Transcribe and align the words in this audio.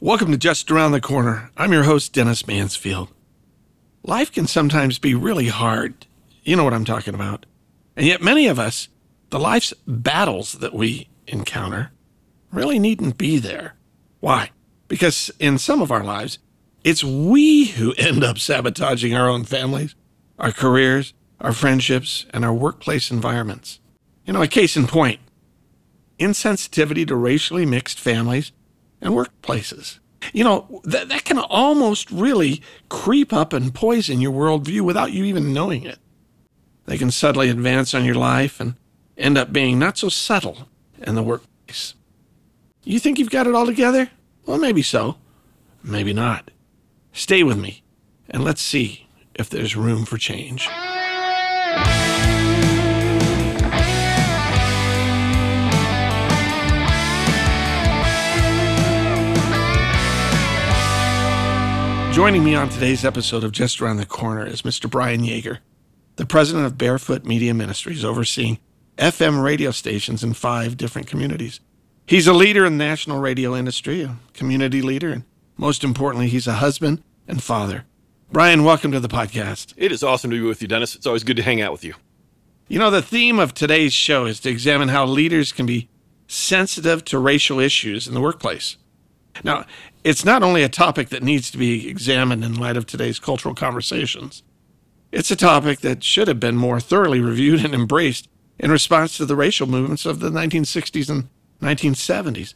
Welcome 0.00 0.30
to 0.30 0.38
Just 0.38 0.70
Around 0.70 0.92
the 0.92 1.00
Corner. 1.00 1.50
I'm 1.56 1.72
your 1.72 1.82
host, 1.82 2.12
Dennis 2.12 2.46
Mansfield. 2.46 3.08
Life 4.04 4.30
can 4.30 4.46
sometimes 4.46 4.96
be 5.00 5.12
really 5.12 5.48
hard. 5.48 6.06
You 6.44 6.54
know 6.54 6.62
what 6.62 6.72
I'm 6.72 6.84
talking 6.84 7.14
about. 7.14 7.46
And 7.96 8.06
yet, 8.06 8.22
many 8.22 8.46
of 8.46 8.60
us, 8.60 8.86
the 9.30 9.40
life's 9.40 9.74
battles 9.88 10.52
that 10.52 10.72
we 10.72 11.08
encounter, 11.26 11.90
really 12.52 12.78
needn't 12.78 13.18
be 13.18 13.38
there. 13.38 13.74
Why? 14.20 14.52
Because 14.86 15.32
in 15.40 15.58
some 15.58 15.82
of 15.82 15.90
our 15.90 16.04
lives, 16.04 16.38
it's 16.84 17.02
we 17.02 17.64
who 17.64 17.92
end 17.98 18.22
up 18.22 18.38
sabotaging 18.38 19.16
our 19.16 19.28
own 19.28 19.42
families, 19.42 19.96
our 20.38 20.52
careers, 20.52 21.12
our 21.40 21.52
friendships, 21.52 22.24
and 22.30 22.44
our 22.44 22.54
workplace 22.54 23.10
environments. 23.10 23.80
You 24.24 24.32
know, 24.32 24.42
a 24.42 24.46
case 24.46 24.76
in 24.76 24.86
point 24.86 25.18
insensitivity 26.20 27.06
to 27.06 27.16
racially 27.16 27.66
mixed 27.66 27.98
families 27.98 28.52
and 29.00 29.14
workplaces. 29.14 29.98
You 30.32 30.44
know, 30.44 30.80
that, 30.84 31.08
that 31.08 31.24
can 31.24 31.38
almost 31.38 32.10
really 32.10 32.62
creep 32.88 33.32
up 33.32 33.52
and 33.52 33.74
poison 33.74 34.20
your 34.20 34.32
worldview 34.32 34.82
without 34.82 35.12
you 35.12 35.24
even 35.24 35.52
knowing 35.52 35.84
it. 35.84 35.98
They 36.86 36.98
can 36.98 37.10
subtly 37.10 37.50
advance 37.50 37.94
on 37.94 38.04
your 38.04 38.14
life 38.14 38.60
and 38.60 38.74
end 39.16 39.38
up 39.38 39.52
being 39.52 39.78
not 39.78 39.98
so 39.98 40.08
subtle 40.08 40.68
in 40.98 41.14
the 41.14 41.22
workplace. 41.22 41.94
You 42.84 42.98
think 42.98 43.18
you've 43.18 43.30
got 43.30 43.46
it 43.46 43.54
all 43.54 43.66
together? 43.66 44.10
Well, 44.46 44.58
maybe 44.58 44.82
so. 44.82 45.16
Maybe 45.82 46.12
not. 46.12 46.50
Stay 47.12 47.42
with 47.42 47.58
me 47.58 47.82
and 48.28 48.44
let's 48.44 48.62
see 48.62 49.06
if 49.34 49.48
there's 49.48 49.76
room 49.76 50.04
for 50.04 50.18
change. 50.18 50.68
Joining 62.18 62.42
me 62.42 62.56
on 62.56 62.68
today's 62.68 63.04
episode 63.04 63.44
of 63.44 63.52
Just 63.52 63.80
Around 63.80 63.98
the 63.98 64.04
Corner 64.04 64.44
is 64.44 64.62
Mr. 64.62 64.90
Brian 64.90 65.20
Yeager, 65.20 65.58
the 66.16 66.26
president 66.26 66.66
of 66.66 66.76
Barefoot 66.76 67.24
Media 67.24 67.54
Ministries, 67.54 68.04
overseeing 68.04 68.58
FM 68.96 69.40
radio 69.40 69.70
stations 69.70 70.24
in 70.24 70.32
five 70.32 70.76
different 70.76 71.06
communities. 71.06 71.60
He's 72.06 72.26
a 72.26 72.32
leader 72.32 72.66
in 72.66 72.76
the 72.76 72.84
national 72.84 73.20
radio 73.20 73.54
industry, 73.54 74.02
a 74.02 74.16
community 74.34 74.82
leader, 74.82 75.10
and 75.10 75.22
most 75.56 75.84
importantly, 75.84 76.26
he's 76.26 76.48
a 76.48 76.54
husband 76.54 77.04
and 77.28 77.40
father. 77.40 77.84
Brian, 78.32 78.64
welcome 78.64 78.90
to 78.90 78.98
the 78.98 79.06
podcast. 79.06 79.72
It 79.76 79.92
is 79.92 80.02
awesome 80.02 80.32
to 80.32 80.40
be 80.40 80.44
with 80.44 80.60
you, 80.60 80.66
Dennis. 80.66 80.96
It's 80.96 81.06
always 81.06 81.22
good 81.22 81.36
to 81.36 81.44
hang 81.44 81.62
out 81.62 81.70
with 81.70 81.84
you. 81.84 81.94
You 82.66 82.80
know, 82.80 82.90
the 82.90 83.00
theme 83.00 83.38
of 83.38 83.54
today's 83.54 83.92
show 83.92 84.26
is 84.26 84.40
to 84.40 84.50
examine 84.50 84.88
how 84.88 85.06
leaders 85.06 85.52
can 85.52 85.66
be 85.66 85.88
sensitive 86.26 87.04
to 87.04 87.18
racial 87.20 87.60
issues 87.60 88.08
in 88.08 88.14
the 88.14 88.20
workplace. 88.20 88.76
Now, 89.44 89.64
it's 90.04 90.24
not 90.24 90.42
only 90.42 90.62
a 90.62 90.68
topic 90.68 91.08
that 91.10 91.22
needs 91.22 91.50
to 91.50 91.58
be 91.58 91.88
examined 91.88 92.44
in 92.44 92.54
light 92.54 92.76
of 92.76 92.86
today's 92.86 93.18
cultural 93.18 93.54
conversations, 93.54 94.42
it's 95.10 95.30
a 95.30 95.36
topic 95.36 95.80
that 95.80 96.04
should 96.04 96.28
have 96.28 96.40
been 96.40 96.56
more 96.56 96.80
thoroughly 96.80 97.20
reviewed 97.20 97.64
and 97.64 97.74
embraced 97.74 98.28
in 98.58 98.70
response 98.70 99.16
to 99.16 99.26
the 99.26 99.36
racial 99.36 99.66
movements 99.66 100.04
of 100.04 100.20
the 100.20 100.30
1960s 100.30 101.08
and 101.08 101.28
1970s. 101.62 102.54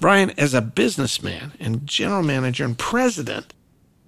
Brian, 0.00 0.30
as 0.38 0.54
a 0.54 0.60
businessman 0.60 1.52
and 1.60 1.86
general 1.86 2.22
manager 2.22 2.64
and 2.64 2.78
president, 2.78 3.54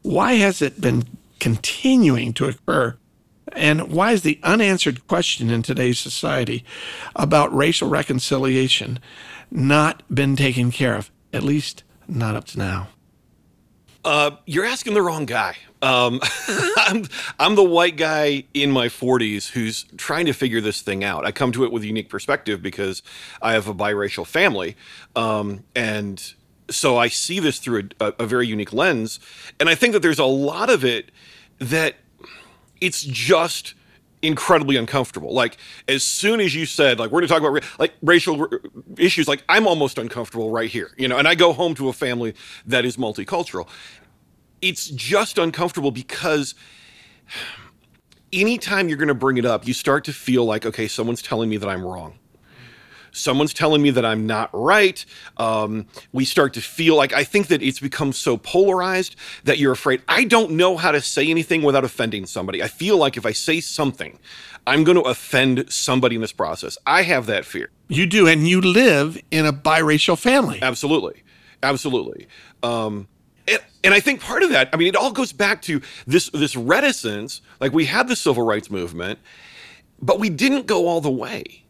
why 0.03 0.35
has 0.35 0.61
it 0.61 0.81
been 0.81 1.05
continuing 1.39 2.33
to 2.35 2.47
occur? 2.47 2.97
And 3.53 3.93
why 3.93 4.13
is 4.13 4.23
the 4.23 4.41
unanswered 4.43 5.07
question 5.07 5.51
in 5.51 5.63
today's 5.63 5.99
society 5.99 6.65
about 7.15 7.55
racial 7.55 7.89
reconciliation 7.89 8.99
not 9.51 10.03
been 10.13 10.37
taken 10.37 10.73
care 10.73 10.97
of, 10.97 11.11
at 11.33 11.45
least 11.45 11.85
not 12.09 12.37
up 12.37 12.45
to 12.47 12.59
now. 12.59 12.89
Uh, 14.05 14.37
you're 14.47 14.65
asking 14.65 14.95
the 14.95 15.03
wrong 15.03 15.27
guy. 15.27 15.57
Um, 15.83 16.21
I'm, 16.77 17.07
I'm 17.39 17.55
the 17.57 17.65
white 17.65 17.97
guy 17.97 18.45
in 18.55 18.71
my 18.71 18.87
40s 18.87 19.51
who's 19.51 19.85
trying 19.97 20.27
to 20.27 20.33
figure 20.33 20.61
this 20.61 20.81
thing 20.81 21.03
out. 21.03 21.27
I 21.27 21.33
come 21.33 21.51
to 21.53 21.65
it 21.65 21.73
with 21.73 21.83
a 21.83 21.87
unique 21.87 22.09
perspective 22.09 22.63
because 22.63 23.03
I 23.43 23.53
have 23.53 23.67
a 23.67 23.75
biracial 23.75 24.27
family. 24.27 24.77
Um, 25.17 25.65
and 25.75 26.23
so 26.71 26.97
I 26.97 27.09
see 27.09 27.41
this 27.41 27.59
through 27.59 27.89
a, 28.01 28.15
a 28.21 28.27
very 28.27 28.47
unique 28.47 28.73
lens. 28.73 29.19
And 29.59 29.69
I 29.69 29.75
think 29.75 29.93
that 29.93 30.03
there's 30.03 30.19
a 30.19 30.25
lot 30.25 30.71
of 30.71 30.85
it 30.85 31.11
that 31.59 31.97
it's 32.81 33.03
just 33.03 33.75
incredibly 34.27 34.77
uncomfortable. 34.77 35.33
Like 35.33 35.57
as 35.89 36.03
soon 36.03 36.41
as 36.41 36.55
you 36.55 36.67
said 36.67 36.99
like 36.99 37.11
we're 37.11 37.21
going 37.21 37.29
to 37.29 37.35
talk 37.35 37.43
about 37.43 37.65
like 37.79 37.95
racial 38.03 38.49
issues, 38.99 39.29
like 39.29 39.45
I'm 39.49 39.67
almost 39.67 39.99
uncomfortable 39.99 40.51
right 40.51 40.71
here, 40.71 40.91
you 40.97 41.09
know. 41.09 41.19
And 41.19 41.27
I 41.29 41.35
go 41.35 41.53
home 41.53 41.75
to 41.77 41.89
a 41.89 41.93
family 41.93 42.35
that 42.67 42.85
is 42.85 42.97
multicultural. 42.97 43.69
It's 44.61 44.89
just 44.89 45.39
uncomfortable 45.39 45.91
because 45.91 46.55
anytime 48.33 48.89
you're 48.89 48.99
going 48.99 49.09
to 49.09 49.15
bring 49.15 49.37
it 49.37 49.45
up, 49.45 49.67
you 49.67 49.75
start 49.75 50.05
to 50.05 50.13
feel 50.13 50.45
like 50.45 50.67
okay, 50.67 50.89
someone's 50.89 51.23
telling 51.23 51.49
me 51.49 51.57
that 51.57 51.69
I'm 51.69 51.85
wrong 51.85 52.19
someone's 53.17 53.55
telling 53.55 53.83
me 53.83 53.91
that 53.91 54.05
I'm 54.05 54.27
not 54.27 54.51
right. 54.53 55.05
Um, 55.37 55.87
we 56.13 56.25
start 56.25 56.55
to 56.55 56.61
feel 56.61 56.97
like 56.97 57.13
I 57.13 57.25
think 57.25 57.49
that 57.49 57.63
it's 57.63 57.81
become 57.81 58.13
so 58.13 58.37
polarized 58.37 59.17
that 59.45 59.59
you're 59.59 59.73
afraid. 59.73 60.03
I 60.09 60.25
don't 60.25 60.53
know 60.53 60.77
how 60.77 60.93
to 60.93 61.01
say 61.01 61.29
anything 61.29 61.63
without 61.63 61.85
offending 61.85 62.27
somebody. 62.27 62.63
I 62.63 62.69
feel 62.69 62.97
like 62.97 63.17
if 63.17 63.27
I 63.27 63.33
say 63.33 63.61
something, 63.61 64.19
I'm 64.67 64.85
going 64.85 64.97
to 64.97 65.03
offend 65.03 65.73
somebody 65.73 66.17
in 66.17 66.21
this 66.21 66.33
process. 66.33 66.77
I 66.87 67.03
have 67.03 67.27
that 67.27 67.45
fear. 67.45 67.71
You 67.89 68.07
do, 68.07 68.27
and 68.27 68.47
you 68.47 68.61
live 68.61 69.21
in 69.31 69.47
a 69.47 69.53
biracial 69.53 70.19
family. 70.19 70.59
Absolutely, 70.61 71.23
absolutely. 71.63 72.27
Um, 72.63 73.07
and, 73.47 73.61
and, 73.85 73.95
I 73.95 74.01
think 74.01 74.21
part 74.21 74.43
of 74.43 74.51
that, 74.51 74.71
I 74.73 74.77
mean, 74.77 74.89
it 74.89 74.97
all 74.97 75.13
goes 75.13 75.33
back 75.33 75.63
to 75.63 75.81
this 76.05 76.31
this 76.31 76.57
reticence. 76.57 77.43
Like 77.61 77.73
we 77.73 77.85
had 77.85 78.09
the 78.09 78.17
civil 78.17 78.45
rights 78.45 78.71
movement, 78.71 79.21
but 80.03 80.19
we 80.19 80.31
didn't 80.31 80.67
go 80.67 80.89
all 80.89 81.01
the 81.01 81.11
way 81.11 81.66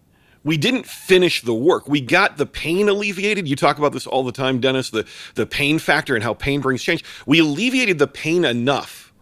we 0.47 0.57
didn't 0.57 0.87
finish 0.87 1.43
the 1.43 1.53
work. 1.53 1.89
We 1.89 2.01
got 2.01 2.37
the 2.37 2.47
pain 2.47 2.89
alleviated. 2.89 3.49
You 3.49 3.57
talk 3.57 3.79
about 3.79 3.93
this 3.93 4.07
all 4.07 4.23
the 4.23 4.31
time, 4.31 4.61
Dennis, 4.61 4.91
the, 4.91 5.05
the 5.35 5.45
pain 5.45 5.81
factor 5.81 6.15
and 6.15 6.23
how 6.23 6.35
pain 6.35 6.61
brings 6.61 6.85
change. 6.85 7.05
We 7.27 7.41
alleviated 7.41 7.99
the 7.99 8.07
pain 8.07 8.45
enough. 8.45 9.13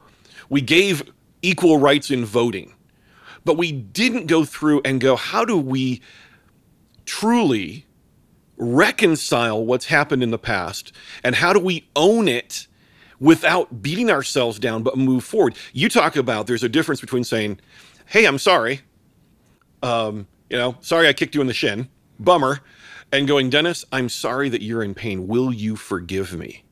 We 0.50 0.60
gave 0.60 1.10
equal 1.40 1.78
rights 1.78 2.10
in 2.10 2.26
voting. 2.26 2.74
But 3.42 3.56
we 3.56 3.72
didn't 3.72 4.26
go 4.26 4.44
through 4.44 4.82
and 4.84 5.00
go, 5.00 5.16
how 5.16 5.46
do 5.46 5.56
we 5.56 6.02
truly 7.06 7.86
reconcile 8.58 9.64
what's 9.64 9.86
happened 9.86 10.22
in 10.22 10.30
the 10.30 10.38
past? 10.38 10.92
And 11.24 11.36
how 11.36 11.54
do 11.54 11.58
we 11.58 11.88
own 11.96 12.28
it 12.28 12.66
without 13.18 13.80
beating 13.80 14.10
ourselves 14.10 14.58
down, 14.58 14.82
but 14.82 14.98
move 14.98 15.24
forward? 15.24 15.56
You 15.72 15.88
talk 15.88 16.16
about 16.16 16.46
there's 16.46 16.62
a 16.62 16.68
difference 16.68 17.00
between 17.00 17.24
saying, 17.24 17.60
hey, 18.04 18.26
I'm 18.26 18.38
sorry. 18.38 18.82
Um, 19.82 20.26
you 20.54 20.60
know, 20.60 20.76
sorry 20.80 21.08
I 21.08 21.12
kicked 21.12 21.34
you 21.34 21.40
in 21.40 21.48
the 21.48 21.52
shin. 21.52 21.88
Bummer. 22.20 22.60
And 23.10 23.26
going, 23.26 23.50
Dennis, 23.50 23.84
I'm 23.90 24.08
sorry 24.08 24.48
that 24.50 24.62
you're 24.62 24.84
in 24.84 24.94
pain. 24.94 25.26
Will 25.26 25.52
you 25.52 25.74
forgive 25.74 26.32
me? 26.32 26.62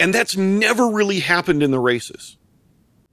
And 0.00 0.14
that's 0.14 0.34
never 0.34 0.88
really 0.88 1.20
happened 1.20 1.62
in 1.62 1.70
the 1.70 1.78
races. 1.78 2.38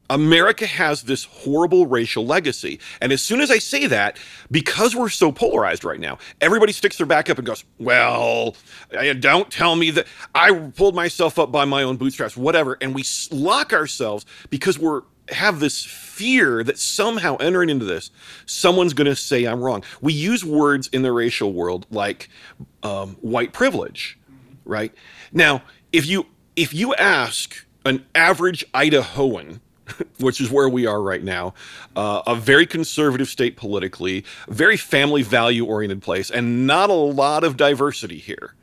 America 0.10 0.66
has 0.66 1.04
this 1.04 1.26
horrible 1.26 1.86
racial 1.86 2.26
legacy. 2.26 2.80
And 3.02 3.12
as 3.12 3.22
soon 3.22 3.42
as 3.42 3.52
I 3.52 3.60
say 3.60 3.88
that, 3.88 4.18
because 4.50 4.96
we're 4.96 5.10
so 5.10 5.32
polarized 5.32 5.84
right 5.84 6.00
now, 6.00 6.18
everybody 6.42 6.72
sticks 6.72 6.98
their 6.98 7.06
back 7.06 7.30
up 7.30 7.38
and 7.38 7.46
goes, 7.46 7.64
Well, 7.78 8.56
don't 9.20 9.52
tell 9.52 9.76
me 9.76 9.92
that 9.92 10.08
I 10.34 10.52
pulled 10.54 10.96
myself 10.96 11.38
up 11.38 11.52
by 11.52 11.66
my 11.66 11.84
own 11.84 11.98
bootstraps, 11.98 12.36
whatever. 12.36 12.78
And 12.82 12.96
we 12.96 13.04
lock 13.32 13.74
ourselves 13.74 14.26
because 14.50 14.80
we're 14.80 15.02
have 15.32 15.60
this 15.60 15.86
fear 15.86 16.64
that 16.64 16.80
somehow 16.80 17.36
entering 17.38 17.70
into 17.70 17.86
this, 17.86 18.12
someone's 18.46 18.94
going 18.94 19.06
to 19.06 19.16
say 19.16 19.46
I'm 19.46 19.62
wrong. 19.62 19.84
We 20.02 20.14
use 20.14 20.44
words 20.44 20.88
in 20.88 21.02
the 21.02 21.12
racial 21.12 21.54
world 21.54 21.86
like 21.92 22.30
um, 22.84 23.16
white 23.22 23.54
privilege, 23.54 24.18
right? 24.66 24.94
Now, 25.32 25.64
if 25.92 26.06
you 26.06 26.26
if 26.56 26.74
you 26.74 26.94
ask 26.96 27.66
an 27.86 28.06
average 28.14 28.66
Idahoan, 28.74 29.62
which 30.20 30.42
is 30.42 30.50
where 30.50 30.70
we 30.70 30.86
are 30.86 31.02
right 31.02 31.24
now, 31.24 31.54
uh, 31.96 32.22
a 32.28 32.36
very 32.36 32.66
conservative 32.66 33.28
state 33.28 33.58
politically, 33.58 34.24
very 34.48 34.78
family 34.78 35.22
value 35.22 35.66
oriented 35.66 36.02
place, 36.02 36.30
and 36.30 36.66
not 36.68 36.90
a 36.90 36.94
lot 36.94 37.44
of 37.44 37.58
diversity 37.58 38.18
here, 38.18 38.56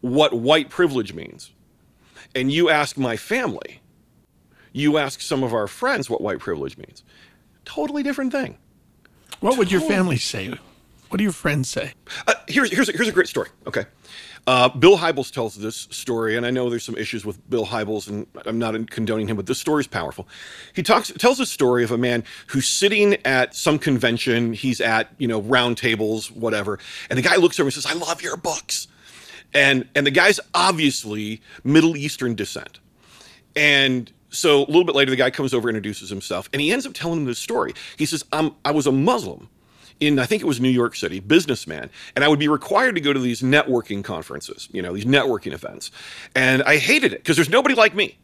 what 0.00 0.32
white 0.34 0.68
privilege 0.68 1.12
means. 1.12 1.52
And 2.34 2.52
you 2.52 2.68
ask 2.68 2.98
my 2.98 3.16
family, 3.16 3.80
you 4.72 4.98
ask 4.98 5.20
some 5.20 5.42
of 5.42 5.54
our 5.54 5.66
friends 5.66 6.10
what 6.10 6.20
white 6.20 6.38
privilege 6.38 6.76
means. 6.76 7.02
Totally 7.64 8.02
different 8.02 8.30
thing. 8.32 8.58
What 9.40 9.58
would 9.58 9.70
your 9.70 9.80
family 9.80 10.16
say? 10.16 10.54
What 11.08 11.18
do 11.18 11.24
your 11.24 11.32
friends 11.32 11.68
say? 11.68 11.92
Uh, 12.26 12.34
here's 12.48 12.70
here's 12.70 12.88
a, 12.88 12.92
here's 12.92 13.08
a 13.08 13.12
great 13.12 13.28
story. 13.28 13.48
Okay, 13.66 13.84
uh, 14.46 14.68
Bill 14.68 14.96
Hybels 14.96 15.32
tells 15.32 15.56
this 15.56 15.88
story, 15.90 16.36
and 16.36 16.46
I 16.46 16.50
know 16.50 16.70
there's 16.70 16.84
some 16.84 16.96
issues 16.96 17.24
with 17.24 17.48
Bill 17.50 17.66
Hybels, 17.66 18.08
and 18.08 18.26
I'm 18.44 18.58
not 18.58 18.90
condoning 18.90 19.28
him, 19.28 19.36
but 19.36 19.46
this 19.46 19.58
story 19.58 19.80
is 19.80 19.86
powerful. 19.86 20.28
He 20.72 20.82
talks 20.82 21.12
tells 21.12 21.40
a 21.40 21.46
story 21.46 21.84
of 21.84 21.90
a 21.90 21.98
man 21.98 22.24
who's 22.48 22.68
sitting 22.68 23.16
at 23.24 23.54
some 23.54 23.78
convention. 23.78 24.52
He's 24.52 24.80
at 24.80 25.08
you 25.18 25.28
know 25.28 25.40
round 25.40 25.78
tables, 25.78 26.30
whatever, 26.30 26.78
and 27.10 27.18
the 27.18 27.22
guy 27.22 27.36
looks 27.36 27.58
over 27.58 27.66
and 27.66 27.74
says, 27.74 27.86
"I 27.86 27.94
love 27.94 28.22
your 28.22 28.36
books." 28.36 28.88
And 29.54 29.88
and 29.94 30.06
the 30.06 30.10
guy's 30.12 30.40
obviously 30.54 31.40
Middle 31.64 31.96
Eastern 31.96 32.34
descent. 32.34 32.80
And 33.54 34.12
so 34.28 34.58
a 34.64 34.66
little 34.66 34.84
bit 34.84 34.94
later, 34.94 35.10
the 35.10 35.16
guy 35.16 35.30
comes 35.30 35.54
over, 35.54 35.68
introduces 35.68 36.10
himself, 36.10 36.48
and 36.52 36.60
he 36.60 36.72
ends 36.72 36.86
up 36.86 36.92
telling 36.92 37.20
him 37.20 37.24
this 37.24 37.38
story. 37.38 37.72
He 37.96 38.04
says, 38.04 38.24
um, 38.32 38.54
I 38.64 38.70
was 38.72 38.86
a 38.86 38.92
Muslim 38.92 39.48
in 40.00 40.18
I 40.18 40.26
think 40.26 40.42
it 40.42 40.46
was 40.46 40.60
New 40.60 40.68
York 40.68 40.94
City, 40.94 41.20
businessman, 41.20 41.90
and 42.14 42.24
I 42.24 42.28
would 42.28 42.38
be 42.38 42.48
required 42.48 42.94
to 42.96 43.00
go 43.00 43.12
to 43.12 43.20
these 43.20 43.42
networking 43.42 44.04
conferences, 44.04 44.68
you 44.72 44.82
know, 44.82 44.94
these 44.94 45.04
networking 45.04 45.52
events. 45.52 45.90
And 46.34 46.62
I 46.64 46.76
hated 46.76 47.12
it 47.12 47.18
because 47.20 47.36
there's 47.36 47.48
nobody 47.48 47.74
like 47.74 47.94
me. 47.94 48.18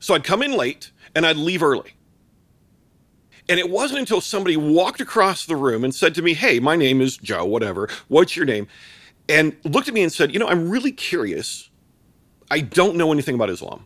So 0.00 0.14
I'd 0.14 0.24
come 0.24 0.42
in 0.42 0.52
late 0.52 0.92
and 1.14 1.26
I'd 1.26 1.36
leave 1.36 1.62
early. 1.62 1.94
And 3.48 3.58
it 3.58 3.70
wasn't 3.70 4.00
until 4.00 4.20
somebody 4.20 4.56
walked 4.56 5.00
across 5.00 5.46
the 5.46 5.56
room 5.56 5.82
and 5.82 5.94
said 5.94 6.14
to 6.16 6.22
me, 6.22 6.34
Hey, 6.34 6.60
my 6.60 6.76
name 6.76 7.00
is 7.00 7.16
Joe, 7.16 7.46
whatever. 7.46 7.88
What's 8.08 8.36
your 8.36 8.44
name? 8.44 8.68
And 9.28 9.56
looked 9.64 9.88
at 9.88 9.94
me 9.94 10.02
and 10.02 10.12
said, 10.12 10.32
You 10.32 10.38
know, 10.38 10.48
I'm 10.48 10.68
really 10.68 10.92
curious. 10.92 11.70
I 12.50 12.60
don't 12.60 12.96
know 12.96 13.10
anything 13.12 13.34
about 13.34 13.48
Islam. 13.48 13.84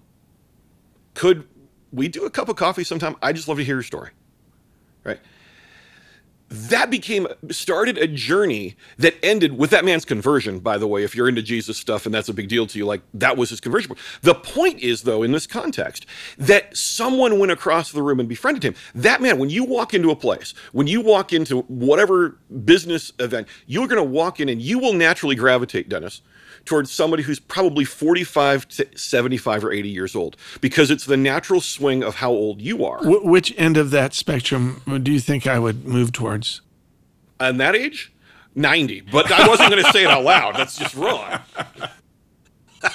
Could 1.14 1.46
we 1.92 2.08
do 2.08 2.24
a 2.24 2.30
cup 2.30 2.48
of 2.48 2.56
coffee 2.56 2.84
sometime? 2.84 3.16
I 3.22 3.32
just 3.32 3.46
love 3.46 3.58
to 3.58 3.64
hear 3.64 3.76
your 3.76 3.82
story. 3.82 4.10
Right 5.04 5.20
that 6.52 6.90
became 6.90 7.26
started 7.50 7.96
a 7.96 8.06
journey 8.06 8.76
that 8.98 9.14
ended 9.22 9.56
with 9.56 9.70
that 9.70 9.84
man's 9.84 10.04
conversion 10.04 10.58
by 10.58 10.76
the 10.76 10.86
way 10.86 11.02
if 11.02 11.14
you're 11.14 11.28
into 11.28 11.42
jesus 11.42 11.78
stuff 11.78 12.04
and 12.04 12.14
that's 12.14 12.28
a 12.28 12.34
big 12.34 12.48
deal 12.48 12.66
to 12.66 12.78
you 12.78 12.84
like 12.84 13.00
that 13.14 13.36
was 13.36 13.50
his 13.50 13.60
conversion 13.60 13.94
the 14.20 14.34
point 14.34 14.78
is 14.80 15.02
though 15.02 15.22
in 15.22 15.32
this 15.32 15.46
context 15.46 16.04
that 16.36 16.76
someone 16.76 17.38
went 17.38 17.52
across 17.52 17.90
the 17.92 18.02
room 18.02 18.20
and 18.20 18.28
befriended 18.28 18.62
him. 18.62 18.74
That 18.94 19.22
man 19.22 19.38
when 19.38 19.50
you 19.50 19.64
walk 19.64 19.94
into 19.94 20.10
a 20.10 20.16
place 20.16 20.52
when 20.72 20.86
you 20.86 21.00
walk 21.00 21.32
into 21.32 21.62
whatever 21.62 22.38
business 22.64 23.12
event 23.18 23.48
you're 23.66 23.88
going 23.88 24.02
to 24.02 24.10
walk 24.10 24.40
in 24.40 24.48
and 24.48 24.60
you 24.60 24.78
will 24.78 24.92
naturally 24.92 25.34
gravitate 25.34 25.88
dennis 25.88 26.20
towards 26.64 26.90
somebody 26.92 27.22
who's 27.22 27.40
probably 27.40 27.84
45 27.84 28.68
to 28.68 28.98
75 28.98 29.64
or 29.64 29.72
80 29.72 29.88
years 29.88 30.14
old 30.14 30.36
because 30.60 30.90
it's 30.90 31.04
the 31.04 31.16
natural 31.16 31.60
swing 31.60 32.02
of 32.02 32.16
how 32.16 32.30
old 32.30 32.60
you 32.60 32.84
are. 32.84 32.98
Wh- 32.98 33.24
which 33.24 33.54
end 33.56 33.76
of 33.76 33.90
that 33.90 34.14
spectrum 34.14 34.82
do 35.02 35.12
you 35.12 35.20
think 35.20 35.46
I 35.46 35.58
would 35.58 35.84
move 35.84 36.12
towards? 36.12 36.60
On 37.40 37.56
that 37.58 37.74
age? 37.74 38.12
90. 38.54 39.00
But 39.00 39.30
I 39.32 39.48
wasn't 39.48 39.70
going 39.70 39.82
to 39.84 39.92
say 39.92 40.04
it 40.04 40.10
out 40.10 40.24
loud. 40.24 40.56
That's 40.56 40.76
just 40.76 40.94
wrong. 40.94 41.40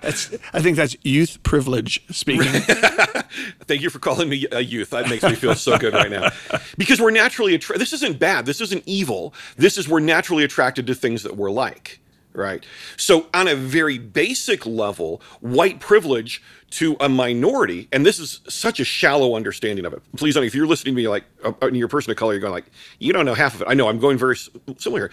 That's, 0.00 0.34
I 0.52 0.60
think 0.60 0.76
that's 0.76 0.96
youth 1.02 1.42
privilege 1.44 2.04
speaking. 2.14 2.52
Thank 3.62 3.80
you 3.80 3.88
for 3.88 3.98
calling 3.98 4.28
me 4.28 4.46
a 4.52 4.60
youth. 4.60 4.90
That 4.90 5.08
makes 5.08 5.22
me 5.22 5.34
feel 5.34 5.54
so 5.54 5.78
good 5.78 5.94
right 5.94 6.10
now. 6.10 6.30
Because 6.76 7.00
we're 7.00 7.10
naturally 7.10 7.54
attracted. 7.54 7.80
This 7.80 7.92
isn't 7.94 8.18
bad. 8.18 8.44
This 8.44 8.60
isn't 8.60 8.82
evil. 8.86 9.32
This 9.56 9.78
is 9.78 9.88
we're 9.88 10.00
naturally 10.00 10.44
attracted 10.44 10.86
to 10.88 10.94
things 10.94 11.22
that 11.22 11.36
we're 11.36 11.50
like 11.50 12.00
right? 12.34 12.64
So, 12.96 13.26
on 13.32 13.48
a 13.48 13.54
very 13.54 13.98
basic 13.98 14.66
level, 14.66 15.22
white 15.40 15.80
privilege 15.80 16.42
to 16.70 16.96
a 17.00 17.08
minority, 17.08 17.88
and 17.92 18.04
this 18.04 18.18
is 18.18 18.40
such 18.48 18.80
a 18.80 18.84
shallow 18.84 19.36
understanding 19.36 19.86
of 19.86 19.92
it. 19.92 20.02
Please, 20.16 20.36
if 20.36 20.54
you're 20.54 20.66
listening 20.66 20.94
to 20.94 21.00
me 21.00 21.08
like 21.08 21.24
uh, 21.44 21.52
uh 21.62 21.70
you're 21.72 21.86
a 21.86 21.88
person 21.88 22.10
of 22.10 22.16
color, 22.16 22.32
you're 22.32 22.40
going 22.40 22.52
like, 22.52 22.66
you 22.98 23.12
don't 23.12 23.24
know 23.24 23.34
half 23.34 23.54
of 23.54 23.62
it. 23.62 23.68
I 23.68 23.74
know 23.74 23.88
I'm 23.88 24.00
going 24.00 24.18
very 24.18 24.36
similar. 24.76 25.10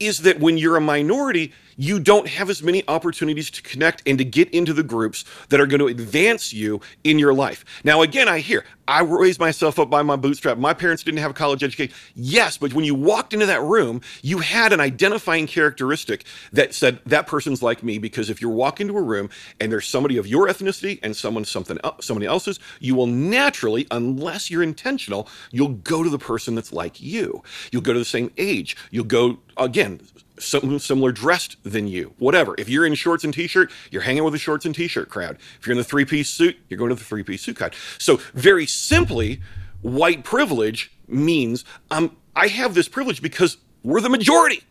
Is 0.00 0.18
that 0.20 0.40
when 0.40 0.58
you're 0.58 0.76
a 0.76 0.80
minority, 0.80 1.52
you 1.76 2.00
don't 2.00 2.28
have 2.28 2.50
as 2.50 2.62
many 2.62 2.86
opportunities 2.88 3.50
to 3.50 3.62
connect 3.62 4.02
and 4.06 4.18
to 4.18 4.24
get 4.24 4.50
into 4.50 4.72
the 4.72 4.82
groups 4.82 5.24
that 5.48 5.60
are 5.60 5.66
going 5.66 5.80
to 5.80 5.86
advance 5.86 6.52
you 6.52 6.80
in 7.04 7.18
your 7.18 7.34
life. 7.34 7.64
Now, 7.84 8.02
again, 8.02 8.28
I 8.28 8.40
hear 8.40 8.64
I 8.86 9.00
raised 9.02 9.40
myself 9.40 9.78
up 9.78 9.88
by 9.88 10.02
my 10.02 10.16
bootstrap. 10.16 10.58
My 10.58 10.74
parents 10.74 11.02
didn't 11.02 11.20
have 11.20 11.30
a 11.30 11.34
college 11.34 11.62
education. 11.62 11.94
Yes, 12.14 12.58
but 12.58 12.74
when 12.74 12.84
you 12.84 12.94
walked 12.94 13.32
into 13.32 13.46
that 13.46 13.62
room, 13.62 14.02
you 14.22 14.38
had 14.38 14.72
an 14.72 14.80
identifying 14.80 15.46
characteristic 15.46 16.24
that 16.52 16.74
said 16.74 17.00
that 17.06 17.26
person's 17.26 17.62
like 17.62 17.82
me. 17.82 17.98
Because 17.98 18.28
if 18.28 18.42
you 18.42 18.48
walk 18.48 18.80
into 18.80 18.96
a 18.96 19.02
room 19.02 19.30
and 19.60 19.72
there's 19.72 19.88
somebody 19.88 20.18
of 20.18 20.26
your 20.26 20.48
ethnicity 20.48 20.98
and 21.02 21.16
someone 21.16 21.44
something 21.44 21.78
somebody 22.00 22.26
else's, 22.26 22.60
you 22.80 22.94
will 22.94 23.06
naturally, 23.06 23.86
unless 23.90 24.50
you're 24.50 24.62
intentional, 24.62 25.28
you'll 25.50 25.68
go 25.68 26.02
to 26.02 26.10
the 26.10 26.18
person 26.18 26.54
that's 26.54 26.72
like 26.72 27.00
you. 27.00 27.42
You'll 27.72 27.82
go 27.82 27.92
to 27.92 27.98
the 27.98 28.04
same 28.04 28.30
age. 28.36 28.76
You'll 28.90 29.04
go 29.04 29.38
again 29.56 30.00
some 30.38 30.78
similar 30.78 31.12
dressed 31.12 31.56
than 31.62 31.86
you, 31.86 32.14
whatever. 32.18 32.54
If 32.58 32.68
you're 32.68 32.86
in 32.86 32.94
shorts 32.94 33.24
and 33.24 33.32
t-shirt, 33.32 33.70
you're 33.90 34.02
hanging 34.02 34.24
with 34.24 34.32
the 34.32 34.38
shorts 34.38 34.64
and 34.64 34.74
t-shirt 34.74 35.08
crowd. 35.08 35.38
If 35.60 35.66
you're 35.66 35.72
in 35.72 35.78
the 35.78 35.84
three-piece 35.84 36.28
suit, 36.28 36.56
you're 36.68 36.78
going 36.78 36.90
to 36.90 36.96
the 36.96 37.04
three-piece 37.04 37.42
suit 37.42 37.56
crowd. 37.56 37.74
So 37.98 38.20
very 38.34 38.66
simply, 38.66 39.40
white 39.82 40.24
privilege 40.24 40.92
means 41.06 41.64
um, 41.90 42.16
I 42.34 42.48
have 42.48 42.74
this 42.74 42.88
privilege 42.88 43.22
because 43.22 43.58
we're 43.82 44.00
the 44.00 44.08
majority. 44.08 44.62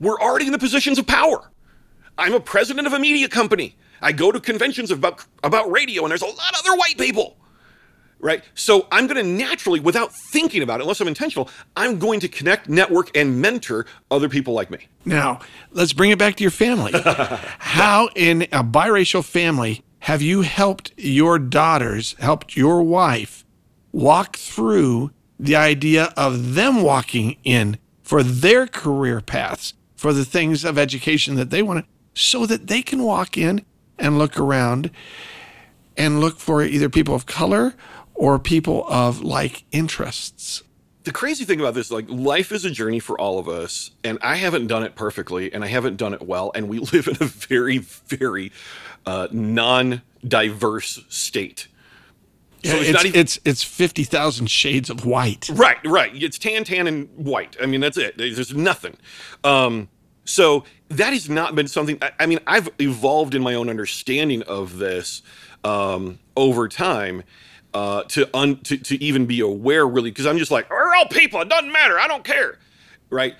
We're 0.00 0.20
already 0.20 0.46
in 0.46 0.52
the 0.52 0.58
positions 0.58 0.98
of 0.98 1.06
power. 1.06 1.50
I'm 2.18 2.34
a 2.34 2.40
president 2.40 2.86
of 2.86 2.92
a 2.92 2.98
media 2.98 3.28
company. 3.28 3.76
I 4.00 4.12
go 4.12 4.32
to 4.32 4.40
conventions 4.40 4.90
about 4.90 5.24
about 5.42 5.70
radio, 5.70 6.02
and 6.02 6.10
there's 6.10 6.22
a 6.22 6.26
lot 6.26 6.52
of 6.52 6.60
other 6.66 6.76
white 6.76 6.98
people 6.98 7.36
right? 8.18 8.42
So 8.54 8.86
I'm 8.90 9.06
going 9.06 9.22
to 9.22 9.30
naturally, 9.30 9.80
without 9.80 10.12
thinking 10.32 10.62
about 10.62 10.80
it, 10.80 10.84
unless 10.84 11.00
I'm 11.00 11.08
intentional, 11.08 11.48
I'm 11.76 11.98
going 11.98 12.20
to 12.20 12.28
connect, 12.28 12.68
network, 12.68 13.16
and 13.16 13.40
mentor 13.40 13.86
other 14.10 14.28
people 14.28 14.54
like 14.54 14.70
me. 14.70 14.78
Now, 15.04 15.40
let's 15.72 15.92
bring 15.92 16.10
it 16.10 16.18
back 16.18 16.36
to 16.36 16.44
your 16.44 16.50
family. 16.50 16.92
How, 17.58 18.08
in 18.14 18.42
a 18.44 18.64
biracial 18.64 19.24
family, 19.24 19.82
have 20.00 20.22
you 20.22 20.42
helped 20.42 20.92
your 20.96 21.38
daughters, 21.38 22.14
helped 22.18 22.56
your 22.56 22.82
wife 22.82 23.44
walk 23.92 24.36
through 24.36 25.10
the 25.38 25.56
idea 25.56 26.12
of 26.16 26.54
them 26.54 26.82
walking 26.82 27.36
in 27.44 27.78
for 28.02 28.22
their 28.22 28.66
career 28.66 29.20
paths, 29.20 29.74
for 29.96 30.12
the 30.12 30.24
things 30.24 30.64
of 30.64 30.78
education 30.78 31.36
that 31.36 31.50
they 31.50 31.62
want 31.62 31.84
to, 31.84 32.20
so 32.20 32.46
that 32.46 32.66
they 32.66 32.82
can 32.82 33.02
walk 33.02 33.38
in 33.38 33.64
and 33.98 34.18
look 34.18 34.38
around 34.38 34.90
and 35.96 36.20
look 36.20 36.38
for 36.38 36.62
either 36.62 36.88
people 36.88 37.14
of 37.14 37.26
color 37.26 37.74
or 38.14 38.38
people 38.38 38.86
of 38.88 39.22
like 39.22 39.64
interests. 39.72 40.62
The 41.04 41.12
crazy 41.12 41.44
thing 41.44 41.60
about 41.60 41.74
this, 41.74 41.90
like 41.90 42.06
life 42.08 42.50
is 42.50 42.64
a 42.64 42.70
journey 42.70 42.98
for 42.98 43.20
all 43.20 43.38
of 43.38 43.48
us, 43.48 43.90
and 44.02 44.18
I 44.22 44.36
haven't 44.36 44.68
done 44.68 44.82
it 44.82 44.94
perfectly, 44.94 45.52
and 45.52 45.62
I 45.62 45.66
haven't 45.66 45.96
done 45.96 46.14
it 46.14 46.22
well, 46.22 46.50
and 46.54 46.68
we 46.68 46.78
live 46.92 47.08
in 47.08 47.16
a 47.20 47.26
very, 47.26 47.78
very 47.78 48.52
uh, 49.04 49.28
non-diverse 49.30 51.04
state. 51.08 51.68
So 52.64 52.76
it's, 52.76 52.88
it's, 52.88 53.04
even, 53.04 53.20
it's 53.20 53.38
it's 53.44 53.62
fifty 53.62 54.04
thousand 54.04 54.46
shades 54.46 54.88
of 54.88 55.04
white. 55.04 55.50
Right, 55.52 55.76
right. 55.84 56.10
It's 56.14 56.38
tan, 56.38 56.64
tan, 56.64 56.86
and 56.86 57.10
white. 57.14 57.58
I 57.62 57.66
mean, 57.66 57.82
that's 57.82 57.98
it. 57.98 58.16
There's 58.16 58.54
nothing. 58.54 58.96
Um, 59.42 59.90
so 60.24 60.64
that 60.88 61.12
has 61.12 61.28
not 61.28 61.54
been 61.54 61.68
something. 61.68 61.98
I, 62.00 62.12
I, 62.20 62.26
mean, 62.26 62.40
I've 62.46 62.70
evolved 62.80 63.34
in 63.34 63.42
my 63.42 63.54
own 63.54 63.68
understanding 63.68 64.42
of 64.42 64.78
this 64.78 65.22
um, 65.62 66.18
over 66.36 66.68
time, 66.68 67.22
uh, 67.74 68.04
to, 68.04 68.28
un, 68.36 68.56
to 68.60 68.78
to 68.78 69.02
even 69.02 69.26
be 69.26 69.40
aware 69.40 69.86
really 69.86 70.10
because 70.10 70.26
I'm 70.26 70.38
just 70.38 70.50
like 70.50 70.70
we're 70.70 70.94
all 70.94 71.06
people. 71.06 71.40
It 71.40 71.48
doesn't 71.48 71.72
matter. 71.72 71.98
I 71.98 72.06
don't 72.06 72.24
care, 72.24 72.58
right? 73.10 73.34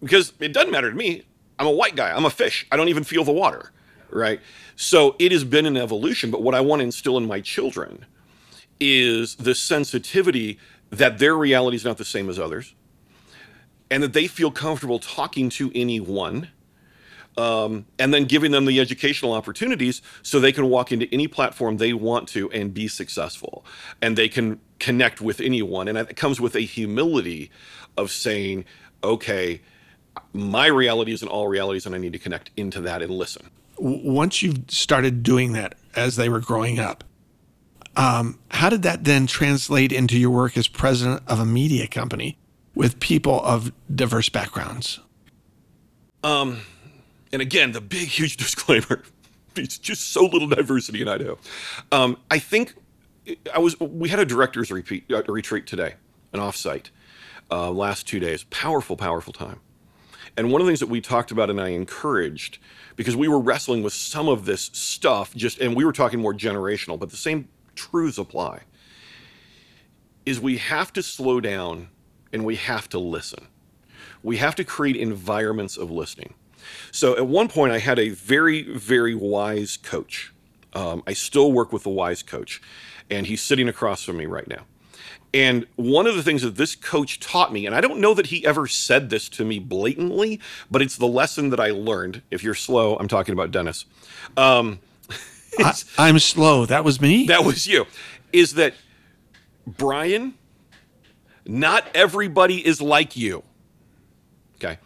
Because 0.00 0.34
it 0.40 0.52
doesn't 0.52 0.70
matter 0.70 0.90
to 0.90 0.96
me. 0.96 1.22
I'm 1.58 1.66
a 1.66 1.72
white 1.72 1.96
guy. 1.96 2.10
I'm 2.14 2.26
a 2.26 2.30
fish. 2.30 2.66
I 2.70 2.76
don't 2.76 2.88
even 2.88 3.02
feel 3.02 3.24
the 3.24 3.32
water, 3.32 3.72
right? 4.10 4.40
So 4.76 5.16
it 5.18 5.32
has 5.32 5.42
been 5.42 5.64
an 5.64 5.76
evolution. 5.76 6.30
But 6.30 6.42
what 6.42 6.54
I 6.54 6.60
want 6.60 6.80
to 6.80 6.84
instill 6.84 7.16
in 7.16 7.26
my 7.26 7.40
children 7.40 8.04
is 8.78 9.36
the 9.36 9.54
sensitivity 9.54 10.58
that 10.90 11.18
their 11.18 11.34
reality 11.34 11.76
is 11.76 11.84
not 11.84 11.96
the 11.96 12.04
same 12.04 12.28
as 12.28 12.38
others, 12.38 12.74
and 13.90 14.02
that 14.02 14.12
they 14.12 14.26
feel 14.26 14.50
comfortable 14.50 14.98
talking 14.98 15.48
to 15.50 15.72
anyone 15.74 16.50
um, 17.36 17.86
and 17.98 18.14
then 18.14 18.24
giving 18.24 18.50
them 18.50 18.64
the 18.64 18.80
educational 18.80 19.32
opportunities 19.32 20.02
so 20.22 20.40
they 20.40 20.52
can 20.52 20.68
walk 20.68 20.92
into 20.92 21.12
any 21.12 21.28
platform 21.28 21.76
they 21.76 21.92
want 21.92 22.28
to 22.28 22.50
and 22.50 22.72
be 22.72 22.88
successful. 22.88 23.64
And 24.00 24.16
they 24.16 24.28
can 24.28 24.60
connect 24.78 25.20
with 25.20 25.40
anyone. 25.40 25.88
And 25.88 25.98
it 25.98 26.16
comes 26.16 26.40
with 26.40 26.54
a 26.54 26.60
humility 26.60 27.50
of 27.96 28.10
saying 28.10 28.64
okay 29.02 29.60
my 30.32 30.66
reality 30.66 31.12
isn't 31.12 31.28
all 31.28 31.48
realities 31.48 31.86
and 31.86 31.94
i 31.94 31.98
need 31.98 32.12
to 32.12 32.18
connect 32.18 32.50
into 32.56 32.80
that 32.80 33.02
and 33.02 33.10
listen. 33.10 33.50
Once 33.78 34.42
you've 34.42 34.70
started 34.70 35.22
doing 35.22 35.52
that 35.52 35.74
as 35.94 36.16
they 36.16 36.28
were 36.28 36.40
growing 36.40 36.78
up 36.78 37.04
um, 37.96 38.38
how 38.50 38.68
did 38.68 38.82
that 38.82 39.04
then 39.04 39.26
translate 39.26 39.90
into 39.90 40.18
your 40.18 40.30
work 40.30 40.58
as 40.58 40.68
president 40.68 41.22
of 41.26 41.40
a 41.40 41.46
media 41.46 41.86
company 41.86 42.36
with 42.74 43.00
people 43.00 43.42
of 43.42 43.72
diverse 43.94 44.28
backgrounds? 44.28 45.00
Um 46.22 46.60
and 47.36 47.42
again, 47.42 47.72
the 47.72 47.82
big, 47.82 48.08
huge 48.08 48.36
disclaimer: 48.38 49.02
it's 49.56 49.76
just 49.76 50.10
so 50.10 50.24
little 50.24 50.48
diversity 50.48 51.02
in 51.02 51.08
Idaho. 51.08 51.36
Um, 51.92 52.16
I 52.30 52.38
think 52.38 52.74
I 53.52 53.58
was. 53.58 53.78
We 53.78 54.08
had 54.08 54.18
a 54.18 54.24
directors 54.24 54.70
repeat, 54.70 55.04
uh, 55.12 55.22
retreat 55.28 55.66
today, 55.66 55.96
an 56.32 56.40
offsite, 56.40 56.88
uh, 57.50 57.70
last 57.70 58.08
two 58.08 58.20
days. 58.20 58.44
Powerful, 58.44 58.96
powerful 58.96 59.34
time. 59.34 59.60
And 60.38 60.50
one 60.50 60.62
of 60.62 60.66
the 60.66 60.70
things 60.70 60.80
that 60.80 60.88
we 60.88 61.02
talked 61.02 61.30
about, 61.30 61.50
and 61.50 61.60
I 61.60 61.68
encouraged, 61.68 62.56
because 62.94 63.14
we 63.14 63.28
were 63.28 63.38
wrestling 63.38 63.82
with 63.82 63.92
some 63.92 64.30
of 64.30 64.46
this 64.46 64.70
stuff, 64.72 65.34
just 65.34 65.58
and 65.58 65.76
we 65.76 65.84
were 65.84 65.92
talking 65.92 66.18
more 66.18 66.32
generational, 66.32 66.98
but 66.98 67.10
the 67.10 67.18
same 67.18 67.48
truths 67.74 68.16
apply. 68.16 68.60
Is 70.24 70.40
we 70.40 70.56
have 70.56 70.90
to 70.94 71.02
slow 71.02 71.42
down 71.42 71.88
and 72.32 72.46
we 72.46 72.56
have 72.56 72.88
to 72.88 72.98
listen. 72.98 73.48
We 74.22 74.38
have 74.38 74.54
to 74.54 74.64
create 74.64 74.96
environments 74.96 75.76
of 75.76 75.90
listening 75.90 76.32
So 76.92 77.16
at 77.16 77.26
one 77.26 77.48
point, 77.48 77.72
I 77.72 77.78
had 77.78 77.98
a 77.98 78.10
very, 78.10 78.62
very 78.62 79.14
wise 79.14 79.76
coach. 79.76 80.32
Um, 80.72 81.02
I 81.06 81.12
still 81.12 81.52
work 81.52 81.72
with 81.72 81.86
a 81.86 81.90
wise 81.90 82.22
coach, 82.22 82.60
and 83.10 83.26
he's 83.26 83.42
sitting 83.42 83.68
across 83.68 84.02
from 84.02 84.18
me 84.18 84.26
right 84.26 84.46
now. 84.46 84.66
And 85.34 85.66
one 85.76 86.06
of 86.06 86.16
the 86.16 86.22
things 86.22 86.42
that 86.42 86.56
this 86.56 86.74
coach 86.74 87.20
taught 87.20 87.52
me, 87.52 87.66
and 87.66 87.74
I 87.74 87.80
don't 87.80 88.00
know 88.00 88.14
that 88.14 88.26
he 88.26 88.46
ever 88.46 88.66
said 88.66 89.10
this 89.10 89.28
to 89.30 89.44
me 89.44 89.58
blatantly, 89.58 90.40
but 90.70 90.80
it's 90.80 90.96
the 90.96 91.06
lesson 91.06 91.50
that 91.50 91.60
I 91.60 91.70
learned. 91.70 92.22
If 92.30 92.42
you're 92.42 92.54
slow, 92.54 92.96
I'm 92.96 93.08
talking 93.08 93.32
about 93.32 93.50
Dennis. 93.50 93.84
Um, 94.36 94.78
I, 95.58 95.74
I'm 95.98 96.18
slow. 96.18 96.64
That 96.64 96.84
was 96.84 97.00
me. 97.00 97.26
that 97.26 97.44
was 97.44 97.66
you. 97.66 97.86
Is 98.32 98.54
that 98.54 98.74
Brian? 99.66 100.34
Not 101.46 101.84
everybody 101.94 102.66
is 102.66 102.80
like 102.80 103.16
you. 103.16 103.42
Okay. 104.56 104.78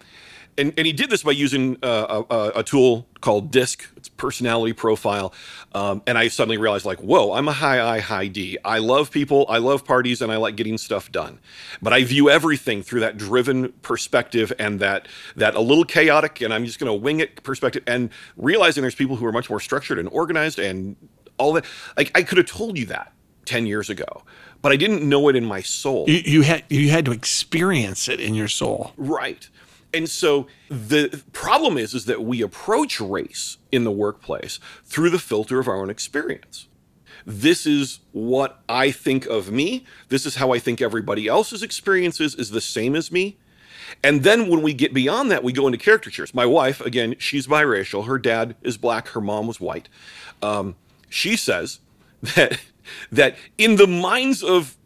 And, 0.61 0.75
and 0.77 0.87
he 0.87 0.93
did 0.93 1.09
this 1.09 1.23
by 1.23 1.33
using 1.33 1.79
uh, 1.83 2.23
a, 2.29 2.53
a 2.57 2.63
tool 2.63 3.07
called 3.23 3.51
DISC. 3.51 3.89
It's 3.97 4.11
personality 4.11 4.75
profile. 4.75 5.33
Um, 5.73 6.03
and 6.07 6.19
I 6.19 6.29
suddenly 6.29 6.59
realized, 6.59 6.85
like, 6.85 7.01
whoa, 7.01 7.33
I'm 7.33 7.49
a 7.49 7.53
high 7.53 7.97
I, 7.97 8.01
high 8.01 8.27
D. 8.27 8.59
I 8.63 8.79
love 8.79 9.11
people, 9.11 9.47
I 9.49 9.57
love 9.57 9.87
parties, 9.87 10.21
and 10.21 10.31
I 10.31 10.37
like 10.37 10.57
getting 10.57 10.77
stuff 10.77 11.11
done. 11.11 11.39
But 11.81 11.95
I 11.95 12.05
view 12.05 12.29
everything 12.29 12.83
through 12.83 13.01
that 13.01 13.17
driven 13.17 13.73
perspective 13.81 14.53
and 14.59 14.81
that 14.81 15.09
that 15.37 15.55
a 15.55 15.61
little 15.61 15.85
chaotic, 15.85 16.43
and 16.43 16.53
I'm 16.53 16.67
just 16.67 16.79
going 16.79 16.89
to 16.89 16.95
wing 16.95 17.21
it 17.21 17.43
perspective. 17.43 17.83
And 17.87 18.11
realizing 18.37 18.83
there's 18.83 18.95
people 18.95 19.17
who 19.17 19.25
are 19.25 19.33
much 19.33 19.49
more 19.49 19.61
structured 19.61 19.99
and 19.99 20.11
organized 20.11 20.59
and 20.59 20.97
all 21.39 21.55
that. 21.55 21.65
Like, 21.97 22.11
I 22.15 22.23
could 22.23 22.37
have 22.37 22.47
told 22.47 22.77
you 22.77 22.85
that 22.87 23.15
10 23.47 23.65
years 23.67 23.89
ago, 23.89 24.25
but 24.61 24.73
I 24.73 24.77
didn't 24.77 25.09
know 25.09 25.29
it 25.29 25.37
in 25.37 25.45
my 25.47 25.63
soul. 25.63 26.05
you, 26.07 26.21
you 26.25 26.43
had 26.43 26.65
you 26.69 26.91
had 26.91 27.07
to 27.07 27.13
experience 27.13 28.09
it 28.09 28.21
in 28.21 28.35
your 28.35 28.49
soul. 28.49 28.93
Right. 28.99 29.49
And 29.93 30.09
so 30.09 30.47
the 30.69 31.23
problem 31.33 31.77
is 31.77 31.95
is 31.95 32.05
that 32.05 32.23
we 32.23 32.43
approach 32.43 33.01
race 33.01 33.59
in 33.73 33.85
the 33.85 33.91
workplace 33.91 34.61
through 34.85 35.11
the 35.11 35.19
filter 35.19 35.59
of 35.59 35.69
our 35.69 35.81
own 35.81 35.91
experience. 35.91 36.69
This 37.27 37.67
is 37.67 38.01
what 38.13 38.63
I 38.69 38.91
think 38.91 39.27
of 39.27 39.51
me. 39.51 39.85
This 40.09 40.25
is 40.25 40.37
how 40.37 40.53
I 40.53 40.59
think 40.59 40.81
everybody 40.81 41.27
else's 41.27 41.63
experiences 41.63 42.35
is 42.35 42.51
the 42.51 42.61
same 42.61 42.97
as 42.97 43.13
me. 43.13 43.37
And 44.03 44.23
then 44.23 44.49
when 44.49 44.63
we 44.63 44.73
get 44.73 44.95
beyond 44.95 45.31
that, 45.31 45.43
we 45.43 45.53
go 45.53 45.67
into 45.67 45.79
caricatures. 45.79 46.33
My 46.33 46.47
wife, 46.47 46.81
again, 46.81 47.17
she's 47.19 47.47
biracial. 47.47 48.07
Her 48.07 48.19
dad 48.19 48.55
is 48.63 48.77
black. 48.77 49.09
Her 49.09 49.21
mom 49.21 49.47
was 49.47 49.61
white. 49.61 49.89
Um, 50.43 50.77
she 51.09 51.37
says 51.37 51.81
that 52.23 52.61
that 53.13 53.37
in 53.59 53.77
the 53.77 53.87
minds 53.87 54.43
of 54.43 54.77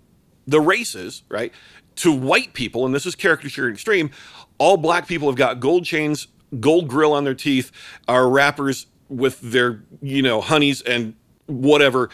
the 0.46 0.60
races, 0.60 1.22
right, 1.28 1.52
to 1.96 2.12
white 2.12 2.52
people, 2.54 2.84
and 2.84 2.94
this 2.94 3.06
is 3.06 3.14
caricature 3.14 3.70
extreme, 3.70 4.10
all 4.58 4.76
black 4.76 5.06
people 5.06 5.28
have 5.28 5.36
got 5.36 5.60
gold 5.60 5.84
chains, 5.84 6.28
gold 6.60 6.88
grill 6.88 7.12
on 7.12 7.24
their 7.24 7.34
teeth, 7.34 7.70
are 8.08 8.28
rappers 8.28 8.86
with 9.08 9.40
their, 9.40 9.82
you 10.00 10.22
know, 10.22 10.40
honeys 10.40 10.80
and 10.82 11.14
whatever, 11.46 12.10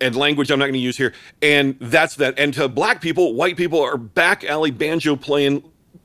and 0.00 0.16
language 0.16 0.50
I'm 0.50 0.58
not 0.58 0.66
going 0.66 0.74
to 0.74 0.78
use 0.78 0.96
here. 0.96 1.12
And 1.42 1.76
that's 1.80 2.16
that. 2.16 2.38
And 2.38 2.54
to 2.54 2.68
black 2.68 3.00
people, 3.00 3.34
white 3.34 3.56
people 3.56 3.80
are 3.80 3.96
back 3.96 4.44
alley 4.44 4.70
banjo 4.70 5.16
playing, 5.16 5.62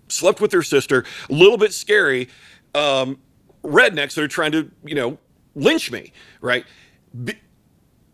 slept 0.10 0.42
with 0.42 0.52
their 0.52 0.64
sister, 0.64 1.06
a 1.30 1.34
little 1.34 1.58
bit 1.58 1.74
scary, 1.74 2.30
um, 2.74 3.18
rednecks 3.64 4.16
that 4.16 4.24
are 4.24 4.28
trying 4.28 4.52
to, 4.52 4.70
you 4.84 4.96
know, 4.96 5.18
lynch 5.56 5.92
me, 5.92 6.12
right? 6.42 6.66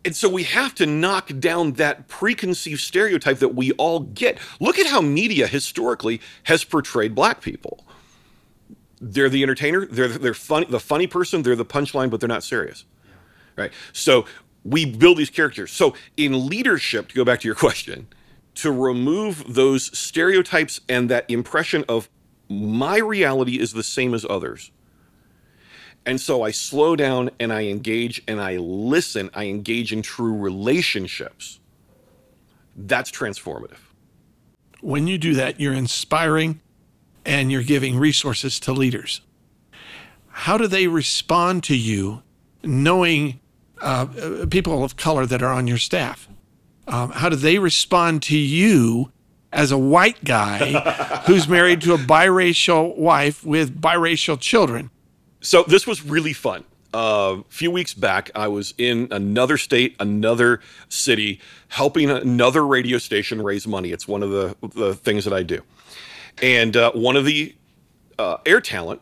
And 0.03 0.15
so 0.15 0.27
we 0.27 0.43
have 0.43 0.73
to 0.75 0.85
knock 0.85 1.31
down 1.39 1.73
that 1.73 2.07
preconceived 2.07 2.81
stereotype 2.81 3.39
that 3.39 3.55
we 3.55 3.71
all 3.73 3.99
get. 3.99 4.39
Look 4.59 4.79
at 4.79 4.87
how 4.87 5.01
media 5.01 5.47
historically 5.47 6.21
has 6.43 6.63
portrayed 6.63 7.13
black 7.13 7.41
people. 7.41 7.85
They're 8.99 9.29
the 9.29 9.43
entertainer, 9.43 9.85
they're 9.85 10.07
they're 10.07 10.33
funny, 10.33 10.65
the 10.67 10.79
funny 10.79 11.07
person, 11.07 11.41
they're 11.41 11.55
the 11.55 11.65
punchline, 11.65 12.09
but 12.09 12.19
they're 12.19 12.29
not 12.29 12.43
serious. 12.43 12.85
Right? 13.55 13.71
So 13.93 14.25
we 14.63 14.85
build 14.85 15.17
these 15.17 15.29
characters. 15.29 15.71
So 15.71 15.95
in 16.17 16.47
leadership, 16.47 17.09
to 17.09 17.15
go 17.15 17.25
back 17.25 17.39
to 17.41 17.47
your 17.47 17.55
question, 17.55 18.07
to 18.55 18.71
remove 18.71 19.55
those 19.55 19.97
stereotypes 19.97 20.81
and 20.87 21.09
that 21.09 21.29
impression 21.29 21.83
of 21.87 22.09
my 22.49 22.97
reality 22.97 23.59
is 23.59 23.73
the 23.73 23.83
same 23.83 24.13
as 24.13 24.25
others. 24.29 24.71
And 26.05 26.19
so 26.19 26.43
I 26.43 26.51
slow 26.51 26.95
down 26.95 27.29
and 27.39 27.53
I 27.53 27.65
engage 27.65 28.23
and 28.27 28.41
I 28.41 28.57
listen. 28.57 29.29
I 29.33 29.45
engage 29.45 29.93
in 29.93 30.01
true 30.01 30.35
relationships. 30.35 31.59
That's 32.75 33.11
transformative. 33.11 33.77
When 34.81 35.05
you 35.05 35.17
do 35.17 35.35
that, 35.35 35.59
you're 35.59 35.73
inspiring 35.73 36.59
and 37.25 37.51
you're 37.51 37.63
giving 37.63 37.97
resources 37.99 38.59
to 38.61 38.73
leaders. 38.73 39.21
How 40.29 40.57
do 40.57 40.65
they 40.65 40.87
respond 40.87 41.63
to 41.65 41.77
you 41.77 42.23
knowing 42.63 43.39
uh, 43.79 44.45
people 44.49 44.83
of 44.83 44.95
color 44.95 45.25
that 45.25 45.43
are 45.43 45.53
on 45.53 45.67
your 45.67 45.77
staff? 45.77 46.27
Um, 46.87 47.11
how 47.11 47.29
do 47.29 47.35
they 47.35 47.59
respond 47.59 48.23
to 48.23 48.37
you 48.37 49.11
as 49.53 49.71
a 49.71 49.77
white 49.77 50.23
guy 50.23 50.71
who's 51.27 51.47
married 51.47 51.81
to 51.81 51.93
a 51.93 51.97
biracial 51.97 52.97
wife 52.97 53.45
with 53.45 53.79
biracial 53.79 54.39
children? 54.39 54.89
So 55.41 55.63
this 55.63 55.85
was 55.87 56.05
really 56.05 56.33
fun. 56.33 56.63
Uh, 56.93 57.37
a 57.39 57.43
few 57.49 57.71
weeks 57.71 57.93
back, 57.93 58.29
I 58.35 58.47
was 58.47 58.73
in 58.77 59.07
another 59.11 59.57
state, 59.57 59.95
another 59.99 60.59
city, 60.89 61.39
helping 61.69 62.09
another 62.09 62.65
radio 62.65 62.97
station 62.97 63.41
raise 63.41 63.65
money. 63.65 63.91
It's 63.91 64.07
one 64.07 64.23
of 64.23 64.29
the, 64.29 64.55
the 64.75 64.93
things 64.93 65.23
that 65.25 65.33
I 65.33 65.43
do. 65.43 65.63
And 66.41 66.75
uh, 66.75 66.91
one 66.91 67.15
of 67.15 67.25
the 67.25 67.55
uh, 68.19 68.37
air 68.45 68.61
talent 68.61 69.01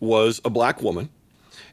was 0.00 0.40
a 0.44 0.50
black 0.50 0.82
woman. 0.82 1.10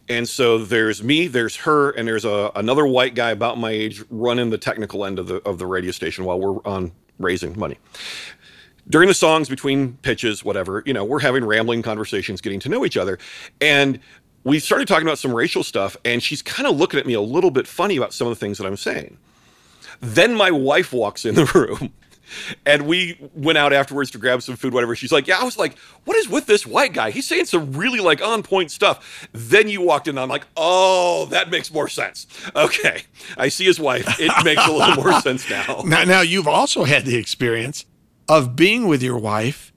And 0.08 0.30
so 0.30 0.60
there's 0.60 1.04
me, 1.04 1.28
there's 1.28 1.56
her, 1.58 1.90
and 1.92 2.08
there's 2.08 2.26
a, 2.26 2.52
another 2.56 2.86
white 2.86 3.16
guy 3.16 3.32
about 3.32 3.58
my 3.58 3.72
age 3.72 4.04
running 4.12 4.52
the 4.52 4.58
technical 4.58 5.04
end 5.04 5.18
of 5.18 5.28
the 5.28 5.38
of 5.38 5.58
the 5.58 5.66
radio 5.66 5.90
station 5.92 6.26
while 6.26 6.40
we're 6.40 6.64
on 6.64 6.92
raising 7.18 7.58
money. 7.58 7.80
During 8.88 9.08
the 9.08 9.14
songs, 9.16 9.50
between 9.50 9.94
pitches, 9.98 10.44
whatever, 10.46 10.84
you 10.86 10.94
know, 10.94 11.04
we're 11.04 11.20
having 11.20 11.44
rambling 11.44 11.82
conversations, 11.82 12.40
getting 12.42 12.60
to 12.62 12.70
know 12.70 12.86
each 12.86 12.98
other, 12.98 13.18
and 13.60 14.00
we 14.46 14.60
started 14.60 14.88
talking 14.88 15.08
about 15.08 15.18
some 15.18 15.34
racial 15.34 15.64
stuff. 15.64 15.98
And 16.06 16.24
she's 16.24 16.42
kind 16.42 16.68
of 16.68 16.78
looking 16.78 17.00
at 17.00 17.06
me 17.06 17.14
a 17.14 17.22
little 17.22 17.52
bit 17.52 17.68
funny 17.68 17.98
about 17.98 18.14
some 18.14 18.28
of 18.28 18.32
the 18.32 18.40
things 18.40 18.58
that 18.60 18.66
I'm 18.66 18.78
saying. 18.78 19.18
Then 20.00 20.36
my 20.36 20.52
wife 20.52 20.94
walks 20.94 21.26
in 21.26 21.36
the 21.36 21.46
room. 21.56 21.92
And 22.66 22.88
we 22.88 23.20
went 23.36 23.58
out 23.60 23.72
afterwards 23.72 24.10
to 24.12 24.18
grab 24.18 24.42
some 24.42 24.56
food, 24.56 24.74
whatever. 24.74 24.96
She's 24.96 25.12
like, 25.12 25.28
Yeah, 25.28 25.40
I 25.40 25.44
was 25.44 25.58
like, 25.58 25.78
What 26.06 26.18
is 26.18 26.28
with 26.28 26.48
this 26.48 26.66
white 26.66 26.92
guy? 26.92 27.12
He's 27.12 27.28
saying 27.28 27.46
some 27.46 27.72
really 27.74 28.00
like 28.00 28.20
on 28.22 28.42
point 28.42 28.72
stuff. 28.72 29.28
Then 29.32 29.68
you 29.70 29.82
walked 29.82 30.08
in, 30.08 30.18
I'm 30.18 30.28
like, 30.30 30.46
Oh, 30.58 31.28
that 31.28 31.52
makes 31.52 31.72
more 31.72 31.88
sense. 31.88 32.26
Okay. 32.56 33.04
I 33.38 33.50
see 33.50 33.66
his 33.66 33.80
wife. 33.80 34.20
It 34.20 34.32
makes 34.44 34.66
a 34.66 34.72
little 34.72 34.96
more 35.04 35.22
sense 35.22 35.48
now. 35.50 35.84
Now, 35.86 36.04
now 36.04 36.22
you've 36.22 36.48
also 36.48 36.84
had 36.84 37.06
the 37.06 37.16
experience 37.16 37.86
of 38.28 38.56
being 38.56 38.88
with 38.88 39.04
your 39.04 39.18
wife 39.18 39.72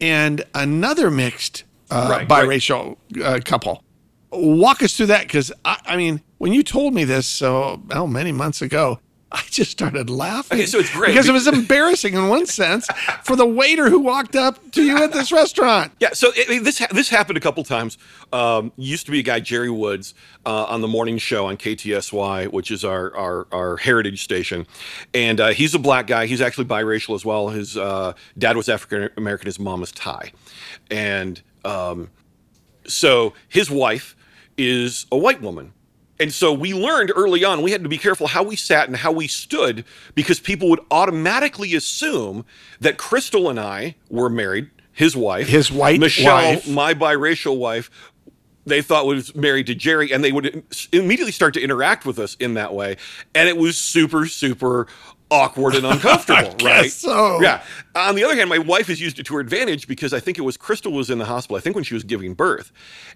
and 0.00 0.44
another 0.54 1.10
mixed 1.10 1.64
uh, 1.90 2.08
Right, 2.10 2.28
right. 2.28 2.48
biracial 2.48 2.96
Uh, 3.22 3.38
couple. 3.44 3.84
Walk 4.30 4.82
us 4.82 4.96
through 4.96 5.06
that 5.06 5.22
because 5.22 5.52
I, 5.64 5.78
I 5.84 5.96
mean, 5.96 6.22
when 6.38 6.52
you 6.52 6.62
told 6.62 6.94
me 6.94 7.04
this 7.04 7.26
so 7.26 7.82
oh, 7.90 8.06
many 8.06 8.32
months 8.32 8.62
ago, 8.62 8.98
I 9.34 9.42
just 9.48 9.70
started 9.70 10.10
laughing. 10.10 10.58
Okay, 10.58 10.66
so 10.66 10.78
it's 10.78 10.92
great 10.92 11.08
because 11.08 11.26
it 11.26 11.32
was 11.32 11.46
embarrassing 11.46 12.12
in 12.12 12.28
one 12.28 12.44
sense 12.44 12.86
for 13.22 13.34
the 13.34 13.46
waiter 13.46 13.88
who 13.88 13.98
walked 13.98 14.36
up 14.36 14.70
to 14.72 14.82
you 14.82 15.02
at 15.02 15.12
this 15.12 15.32
restaurant. 15.32 15.92
Yeah, 16.00 16.10
so 16.12 16.32
it, 16.36 16.62
this 16.64 16.78
ha- 16.78 16.88
this 16.90 17.08
happened 17.08 17.38
a 17.38 17.40
couple 17.40 17.64
times. 17.64 17.96
Um, 18.30 18.72
used 18.76 19.06
to 19.06 19.12
be 19.12 19.20
a 19.20 19.22
guy 19.22 19.40
Jerry 19.40 19.70
Woods 19.70 20.12
uh, 20.44 20.64
on 20.64 20.82
the 20.82 20.88
morning 20.88 21.16
show 21.16 21.46
on 21.46 21.56
KTSY, 21.56 22.52
which 22.52 22.70
is 22.70 22.84
our 22.84 23.14
our, 23.16 23.46
our 23.52 23.76
heritage 23.78 24.22
station, 24.22 24.66
and 25.14 25.40
uh, 25.40 25.48
he's 25.48 25.74
a 25.74 25.78
black 25.78 26.06
guy. 26.06 26.26
He's 26.26 26.42
actually 26.42 26.66
biracial 26.66 27.14
as 27.14 27.24
well. 27.24 27.48
His 27.48 27.76
uh, 27.76 28.12
dad 28.36 28.56
was 28.56 28.68
African 28.68 29.08
American. 29.16 29.46
His 29.46 29.58
mom 29.58 29.80
was 29.80 29.92
Thai, 29.92 30.32
and 30.90 31.40
um, 31.64 32.10
so 32.86 33.32
his 33.48 33.70
wife 33.70 34.14
is 34.58 35.06
a 35.10 35.16
white 35.16 35.40
woman. 35.40 35.72
And 36.22 36.32
so 36.32 36.52
we 36.52 36.72
learned 36.72 37.10
early 37.16 37.42
on 37.42 37.62
we 37.62 37.72
had 37.72 37.82
to 37.82 37.88
be 37.88 37.98
careful 37.98 38.28
how 38.28 38.44
we 38.44 38.54
sat 38.54 38.86
and 38.86 38.96
how 38.96 39.10
we 39.10 39.26
stood 39.26 39.84
because 40.14 40.38
people 40.38 40.70
would 40.70 40.78
automatically 40.88 41.74
assume 41.74 42.44
that 42.78 42.96
Crystal 42.96 43.50
and 43.50 43.58
I 43.58 43.96
were 44.08 44.30
married, 44.30 44.70
his 44.92 45.16
wife, 45.16 45.48
His 45.48 45.72
white 45.72 45.98
Michelle, 45.98 46.36
wife. 46.54 46.68
my 46.68 46.94
biracial 46.94 47.58
wife, 47.58 47.90
they 48.64 48.82
thought 48.82 49.06
was 49.06 49.34
married 49.34 49.66
to 49.66 49.74
Jerry, 49.74 50.12
and 50.12 50.22
they 50.22 50.30
would 50.30 50.62
immediately 50.92 51.32
start 51.32 51.54
to 51.54 51.60
interact 51.60 52.06
with 52.06 52.20
us 52.20 52.36
in 52.38 52.54
that 52.54 52.72
way. 52.72 52.98
And 53.34 53.48
it 53.48 53.56
was 53.56 53.76
super, 53.76 54.26
super 54.26 54.86
awkward 55.32 55.74
and 55.74 55.86
uncomfortable, 55.92 56.54
right? 56.64 56.90
so. 56.90 57.40
Yeah. 57.40 57.62
On 57.94 58.14
the 58.14 58.24
other 58.24 58.34
hand, 58.34 58.48
my 58.48 58.58
wife 58.58 58.86
has 58.86 59.00
used 59.00 59.18
it 59.18 59.26
to 59.26 59.34
her 59.34 59.40
advantage 59.40 59.86
because 59.86 60.14
I 60.14 60.20
think 60.20 60.38
it 60.38 60.42
was 60.42 60.56
Crystal 60.56 60.92
was 60.92 61.10
in 61.10 61.18
the 61.18 61.24
hospital. 61.24 61.56
I 61.56 61.60
think 61.60 61.74
when 61.74 61.84
she 61.84 61.94
was 61.94 62.04
giving 62.04 62.32
birth, 62.32 62.72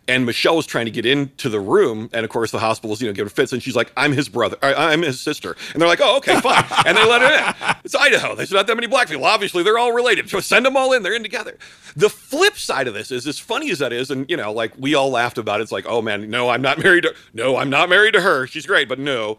and 0.06 0.26
Michelle 0.26 0.56
was 0.56 0.66
trying 0.66 0.84
to 0.84 0.90
get 0.90 1.06
into 1.06 1.48
the 1.48 1.60
room, 1.60 2.10
and 2.12 2.24
of 2.24 2.30
course 2.30 2.50
the 2.50 2.58
hospital 2.58 2.90
was 2.90 3.00
you 3.00 3.06
know 3.06 3.14
giving 3.14 3.30
fits, 3.30 3.52
and 3.52 3.62
she's 3.62 3.76
like, 3.76 3.90
"I'm 3.96 4.12
his 4.12 4.28
brother, 4.28 4.58
I'm 4.62 5.02
his 5.02 5.18
sister," 5.20 5.56
and 5.72 5.80
they're 5.80 5.88
like, 5.88 6.00
"Oh, 6.02 6.18
okay, 6.18 6.38
fine," 6.40 6.64
and 6.84 6.96
they 6.96 7.06
let 7.06 7.22
her 7.22 7.32
in. 7.70 7.76
It's 7.84 7.94
Idaho. 7.94 8.34
There's 8.34 8.52
not 8.52 8.66
that 8.66 8.74
many 8.74 8.86
black 8.86 9.08
people. 9.08 9.24
Obviously, 9.24 9.62
they're 9.62 9.78
all 9.78 9.92
related. 9.92 10.28
So 10.28 10.40
send 10.40 10.66
them 10.66 10.76
all 10.76 10.92
in. 10.92 11.02
They're 11.02 11.14
in 11.14 11.22
together. 11.22 11.56
The 11.96 12.10
flip 12.10 12.58
side 12.58 12.86
of 12.86 12.94
this 12.94 13.10
is, 13.10 13.26
as 13.26 13.38
funny 13.38 13.70
as 13.70 13.78
that 13.78 13.92
is, 13.92 14.10
and 14.10 14.28
you 14.28 14.36
know, 14.36 14.52
like 14.52 14.72
we 14.78 14.94
all 14.94 15.10
laughed 15.10 15.38
about 15.38 15.60
it. 15.60 15.64
It's 15.64 15.72
like, 15.72 15.86
oh 15.88 16.02
man, 16.02 16.28
no, 16.28 16.50
I'm 16.50 16.62
not 16.62 16.82
married 16.82 17.04
to. 17.04 17.14
No, 17.32 17.56
I'm 17.56 17.70
not 17.70 17.88
married 17.88 18.12
to 18.12 18.20
her. 18.20 18.46
She's 18.46 18.66
great, 18.66 18.88
but 18.88 18.98
no, 18.98 19.38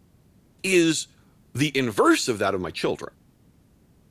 is 0.64 1.08
the 1.58 1.76
inverse 1.78 2.28
of 2.28 2.40
that 2.40 2.54
of 2.54 2.62
my 2.62 2.72
children. 2.72 3.14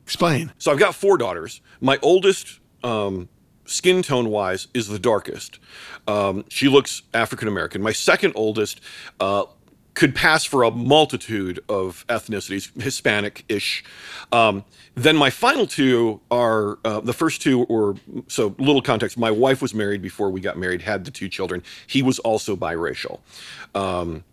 Explain. 0.03 0.53
So 0.57 0.71
I've 0.71 0.79
got 0.79 0.95
four 0.95 1.17
daughters. 1.17 1.61
My 1.81 1.99
oldest, 2.01 2.59
um, 2.83 3.27
skin 3.65 4.01
tone 4.01 4.29
wise, 4.29 4.67
is 4.73 4.87
the 4.87 4.99
darkest. 4.99 5.59
Um, 6.07 6.45
she 6.47 6.69
looks 6.69 7.01
African 7.13 7.47
American. 7.47 7.81
My 7.81 7.91
second 7.91 8.33
oldest 8.35 8.79
uh, 9.19 9.45
could 9.97 10.13
pass 10.13 10.45
for 10.45 10.61
a 10.61 10.69
multitude 10.69 11.59
of 11.67 12.05
ethnicities, 12.07 12.69
Hispanic 12.79 13.43
ish. 13.49 13.83
Um, 14.31 14.63
then 14.93 15.17
my 15.17 15.31
final 15.31 15.65
two 15.65 16.21
are 16.29 16.77
uh, 16.85 16.99
the 16.99 17.13
first 17.13 17.41
two 17.41 17.65
were 17.67 17.95
so 18.27 18.55
little 18.59 18.81
context. 18.81 19.17
My 19.17 19.31
wife 19.31 19.59
was 19.59 19.73
married 19.73 20.03
before 20.03 20.29
we 20.29 20.39
got 20.39 20.55
married, 20.55 20.83
had 20.83 21.03
the 21.03 21.09
two 21.09 21.27
children. 21.27 21.63
He 21.87 22.03
was 22.03 22.19
also 22.19 22.55
biracial. 22.55 23.21
Um, 23.73 24.23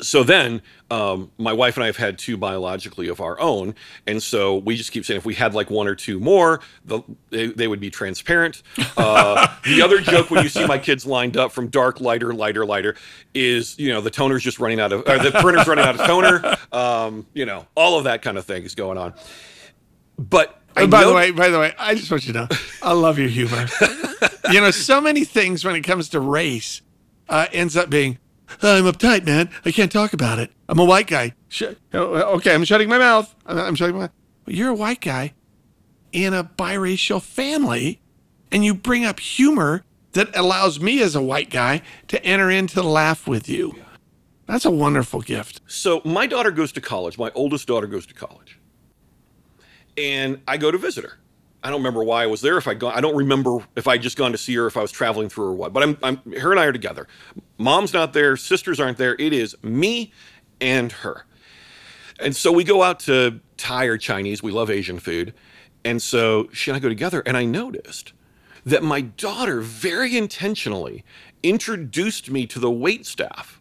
so 0.00 0.22
then 0.22 0.62
um, 0.90 1.30
my 1.38 1.52
wife 1.52 1.76
and 1.76 1.84
I 1.84 1.86
have 1.86 1.96
had 1.96 2.18
two 2.18 2.36
biologically 2.36 3.08
of 3.08 3.20
our 3.20 3.38
own, 3.40 3.74
and 4.06 4.22
so 4.22 4.56
we 4.56 4.76
just 4.76 4.92
keep 4.92 5.04
saying 5.04 5.18
if 5.18 5.24
we 5.24 5.34
had 5.34 5.54
like 5.54 5.70
one 5.70 5.86
or 5.86 5.94
two 5.94 6.20
more, 6.20 6.60
the, 6.84 7.02
they, 7.30 7.46
they 7.46 7.68
would 7.68 7.80
be 7.80 7.90
transparent. 7.90 8.62
Uh, 8.96 9.48
the 9.64 9.82
other 9.82 10.00
joke 10.00 10.30
when 10.30 10.42
you 10.42 10.48
see 10.48 10.66
my 10.66 10.78
kids 10.78 11.04
lined 11.06 11.36
up 11.36 11.52
from 11.52 11.68
dark, 11.68 12.00
lighter, 12.00 12.32
lighter, 12.32 12.64
lighter 12.64 12.96
is 13.34 13.78
you 13.78 13.92
know 13.92 14.00
the 14.00 14.10
toner's 14.10 14.42
just 14.42 14.58
running 14.58 14.80
out 14.80 14.92
of, 14.92 15.00
or 15.00 15.18
the 15.18 15.32
printer's 15.40 15.66
running 15.66 15.84
out 15.84 15.98
of 15.98 16.06
toner. 16.06 16.56
Um, 16.72 17.26
you 17.34 17.46
know 17.46 17.66
all 17.74 17.98
of 17.98 18.04
that 18.04 18.22
kind 18.22 18.38
of 18.38 18.44
thing 18.44 18.64
is 18.64 18.74
going 18.74 18.98
on. 18.98 19.14
But 20.18 20.60
I 20.76 20.86
by 20.86 21.04
the 21.04 21.12
way, 21.12 21.30
by 21.30 21.48
the 21.48 21.58
way, 21.58 21.74
I 21.78 21.94
just 21.94 22.10
want 22.10 22.26
you 22.26 22.32
to 22.32 22.40
know, 22.40 22.48
I 22.82 22.92
love 22.92 23.18
your 23.18 23.28
humor. 23.28 23.66
you 24.52 24.60
know, 24.60 24.70
so 24.70 25.00
many 25.00 25.24
things 25.24 25.64
when 25.64 25.74
it 25.74 25.82
comes 25.82 26.08
to 26.10 26.20
race 26.20 26.82
uh, 27.28 27.46
ends 27.52 27.76
up 27.76 27.90
being, 27.90 28.18
Uh, 28.62 28.72
I'm 28.72 28.84
uptight, 28.84 29.24
man. 29.24 29.50
I 29.64 29.72
can't 29.72 29.92
talk 29.92 30.12
about 30.12 30.38
it. 30.38 30.50
I'm 30.68 30.78
a 30.78 30.84
white 30.84 31.06
guy. 31.06 31.34
Sh- 31.48 31.74
oh, 31.94 32.14
uh, 32.14 32.36
okay, 32.36 32.54
I'm 32.54 32.64
shutting 32.64 32.88
my 32.88 32.98
mouth. 32.98 33.34
I'm, 33.46 33.74
shutting 33.74 33.94
my 33.94 34.02
mouth. 34.02 34.12
You're 34.46 34.70
a 34.70 34.74
white 34.74 35.00
guy 35.00 35.34
in 36.12 36.34
a 36.34 36.44
biracial 36.44 37.22
family, 37.22 38.00
and 38.50 38.64
you 38.64 38.74
bring 38.74 39.04
up 39.04 39.20
humor 39.20 39.84
that 40.12 40.34
allows 40.36 40.80
me 40.80 41.02
as 41.02 41.14
a 41.14 41.22
white 41.22 41.50
guy 41.50 41.82
to 42.08 42.22
enter 42.24 42.50
into 42.50 42.76
the 42.76 42.82
laugh 42.82 43.26
with 43.26 43.48
you. 43.48 43.74
That's 44.46 44.64
a 44.64 44.70
wonderful 44.70 45.20
gift. 45.20 45.60
So 45.66 46.00
my 46.04 46.26
daughter 46.26 46.50
goes 46.50 46.72
to 46.72 46.80
college. 46.80 47.18
My 47.18 47.30
oldest 47.34 47.68
daughter 47.68 47.86
goes 47.86 48.06
to 48.06 48.14
college, 48.14 48.58
and 49.96 50.40
I 50.48 50.56
go 50.56 50.70
to 50.70 50.78
visit 50.78 51.04
her. 51.04 51.17
I 51.62 51.70
don't 51.70 51.80
remember 51.80 52.04
why 52.04 52.22
I 52.22 52.26
was 52.26 52.40
there. 52.40 52.56
If 52.56 52.68
I 52.68 52.74
go, 52.74 52.88
I 52.88 53.00
don't 53.00 53.16
remember 53.16 53.58
if 53.74 53.88
I 53.88 53.98
just 53.98 54.16
gone 54.16 54.32
to 54.32 54.38
see 54.38 54.54
her, 54.54 54.66
if 54.66 54.76
I 54.76 54.82
was 54.82 54.92
traveling 54.92 55.28
through 55.28 55.46
or 55.46 55.54
what. 55.54 55.72
But 55.72 55.82
I'm, 55.82 55.98
I'm 56.02 56.32
her 56.32 56.52
and 56.52 56.60
I 56.60 56.66
are 56.66 56.72
together. 56.72 57.08
Mom's 57.58 57.92
not 57.92 58.12
there. 58.12 58.36
Sisters 58.36 58.78
aren't 58.78 58.98
there. 58.98 59.16
It 59.18 59.32
is 59.32 59.56
me 59.62 60.12
and 60.60 60.92
her. 60.92 61.26
And 62.20 62.34
so 62.34 62.52
we 62.52 62.64
go 62.64 62.82
out 62.82 63.00
to 63.00 63.40
Thai 63.56 63.84
or 63.84 63.98
Chinese. 63.98 64.42
We 64.42 64.52
love 64.52 64.70
Asian 64.70 64.98
food. 64.98 65.34
And 65.84 66.02
so 66.02 66.48
she 66.52 66.70
and 66.70 66.76
I 66.76 66.80
go 66.80 66.88
together, 66.88 67.22
and 67.24 67.36
I 67.36 67.44
noticed 67.44 68.12
that 68.66 68.82
my 68.82 69.00
daughter 69.00 69.60
very 69.60 70.16
intentionally 70.16 71.04
introduced 71.42 72.30
me 72.30 72.46
to 72.46 72.58
the 72.58 72.70
wait 72.70 73.06
staff 73.06 73.60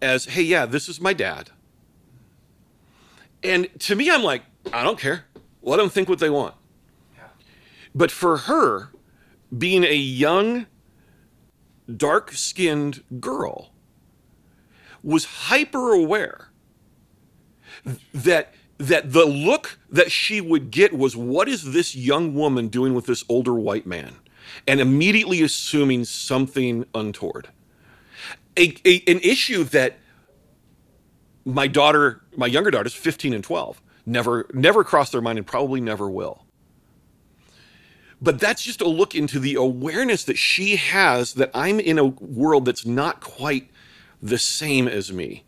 as, 0.00 0.26
hey, 0.26 0.42
yeah, 0.42 0.66
this 0.66 0.88
is 0.88 1.00
my 1.00 1.12
dad. 1.12 1.50
And 3.42 3.68
to 3.80 3.94
me, 3.94 4.10
I'm 4.10 4.22
like, 4.22 4.42
I 4.72 4.82
don't 4.82 4.98
care. 4.98 5.25
Let 5.66 5.78
them 5.78 5.90
think 5.90 6.08
what 6.08 6.20
they 6.20 6.30
want. 6.30 6.54
But 7.94 8.10
for 8.10 8.36
her, 8.38 8.90
being 9.56 9.84
a 9.84 9.94
young, 9.94 10.66
dark 11.94 12.32
skinned 12.32 13.02
girl, 13.20 13.72
was 15.02 15.24
hyper 15.24 15.92
aware 15.92 16.48
that 18.14 18.54
that 18.78 19.12
the 19.12 19.24
look 19.24 19.78
that 19.90 20.12
she 20.12 20.40
would 20.40 20.70
get 20.70 20.92
was 20.92 21.16
what 21.16 21.48
is 21.48 21.72
this 21.72 21.96
young 21.96 22.34
woman 22.34 22.68
doing 22.68 22.94
with 22.94 23.06
this 23.06 23.24
older 23.28 23.54
white 23.54 23.86
man? 23.86 24.16
And 24.68 24.80
immediately 24.80 25.42
assuming 25.42 26.04
something 26.04 26.84
untoward. 26.94 27.48
A, 28.56 28.74
a, 28.84 29.02
an 29.06 29.18
issue 29.20 29.64
that 29.64 29.98
my 31.44 31.66
daughter 31.66 32.22
my 32.36 32.46
younger 32.46 32.70
daughters 32.70 32.94
15 32.94 33.32
and 33.32 33.42
12 33.42 33.80
never 34.06 34.46
never 34.54 34.84
crossed 34.84 35.12
their 35.12 35.20
mind 35.22 35.38
and 35.38 35.46
probably 35.46 35.80
never 35.80 36.08
will 36.08 36.46
but 38.22 38.40
that's 38.40 38.62
just 38.62 38.80
a 38.80 38.88
look 38.88 39.14
into 39.14 39.38
the 39.40 39.54
awareness 39.54 40.24
that 40.24 40.38
she 40.38 40.76
has 40.76 41.34
that 41.34 41.50
i'm 41.54 41.80
in 41.80 41.98
a 41.98 42.06
world 42.06 42.64
that's 42.66 42.86
not 42.86 43.20
quite 43.20 43.70
the 44.22 44.38
same 44.38 44.88
as 44.88 45.12
me 45.12 45.44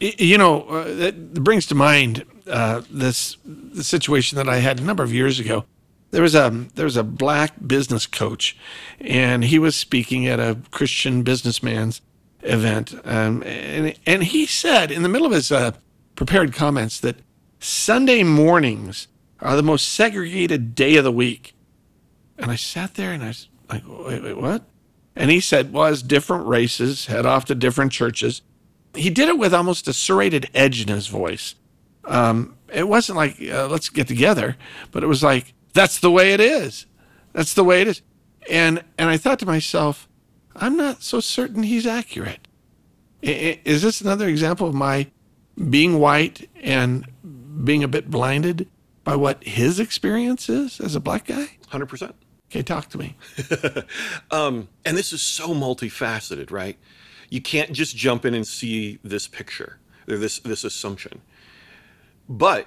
You 0.00 0.38
know, 0.38 0.62
uh, 0.64 0.94
that 0.96 1.34
brings 1.42 1.66
to 1.66 1.74
mind 1.74 2.24
uh, 2.46 2.82
this 2.90 3.38
the 3.44 3.84
situation 3.84 4.36
that 4.36 4.48
I 4.48 4.58
had 4.58 4.80
a 4.80 4.84
number 4.84 5.02
of 5.02 5.12
years 5.14 5.40
ago. 5.40 5.64
There 6.12 6.22
was 6.22 6.34
a 6.34 6.50
there 6.74 6.84
was 6.84 6.96
a 6.98 7.04
black 7.04 7.54
business 7.66 8.06
coach, 8.06 8.56
and 9.00 9.44
he 9.44 9.58
was 9.58 9.76
speaking 9.76 10.26
at 10.26 10.38
a 10.38 10.58
Christian 10.70 11.22
businessman's 11.22 12.02
event, 12.42 12.94
um, 13.04 13.42
and 13.44 13.94
and 14.06 14.24
he 14.24 14.46
said 14.46 14.90
in 14.92 15.02
the 15.02 15.08
middle 15.08 15.26
of 15.26 15.32
his 15.32 15.50
uh, 15.50 15.72
prepared 16.14 16.52
comments 16.52 17.00
that 17.00 17.16
Sunday 17.66 18.22
mornings 18.22 19.08
are 19.40 19.56
the 19.56 19.62
most 19.62 19.88
segregated 19.88 20.76
day 20.76 20.96
of 20.96 21.02
the 21.02 21.10
week. 21.10 21.56
And 22.38 22.48
I 22.48 22.54
sat 22.54 22.94
there 22.94 23.10
and 23.10 23.24
I 23.24 23.28
was 23.28 23.48
like, 23.68 23.82
wait, 23.88 24.22
wait, 24.22 24.36
what? 24.36 24.62
And 25.16 25.32
he 25.32 25.40
said, 25.40 25.72
well, 25.72 25.86
as 25.86 26.00
different 26.02 26.46
races 26.46 27.06
head 27.06 27.26
off 27.26 27.46
to 27.46 27.56
different 27.56 27.90
churches, 27.90 28.42
he 28.94 29.10
did 29.10 29.28
it 29.28 29.36
with 29.36 29.52
almost 29.52 29.88
a 29.88 29.92
serrated 29.92 30.48
edge 30.54 30.80
in 30.80 30.88
his 30.88 31.08
voice. 31.08 31.56
Um, 32.04 32.56
it 32.72 32.86
wasn't 32.86 33.16
like, 33.16 33.36
uh, 33.42 33.66
let's 33.66 33.88
get 33.88 34.06
together, 34.06 34.56
but 34.92 35.02
it 35.02 35.08
was 35.08 35.24
like, 35.24 35.52
that's 35.72 35.98
the 35.98 36.10
way 36.12 36.32
it 36.32 36.40
is. 36.40 36.86
That's 37.32 37.52
the 37.52 37.64
way 37.64 37.82
it 37.82 37.88
is. 37.88 38.00
And, 38.48 38.84
and 38.96 39.08
I 39.08 39.16
thought 39.16 39.40
to 39.40 39.46
myself, 39.46 40.08
I'm 40.54 40.76
not 40.76 41.02
so 41.02 41.18
certain 41.18 41.64
he's 41.64 41.86
accurate. 41.86 42.46
Is 43.22 43.82
this 43.82 44.00
another 44.00 44.28
example 44.28 44.68
of 44.68 44.74
my 44.74 45.08
being 45.70 45.98
white 45.98 46.48
and 46.62 47.06
being 47.64 47.82
a 47.82 47.88
bit 47.88 48.10
blinded 48.10 48.68
by 49.04 49.16
what 49.16 49.42
his 49.44 49.78
experience 49.78 50.48
is 50.48 50.80
as 50.80 50.94
a 50.94 51.00
black 51.00 51.26
guy? 51.26 51.50
100% 51.70 52.12
Okay, 52.50 52.62
talk 52.62 52.88
to 52.90 52.98
me. 52.98 53.16
Um, 54.30 54.68
and 54.84 54.96
this 54.96 55.12
is 55.12 55.22
so 55.22 55.48
multifaceted, 55.48 56.50
right? 56.50 56.78
You 57.30 57.40
can't 57.40 57.72
just 57.72 57.96
jump 57.96 58.24
in 58.24 58.34
and 58.34 58.46
see 58.46 58.98
this 59.02 59.28
picture 59.28 59.78
or 60.08 60.16
this 60.16 60.40
this 60.40 60.64
assumption. 60.64 61.22
But 62.28 62.66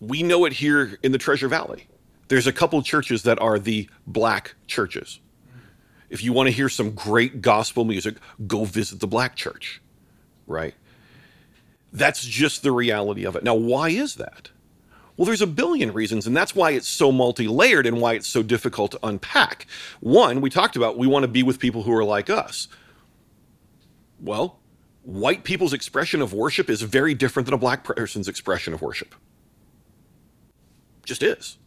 we 0.00 0.22
know 0.22 0.44
it 0.44 0.54
here 0.54 0.98
in 1.02 1.12
the 1.12 1.18
Treasure 1.18 1.48
Valley. 1.48 1.86
There's 2.28 2.46
a 2.46 2.52
couple 2.52 2.80
churches 2.82 3.24
that 3.24 3.40
are 3.40 3.58
the 3.58 3.88
black 4.06 4.54
churches. 4.66 5.20
If 6.08 6.22
you 6.22 6.32
want 6.32 6.48
to 6.48 6.52
hear 6.52 6.68
some 6.68 6.92
great 6.92 7.42
gospel 7.42 7.84
music, 7.84 8.16
go 8.46 8.64
visit 8.64 9.00
the 9.00 9.06
black 9.06 9.34
church, 9.34 9.80
right? 10.46 10.74
That's 11.92 12.24
just 12.24 12.62
the 12.62 12.72
reality 12.72 13.24
of 13.24 13.36
it. 13.36 13.44
Now, 13.44 13.54
why 13.54 13.90
is 13.90 14.14
that? 14.16 14.50
Well, 15.16 15.26
there's 15.26 15.42
a 15.42 15.46
billion 15.46 15.92
reasons, 15.92 16.26
and 16.26 16.34
that's 16.34 16.54
why 16.54 16.70
it's 16.70 16.88
so 16.88 17.12
multi 17.12 17.46
layered 17.46 17.86
and 17.86 18.00
why 18.00 18.14
it's 18.14 18.26
so 18.26 18.42
difficult 18.42 18.92
to 18.92 19.00
unpack. 19.02 19.66
One, 20.00 20.40
we 20.40 20.48
talked 20.48 20.74
about 20.74 20.96
we 20.96 21.06
want 21.06 21.24
to 21.24 21.28
be 21.28 21.42
with 21.42 21.58
people 21.58 21.82
who 21.82 21.92
are 21.92 22.04
like 22.04 22.30
us. 22.30 22.66
Well, 24.20 24.58
white 25.02 25.44
people's 25.44 25.74
expression 25.74 26.22
of 26.22 26.32
worship 26.32 26.70
is 26.70 26.80
very 26.82 27.12
different 27.12 27.46
than 27.46 27.54
a 27.54 27.58
black 27.58 27.84
person's 27.84 28.26
expression 28.28 28.72
of 28.72 28.80
worship. 28.80 29.14
Just 31.04 31.22
is. 31.22 31.58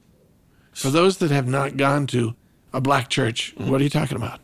For 0.74 0.90
those 0.90 1.18
that 1.18 1.32
have 1.32 1.48
not 1.48 1.78
gone 1.78 2.08
to 2.08 2.36
a 2.74 2.82
black 2.82 3.10
church, 3.10 3.54
what 3.58 3.80
are 3.80 3.84
you 3.84 3.90
talking 3.90 4.18
about? 4.18 4.40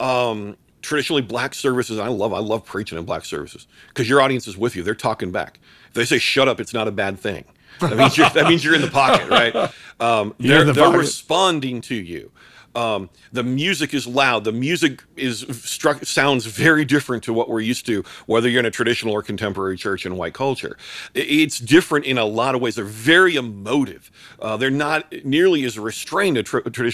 Um, 0.00 0.56
Traditionally, 0.82 1.22
black 1.22 1.54
services, 1.54 1.98
I 1.98 2.08
love, 2.08 2.32
I 2.32 2.38
love 2.38 2.64
preaching 2.64 2.98
in 2.98 3.04
black 3.04 3.24
services 3.24 3.66
because 3.88 4.08
your 4.08 4.20
audience 4.20 4.46
is 4.46 4.56
with 4.56 4.76
you. 4.76 4.82
They're 4.82 4.94
talking 4.94 5.32
back. 5.32 5.58
If 5.88 5.94
they 5.94 6.04
say 6.04 6.18
shut 6.18 6.48
up, 6.48 6.60
it's 6.60 6.72
not 6.74 6.86
a 6.88 6.92
bad 6.92 7.18
thing. 7.18 7.44
That 7.80 7.96
means 7.96 8.16
you're, 8.16 8.28
that 8.30 8.46
means 8.48 8.64
you're 8.64 8.74
in 8.74 8.80
the 8.82 8.90
pocket, 8.90 9.28
right? 9.28 9.70
Um, 10.00 10.32
they're 10.38 10.62
the 10.62 10.72
they're 10.72 10.84
pocket. 10.84 10.98
responding 10.98 11.80
to 11.80 11.94
you. 11.96 12.30
Um, 12.74 13.10
the 13.32 13.42
music 13.42 13.94
is 13.94 14.06
loud. 14.06 14.44
The 14.44 14.52
music 14.52 15.02
is 15.16 15.40
struck 15.62 16.04
sounds 16.04 16.46
very 16.46 16.84
different 16.84 17.22
to 17.24 17.32
what 17.32 17.48
we're 17.48 17.60
used 17.60 17.86
to, 17.86 18.04
whether 18.26 18.48
you're 18.48 18.60
in 18.60 18.66
a 18.66 18.70
traditional 18.70 19.14
or 19.14 19.22
contemporary 19.22 19.76
church 19.76 20.06
in 20.06 20.16
white 20.16 20.34
culture. 20.34 20.76
It's 21.14 21.58
different 21.58 22.04
in 22.06 22.18
a 22.18 22.24
lot 22.24 22.54
of 22.54 22.60
ways. 22.60 22.76
They're 22.76 22.84
very 22.84 23.36
emotive. 23.36 24.10
Uh, 24.40 24.56
they're 24.56 24.70
not 24.70 25.12
nearly 25.24 25.64
as 25.64 25.78
restrained 25.78 26.38
a, 26.38 26.44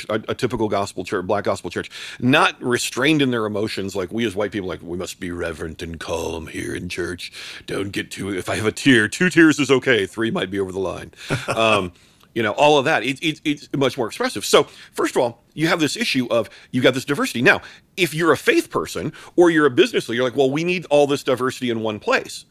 a, 0.09 0.23
a 0.29 0.35
typical 0.35 0.69
gospel 0.69 1.05
church, 1.05 1.27
black 1.27 1.45
gospel 1.45 1.71
church, 1.71 1.91
not 2.21 2.61
restrained 2.63 3.21
in 3.21 3.31
their 3.31 3.47
emotions 3.47 3.95
like 3.95 4.13
we 4.13 4.25
as 4.27 4.35
white 4.35 4.53
people. 4.53 4.69
Like 4.69 4.83
we 4.83 4.97
must 4.97 5.21
be 5.21 5.31
reverent 5.31 5.83
and 5.83 6.01
calm 6.01 6.47
here 6.47 6.75
in 6.75 6.89
church. 6.89 7.33
Don't 7.67 7.91
get 7.91 8.11
too. 8.11 8.35
If 8.35 8.49
I 8.49 8.57
have 8.57 8.67
a 8.67 8.73
tear, 8.73 9.09
two 9.09 9.29
tears 9.31 9.59
is 9.59 9.71
okay. 9.71 10.07
Three 10.07 10.31
might 10.31 10.51
be 10.51 10.61
over 10.61 10.73
the 10.73 10.81
line. 10.81 11.13
Um, 11.55 11.93
you 12.35 12.43
know 12.43 12.53
all 12.53 12.79
of 12.79 12.85
that 12.85 13.05
it, 13.05 13.23
it, 13.23 13.41
it's 13.45 13.69
much 13.77 13.97
more 13.97 14.07
expressive 14.07 14.45
so 14.45 14.65
first 14.93 15.15
of 15.17 15.23
all 15.23 15.44
you 15.55 15.69
have 15.69 15.81
this 15.81 15.97
issue 15.97 16.27
of 16.31 16.51
you've 16.71 16.85
got 16.85 16.95
this 16.95 17.05
diversity 17.05 17.43
now 17.43 17.61
if 17.97 18.12
you're 18.12 18.33
a 18.33 18.37
faith 18.37 18.71
person 18.71 19.12
or 19.37 19.51
you're 19.51 19.67
a 19.67 19.71
business 19.71 20.09
leader 20.09 20.17
you're 20.17 20.29
like 20.29 20.37
well 20.37 20.51
we 20.51 20.64
need 20.64 20.85
all 20.90 21.07
this 21.07 21.23
diversity 21.23 21.71
in 21.71 21.81
one 21.81 21.99
place 21.99 22.45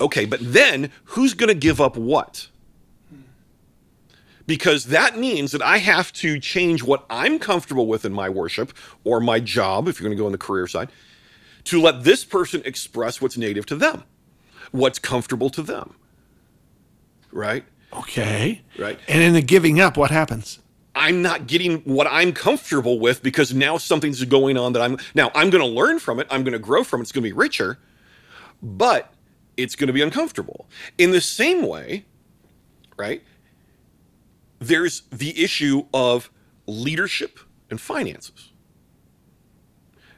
okay 0.00 0.24
but 0.24 0.40
then 0.42 0.90
who's 1.04 1.34
going 1.34 1.48
to 1.48 1.54
give 1.54 1.80
up 1.80 1.96
what 1.96 2.48
because 4.46 4.86
that 4.86 5.18
means 5.18 5.52
that 5.52 5.62
I 5.62 5.78
have 5.78 6.12
to 6.14 6.38
change 6.38 6.82
what 6.82 7.04
I'm 7.10 7.38
comfortable 7.38 7.86
with 7.86 8.04
in 8.04 8.12
my 8.12 8.28
worship 8.28 8.72
or 9.04 9.20
my 9.20 9.40
job, 9.40 9.88
if 9.88 9.98
you're 9.98 10.08
going 10.08 10.16
to 10.16 10.20
go 10.20 10.26
on 10.26 10.32
the 10.32 10.38
career 10.38 10.66
side, 10.66 10.90
to 11.64 11.80
let 11.80 12.04
this 12.04 12.24
person 12.24 12.62
express 12.64 13.20
what's 13.20 13.36
native 13.36 13.66
to 13.66 13.76
them, 13.76 14.04
what's 14.70 14.98
comfortable 14.98 15.50
to 15.50 15.62
them. 15.62 15.94
Right? 17.32 17.64
Okay. 17.92 18.62
Right. 18.78 18.98
And 19.08 19.22
in 19.22 19.32
the 19.32 19.42
giving 19.42 19.80
up, 19.80 19.96
what 19.96 20.10
happens? 20.10 20.60
I'm 20.96 21.22
not 21.22 21.46
getting 21.46 21.78
what 21.80 22.06
I'm 22.10 22.32
comfortable 22.32 22.98
with 22.98 23.22
because 23.22 23.54
now 23.54 23.76
something's 23.76 24.24
going 24.24 24.56
on 24.56 24.72
that 24.72 24.82
I'm 24.82 24.98
now 25.14 25.30
I'm 25.34 25.50
going 25.50 25.62
to 25.62 25.70
learn 25.70 25.98
from 25.98 26.18
it. 26.18 26.26
I'm 26.30 26.42
going 26.42 26.54
to 26.54 26.58
grow 26.58 26.82
from 26.82 27.00
it. 27.00 27.04
It's 27.04 27.12
going 27.12 27.22
to 27.22 27.28
be 27.28 27.34
richer, 27.34 27.78
but 28.62 29.12
it's 29.56 29.76
going 29.76 29.88
to 29.88 29.92
be 29.92 30.02
uncomfortable. 30.02 30.66
In 30.98 31.10
the 31.10 31.20
same 31.20 31.66
way, 31.66 32.06
right? 32.96 33.22
There's 34.58 35.02
the 35.12 35.42
issue 35.42 35.84
of 35.92 36.30
leadership 36.66 37.38
and 37.70 37.80
finances. 37.80 38.52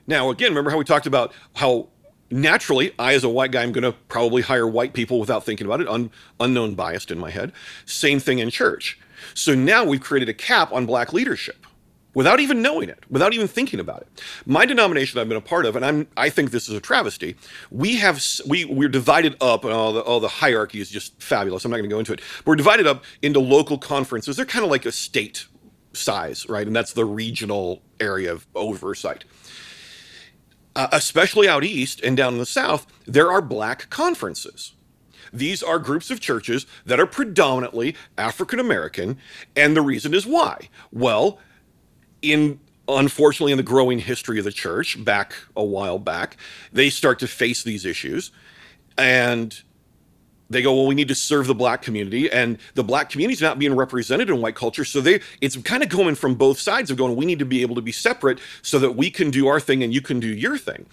Now, 0.07 0.31
again, 0.31 0.51
remember 0.51 0.71
how 0.71 0.79
we 0.79 0.85
talked 0.85 1.07
about 1.07 1.33
how 1.57 1.89
naturally, 2.31 2.93
I, 2.99 3.15
as 3.15 3.25
a 3.25 3.29
white 3.29 3.51
guy, 3.51 3.63
I'm 3.63 3.73
going 3.73 3.85
to 3.85 3.93
probably 3.93 4.43
hire 4.43 4.67
white 4.67 4.93
people 4.93 5.19
without 5.21 5.45
thinking 5.45 5.67
about 5.67 5.81
it, 5.81 5.89
un, 5.89 6.11
unknown 6.41 6.75
biased 6.75 7.11
in 7.11 7.19
my 7.19 7.31
head. 7.31 7.53
Same 7.85 8.21
thing 8.21 8.39
in 8.39 8.51
church. 8.51 8.99
So 9.35 9.55
now 9.55 9.85
we've 9.85 10.01
created 10.01 10.29
a 10.29 10.35
cap 10.35 10.73
on 10.73 10.87
black 10.87 11.13
leadership 11.13 11.67
without 12.15 12.41
even 12.41 12.63
knowing 12.63 12.89
it, 12.89 13.05
without 13.11 13.33
even 13.33 13.47
thinking 13.47 13.79
about 13.79 14.03
it. 14.03 14.23
My 14.47 14.67
denomination 14.67 15.21
I've 15.21 15.29
been 15.29 15.37
a 15.37 15.41
part 15.41 15.67
of, 15.67 15.77
and 15.77 15.85
I'm, 15.85 16.09
I 16.17 16.31
think 16.31 16.51
this 16.51 16.69
is 16.69 16.75
a 16.75 16.81
travesty. 16.81 17.37
We 17.71 17.97
have 17.97 18.23
we 18.47 18.65
we're 18.65 18.89
divided 18.89 19.37
up, 19.41 19.65
and 19.65 19.73
all 19.73 19.93
the, 19.93 20.01
all 20.01 20.21
the 20.21 20.29
hierarchy 20.29 20.81
is 20.81 20.91
just 20.91 21.21
fabulous. 21.23 21.65
I'm 21.65 21.71
not 21.71 21.79
going 21.79 21.89
to 21.89 21.95
go 21.95 21.99
into 21.99 22.13
it. 22.13 22.21
We're 22.45 22.57
divided 22.57 22.87
up 22.87 23.05
into 23.23 23.41
local 23.41 23.79
conferences. 23.79 24.37
They're 24.37 24.47
kind 24.47 24.65
of 24.65 24.71
like 24.71 24.87
a 24.87 24.93
state 24.93 25.47
size, 25.93 26.49
right? 26.49 26.67
And 26.67 26.75
that's 26.75 26.93
the 26.93 27.05
regional 27.05 27.83
area 28.01 28.33
of 28.33 28.47
oversight 28.55 29.25
uh, 30.79 30.87
especially 30.93 31.49
out 31.49 31.65
east 31.65 32.01
and 32.03 32.17
down 32.17 32.35
in 32.35 32.39
the 32.39 32.47
south, 32.47 32.87
there 33.05 33.33
are 33.33 33.43
black 33.43 33.91
conferences. 33.91 34.75
These 35.33 35.63
are 35.63 35.79
groups 35.79 36.11
of 36.11 36.21
churches 36.21 36.67
that 36.87 37.01
are 37.01 37.07
predominantly 37.07 37.95
African 38.17 38.59
American, 38.59 39.19
and 39.57 39.77
the 39.77 39.83
reason 39.83 40.15
is 40.15 40.27
why. 40.27 40.69
Well, 40.93 41.39
in 42.23 42.61
unfortunately 42.89 43.53
in 43.53 43.59
the 43.59 43.65
growing 43.65 43.99
history 43.99 44.39
of 44.39 44.47
the 44.47 44.53
church 44.53 45.03
back 45.05 45.35
a 45.55 45.63
while 45.63 45.99
back, 45.99 46.37
they 46.73 46.89
start 46.89 47.19
to 47.19 47.27
face 47.27 47.63
these 47.63 47.85
issues 47.85 48.31
and 48.97 49.63
they 50.51 50.63
go, 50.63 50.75
well, 50.75 50.87
we 50.87 50.95
need 50.95 51.09
to 51.09 51.15
serve 51.15 51.47
the 51.47 51.55
black 51.55 51.83
community, 51.83 52.31
and 52.31 52.59
the 52.75 52.83
black 52.83 53.11
community 53.11 53.35
is 53.35 53.43
not 53.43 53.59
being 53.59 53.77
represented 53.77 54.31
in 54.31 54.41
white 54.41 54.55
culture. 54.55 54.85
So 54.85 55.01
they, 55.01 55.21
it's 55.41 55.57
kind 55.59 55.83
of 55.83 55.89
going 55.91 56.15
from 56.15 56.37
both 56.37 56.59
sides 56.59 56.91
of 56.91 56.97
going, 56.97 57.17
we 57.17 57.27
need 57.27 57.39
to 57.41 57.45
be 57.45 57.63
able 57.63 57.75
to 57.75 57.83
be 57.83 57.93
separate 57.93 58.39
so 58.63 58.79
that 58.79 58.93
we 58.93 59.11
can 59.11 59.31
do 59.31 59.47
our 59.47 59.61
thing 59.61 59.83
and 59.83 59.93
you 59.93 60.01
can 60.01 60.21
do 60.21 60.29
your 60.29 60.57
thing. 60.57 60.87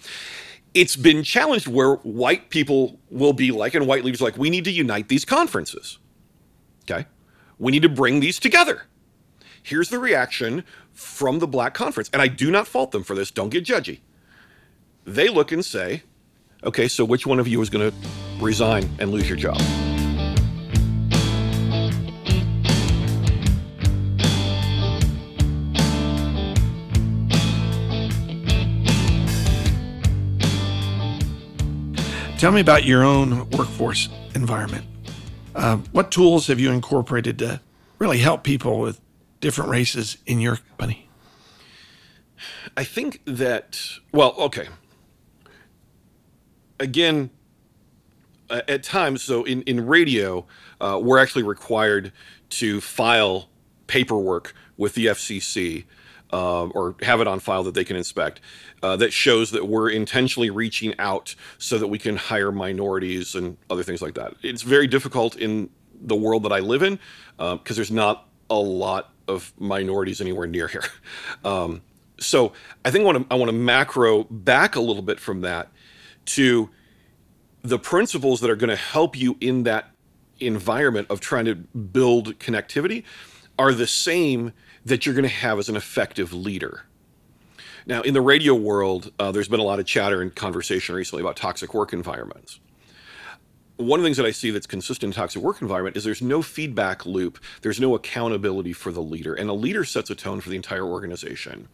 It's 0.76 0.94
been 0.94 1.22
challenged 1.22 1.66
where 1.66 1.94
white 1.94 2.50
people 2.50 3.00
will 3.10 3.32
be 3.32 3.50
like, 3.50 3.74
and 3.74 3.86
white 3.86 4.04
leaders 4.04 4.20
like, 4.20 4.36
we 4.36 4.50
need 4.50 4.64
to 4.64 4.70
unite 4.70 5.08
these 5.08 5.24
conferences. 5.24 5.98
Okay, 6.84 7.06
we 7.58 7.72
need 7.72 7.80
to 7.80 7.88
bring 7.88 8.20
these 8.20 8.38
together. 8.38 8.82
Here's 9.62 9.88
the 9.88 9.98
reaction 9.98 10.64
from 10.92 11.38
the 11.38 11.46
black 11.46 11.72
conference, 11.72 12.10
and 12.12 12.20
I 12.20 12.28
do 12.28 12.50
not 12.50 12.66
fault 12.66 12.90
them 12.90 13.04
for 13.04 13.14
this. 13.14 13.30
Don't 13.30 13.48
get 13.48 13.64
judgy. 13.64 14.00
They 15.06 15.30
look 15.30 15.50
and 15.50 15.64
say, 15.64 16.02
okay, 16.62 16.88
so 16.88 17.06
which 17.06 17.26
one 17.26 17.40
of 17.40 17.48
you 17.48 17.62
is 17.62 17.70
going 17.70 17.90
to 17.90 17.96
resign 18.38 18.86
and 18.98 19.10
lose 19.10 19.26
your 19.28 19.38
job. 19.38 19.58
Tell 32.38 32.52
me 32.52 32.60
about 32.60 32.84
your 32.84 33.02
own 33.02 33.48
workforce 33.48 34.10
environment. 34.34 34.84
Uh, 35.54 35.78
what 35.92 36.10
tools 36.10 36.48
have 36.48 36.60
you 36.60 36.70
incorporated 36.70 37.38
to 37.38 37.62
really 37.98 38.18
help 38.18 38.44
people 38.44 38.78
with 38.78 39.00
different 39.40 39.70
races 39.70 40.18
in 40.26 40.38
your 40.38 40.56
company? 40.56 41.08
I 42.76 42.84
think 42.84 43.22
that, 43.24 43.80
well, 44.12 44.34
okay. 44.38 44.68
Again, 46.78 47.30
uh, 48.50 48.60
at 48.68 48.82
times, 48.82 49.22
so 49.22 49.42
in, 49.44 49.62
in 49.62 49.86
radio, 49.86 50.46
uh, 50.78 51.00
we're 51.02 51.18
actually 51.18 51.42
required 51.42 52.12
to 52.50 52.82
file 52.82 53.48
paperwork 53.86 54.52
with 54.76 54.92
the 54.92 55.06
FCC 55.06 55.84
uh, 56.32 56.66
or 56.66 56.96
have 57.02 57.20
it 57.20 57.26
on 57.26 57.40
file 57.40 57.62
that 57.64 57.74
they 57.74 57.84
can 57.84 57.96
inspect 57.96 58.40
uh, 58.82 58.96
that 58.96 59.12
shows 59.12 59.50
that 59.52 59.66
we're 59.68 59.88
intentionally 59.88 60.50
reaching 60.50 60.94
out 60.98 61.34
so 61.58 61.78
that 61.78 61.88
we 61.88 61.98
can 61.98 62.16
hire 62.16 62.52
minorities 62.52 63.34
and 63.34 63.56
other 63.70 63.82
things 63.82 64.02
like 64.02 64.14
that. 64.14 64.34
It's 64.42 64.62
very 64.62 64.86
difficult 64.86 65.36
in 65.36 65.70
the 66.00 66.16
world 66.16 66.42
that 66.42 66.52
I 66.52 66.60
live 66.60 66.82
in 66.82 66.98
because 67.36 67.60
uh, 67.60 67.74
there's 67.74 67.90
not 67.90 68.28
a 68.50 68.56
lot 68.58 69.12
of 69.28 69.52
minorities 69.58 70.20
anywhere 70.20 70.46
near 70.46 70.68
here. 70.68 70.84
Um, 71.44 71.82
so 72.18 72.52
I 72.84 72.90
think 72.90 73.02
I 73.02 73.04
want 73.04 73.28
to 73.28 73.34
I 73.34 73.36
want 73.36 73.50
to 73.50 73.56
macro 73.56 74.24
back 74.24 74.74
a 74.74 74.80
little 74.80 75.02
bit 75.02 75.20
from 75.20 75.42
that 75.42 75.70
to 76.26 76.70
the 77.62 77.78
principles 77.78 78.40
that 78.40 78.50
are 78.50 78.56
going 78.56 78.70
to 78.70 78.76
help 78.76 79.16
you 79.16 79.36
in 79.40 79.64
that 79.64 79.90
environment 80.40 81.08
of 81.10 81.20
trying 81.20 81.44
to 81.44 81.54
build 81.54 82.38
connectivity 82.38 83.04
are 83.58 83.72
the 83.72 83.86
same 83.86 84.52
that 84.86 85.04
you're 85.04 85.14
going 85.14 85.22
to 85.24 85.28
have 85.28 85.58
as 85.58 85.68
an 85.68 85.76
effective 85.76 86.32
leader. 86.32 86.84
Now, 87.86 88.00
in 88.00 88.14
the 88.14 88.20
radio 88.20 88.54
world, 88.54 89.12
uh, 89.18 89.30
there's 89.30 89.48
been 89.48 89.60
a 89.60 89.64
lot 89.64 89.78
of 89.78 89.86
chatter 89.86 90.20
and 90.20 90.34
conversation 90.34 90.94
recently 90.94 91.22
about 91.22 91.36
toxic 91.36 91.74
work 91.74 91.92
environments 91.92 92.58
one 93.76 94.00
of 94.00 94.04
the 94.04 94.06
things 94.06 94.16
that 94.16 94.26
I 94.26 94.30
see 94.30 94.50
that's 94.50 94.66
consistent 94.66 95.14
in 95.14 95.20
toxic 95.20 95.42
work 95.42 95.60
environment 95.60 95.96
is 95.96 96.04
there's 96.04 96.22
no 96.22 96.40
feedback 96.40 97.04
loop. 97.04 97.38
There's 97.60 97.78
no 97.78 97.94
accountability 97.94 98.72
for 98.72 98.90
the 98.90 99.02
leader, 99.02 99.34
and 99.34 99.50
a 99.50 99.52
leader 99.52 99.84
sets 99.84 100.08
a 100.10 100.14
tone 100.14 100.40
for 100.40 100.48
the 100.48 100.56
entire 100.56 100.84
organization. 100.84 101.68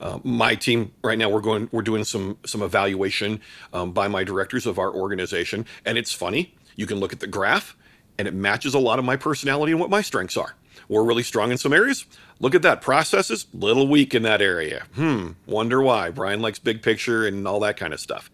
Uh, 0.00 0.18
my 0.24 0.54
team 0.56 0.92
right 1.02 1.18
now 1.18 1.28
we're 1.28 1.40
going 1.40 1.68
we're 1.70 1.82
doing 1.82 2.04
some 2.04 2.38
some 2.44 2.62
evaluation 2.62 3.40
um, 3.72 3.92
by 3.92 4.08
my 4.08 4.24
directors 4.24 4.66
of 4.66 4.78
our 4.78 4.92
organization, 4.92 5.64
and 5.84 5.96
it's 5.96 6.12
funny. 6.12 6.54
You 6.76 6.86
can 6.86 6.98
look 6.98 7.12
at 7.12 7.20
the 7.20 7.28
graph, 7.28 7.76
and 8.18 8.26
it 8.26 8.34
matches 8.34 8.74
a 8.74 8.80
lot 8.80 8.98
of 8.98 9.04
my 9.04 9.16
personality 9.16 9.72
and 9.72 9.80
what 9.80 9.90
my 9.90 10.02
strengths 10.02 10.36
are. 10.36 10.54
We're 10.88 11.04
really 11.04 11.22
strong 11.22 11.50
in 11.50 11.58
some 11.58 11.72
areas. 11.72 12.04
Look 12.40 12.54
at 12.54 12.62
that 12.62 12.80
processes, 12.80 13.46
little 13.52 13.86
weak 13.88 14.14
in 14.14 14.22
that 14.22 14.42
area. 14.42 14.84
Hmm. 14.94 15.32
Wonder 15.46 15.82
why. 15.82 16.10
Brian 16.10 16.40
likes 16.40 16.58
big 16.58 16.82
picture 16.82 17.26
and 17.26 17.46
all 17.46 17.60
that 17.60 17.76
kind 17.76 17.92
of 17.92 18.00
stuff. 18.00 18.30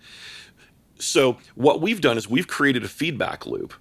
So, 0.99 1.39
what 1.55 1.81
we've 1.81 2.01
done 2.01 2.19
is 2.19 2.29
we've 2.29 2.49
created 2.49 2.85
a 2.85 2.89
feedback 2.89 3.47
loop 3.47 3.73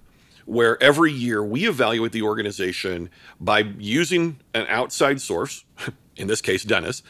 where 0.46 0.82
every 0.82 1.12
year 1.12 1.44
we 1.44 1.68
evaluate 1.68 2.12
the 2.12 2.22
organization 2.22 3.10
by 3.38 3.60
using 3.78 4.40
an 4.54 4.66
outside 4.68 5.20
source, 5.20 5.64
in 6.16 6.26
this 6.28 6.40
case, 6.40 6.64
Dennis, 6.64 7.02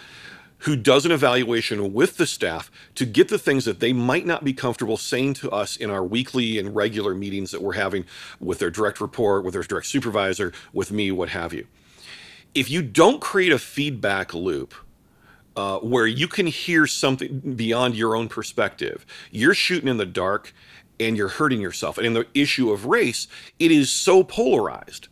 who 0.60 0.76
does 0.76 1.06
an 1.06 1.12
evaluation 1.12 1.92
with 1.92 2.16
the 2.16 2.26
staff 2.26 2.70
to 2.94 3.06
get 3.06 3.28
the 3.28 3.38
things 3.38 3.64
that 3.64 3.80
they 3.80 3.92
might 3.92 4.26
not 4.26 4.44
be 4.44 4.52
comfortable 4.52 4.96
saying 4.96 5.34
to 5.34 5.50
us 5.50 5.76
in 5.76 5.90
our 5.90 6.04
weekly 6.04 6.58
and 6.58 6.74
regular 6.74 7.14
meetings 7.14 7.50
that 7.50 7.62
we're 7.62 7.74
having 7.74 8.04
with 8.38 8.58
their 8.58 8.70
direct 8.70 9.00
report, 9.00 9.44
with 9.44 9.54
their 9.54 9.62
direct 9.62 9.86
supervisor, 9.86 10.52
with 10.72 10.90
me, 10.90 11.10
what 11.10 11.30
have 11.30 11.52
you. 11.52 11.66
If 12.54 12.70
you 12.70 12.82
don't 12.82 13.20
create 13.20 13.52
a 13.52 13.58
feedback 13.58 14.34
loop, 14.34 14.74
uh, 15.56 15.78
where 15.78 16.06
you 16.06 16.28
can 16.28 16.46
hear 16.46 16.86
something 16.86 17.54
beyond 17.56 17.96
your 17.96 18.14
own 18.14 18.28
perspective. 18.28 19.04
You're 19.30 19.52
shooting 19.52 19.88
in 19.88 19.96
the 19.96 20.06
dark 20.06 20.54
and 21.00 21.16
you're 21.16 21.28
hurting 21.28 21.60
yourself. 21.60 21.98
And 21.98 22.06
in 22.06 22.12
the 22.12 22.26
issue 22.34 22.70
of 22.70 22.86
race, 22.86 23.26
it 23.58 23.70
is 23.70 23.90
so 23.90 24.22
polarized 24.22 25.08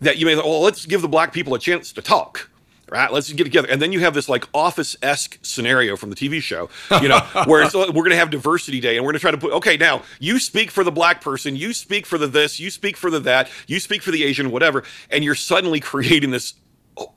that 0.00 0.18
you 0.18 0.26
may, 0.26 0.36
well, 0.36 0.60
let's 0.60 0.84
give 0.84 1.00
the 1.00 1.08
black 1.08 1.32
people 1.32 1.54
a 1.54 1.58
chance 1.58 1.92
to 1.92 2.02
talk, 2.02 2.50
Right, 2.92 3.10
let's 3.10 3.32
get 3.32 3.44
together. 3.44 3.68
And 3.70 3.80
then 3.80 3.90
you 3.90 4.00
have 4.00 4.12
this 4.12 4.28
like 4.28 4.46
office 4.52 4.96
esque 5.00 5.38
scenario 5.40 5.96
from 5.96 6.10
the 6.10 6.14
TV 6.14 6.42
show, 6.42 6.68
you 7.00 7.08
know, 7.08 7.20
where 7.46 7.62
it's, 7.62 7.72
we're 7.74 7.88
going 7.88 8.10
to 8.10 8.16
have 8.16 8.28
diversity 8.28 8.80
day 8.80 8.98
and 8.98 9.06
we're 9.06 9.12
going 9.12 9.18
to 9.18 9.22
try 9.22 9.30
to 9.30 9.38
put, 9.38 9.50
okay, 9.54 9.78
now 9.78 10.02
you 10.20 10.38
speak 10.38 10.70
for 10.70 10.84
the 10.84 10.92
black 10.92 11.22
person, 11.22 11.56
you 11.56 11.72
speak 11.72 12.04
for 12.04 12.18
the 12.18 12.26
this, 12.26 12.60
you 12.60 12.70
speak 12.70 12.98
for 12.98 13.10
the 13.10 13.18
that, 13.20 13.48
you 13.66 13.80
speak 13.80 14.02
for 14.02 14.10
the 14.10 14.22
Asian, 14.22 14.50
whatever. 14.50 14.82
And 15.08 15.24
you're 15.24 15.34
suddenly 15.34 15.80
creating 15.80 16.32
this 16.32 16.52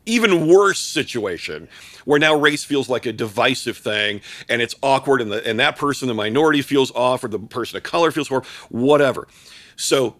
even 0.05 0.47
worse 0.47 0.79
situation 0.79 1.67
where 2.05 2.19
now 2.19 2.33
race 2.33 2.63
feels 2.63 2.87
like 2.87 3.05
a 3.05 3.11
divisive 3.11 3.75
thing 3.75 4.21
and 4.47 4.61
it's 4.61 4.75
awkward 4.81 5.21
and, 5.21 5.29
the, 5.29 5.45
and 5.45 5.59
that 5.59 5.75
person, 5.75 6.07
the 6.07 6.13
minority 6.13 6.61
feels 6.61 6.89
off 6.91 7.21
or 7.21 7.27
the 7.27 7.39
person 7.39 7.75
of 7.75 7.83
color 7.83 8.11
feels 8.11 8.29
horrible, 8.29 8.47
whatever. 8.69 9.27
So 9.75 10.15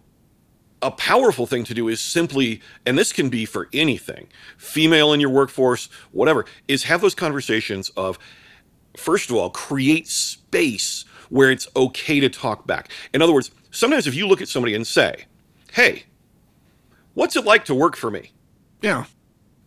a 0.82 0.90
powerful 0.90 1.46
thing 1.46 1.64
to 1.64 1.74
do 1.74 1.88
is 1.88 2.00
simply, 2.00 2.60
and 2.84 2.98
this 2.98 3.12
can 3.12 3.28
be 3.28 3.44
for 3.44 3.68
anything, 3.72 4.28
female 4.56 5.12
in 5.12 5.20
your 5.20 5.30
workforce, 5.30 5.88
whatever, 6.12 6.44
is 6.68 6.84
have 6.84 7.00
those 7.00 7.14
conversations 7.14 7.88
of, 7.90 8.18
first 8.96 9.30
of 9.30 9.36
all, 9.36 9.50
create 9.50 10.06
space 10.06 11.04
where 11.30 11.50
it's 11.50 11.66
okay 11.76 12.20
to 12.20 12.28
talk 12.28 12.66
back. 12.66 12.90
In 13.12 13.22
other 13.22 13.32
words, 13.32 13.50
sometimes 13.70 14.06
if 14.06 14.14
you 14.14 14.26
look 14.26 14.40
at 14.40 14.48
somebody 14.48 14.74
and 14.74 14.86
say, 14.86 15.24
hey, 15.72 16.04
what's 17.14 17.36
it 17.36 17.44
like 17.44 17.64
to 17.66 17.74
work 17.74 17.96
for 17.96 18.10
me? 18.10 18.32
Yeah. 18.82 19.04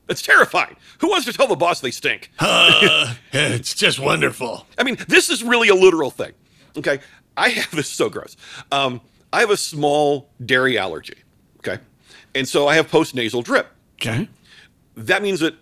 It's 0.08 0.22
terrifying. 0.22 0.76
Who 1.00 1.10
wants 1.10 1.26
to 1.26 1.34
tell 1.34 1.48
the 1.48 1.56
boss 1.56 1.82
they 1.82 1.92
stink? 1.92 2.32
Uh, 2.42 3.14
it's 3.32 3.74
just 3.76 4.00
wonderful. 4.00 4.66
I 4.78 4.84
mean, 4.84 4.98
this 5.08 5.30
is 5.30 5.44
really 5.44 5.70
a 5.70 5.76
literal 5.76 6.10
thing. 6.10 6.32
Okay. 6.78 7.00
I 7.38 7.50
have 7.50 7.72
this 7.72 7.88
so 7.88 8.10
gross. 8.10 8.36
Um, 8.72 9.02
I 9.32 9.42
have 9.42 9.50
a 9.50 9.58
small 9.58 10.30
dairy 10.44 10.78
allergy. 10.78 11.18
Okay. 11.60 11.80
And 12.36 12.48
so 12.48 12.68
I 12.68 12.76
have 12.76 12.90
post 12.90 13.16
nasal 13.16 13.42
drip. 13.42 13.68
Okay. 13.96 14.30
That 14.96 15.22
means 15.22 15.40
that 15.42 15.56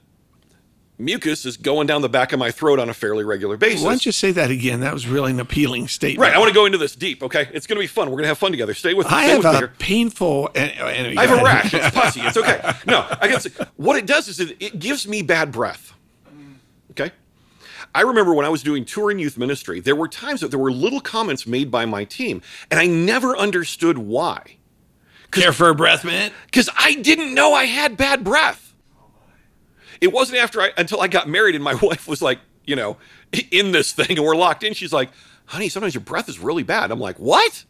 mucus 0.99 1.45
is 1.45 1.57
going 1.57 1.85
down 1.85 2.01
the 2.01 2.09
back 2.09 2.33
of 2.33 2.39
my 2.39 2.49
throat 2.49 2.79
on 2.79 2.89
a 2.89 2.93
fairly 2.93 3.23
regular 3.23 3.57
basis. 3.57 3.83
Why 3.83 3.91
don't 3.91 4.05
you 4.05 4.11
say 4.11 4.31
that 4.31 4.49
again? 4.49 4.79
That 4.79 4.93
was 4.93 5.07
really 5.07 5.31
an 5.31 5.39
appealing 5.39 5.87
statement. 5.87 6.19
Right. 6.19 6.35
I 6.35 6.39
want 6.39 6.49
to 6.49 6.55
go 6.55 6.65
into 6.65 6.77
this 6.77 6.95
deep. 6.95 7.23
Okay. 7.23 7.49
It's 7.53 7.67
going 7.67 7.77
to 7.77 7.83
be 7.83 7.87
fun. 7.87 8.07
We're 8.07 8.15
going 8.15 8.23
to 8.23 8.29
have 8.29 8.37
fun 8.37 8.51
together. 8.51 8.73
Stay 8.73 8.93
with 8.93 9.07
me. 9.07 9.13
Uh, 9.13 9.17
I 9.17 9.23
have 9.25 9.45
a 9.45 9.57
here. 9.57 9.73
painful. 9.79 10.49
And, 10.55 10.71
and, 10.71 11.19
I 11.19 11.25
have 11.25 11.39
a 11.39 11.43
rash. 11.43 11.73
It's 11.73 11.89
pussy. 11.95 12.21
It's 12.21 12.37
okay. 12.37 12.61
No, 12.85 13.05
I 13.21 13.27
guess 13.27 13.47
what 13.75 13.97
it 13.97 14.05
does 14.05 14.27
is 14.27 14.39
it, 14.39 14.57
it 14.59 14.79
gives 14.79 15.07
me 15.07 15.21
bad 15.21 15.51
breath. 15.51 15.93
I 17.93 18.01
remember 18.01 18.33
when 18.33 18.45
I 18.45 18.49
was 18.49 18.63
doing 18.63 18.85
touring 18.85 19.19
youth 19.19 19.37
ministry, 19.37 19.79
there 19.79 19.95
were 19.95 20.07
times 20.07 20.41
that 20.41 20.49
there 20.49 20.59
were 20.59 20.71
little 20.71 20.99
comments 20.99 21.47
made 21.47 21.71
by 21.71 21.85
my 21.85 22.03
team, 22.03 22.41
and 22.69 22.79
I 22.79 22.85
never 22.85 23.35
understood 23.35 23.97
why. 23.97 24.57
Care 25.31 25.51
for 25.51 25.69
a 25.69 25.75
breath, 25.75 26.03
man? 26.05 26.31
Because 26.45 26.69
I 26.77 26.95
didn't 26.95 27.33
know 27.33 27.53
I 27.53 27.65
had 27.65 27.97
bad 27.97 28.23
breath. 28.23 28.73
It 29.99 30.13
wasn't 30.13 30.39
after 30.39 30.61
I 30.61 30.71
until 30.77 31.01
I 31.01 31.07
got 31.07 31.27
married 31.27 31.55
and 31.55 31.63
my 31.63 31.73
wife 31.81 32.07
was 32.07 32.21
like, 32.21 32.39
you 32.65 32.75
know, 32.75 32.97
in 33.51 33.71
this 33.71 33.93
thing 33.93 34.17
and 34.17 34.23
we're 34.25 34.35
locked 34.35 34.63
in. 34.63 34.73
She's 34.73 34.93
like, 34.93 35.09
honey, 35.45 35.69
sometimes 35.69 35.93
your 35.93 36.03
breath 36.03 36.29
is 36.29 36.39
really 36.39 36.63
bad. 36.63 36.91
I'm 36.91 36.99
like, 36.99 37.17
what? 37.17 37.63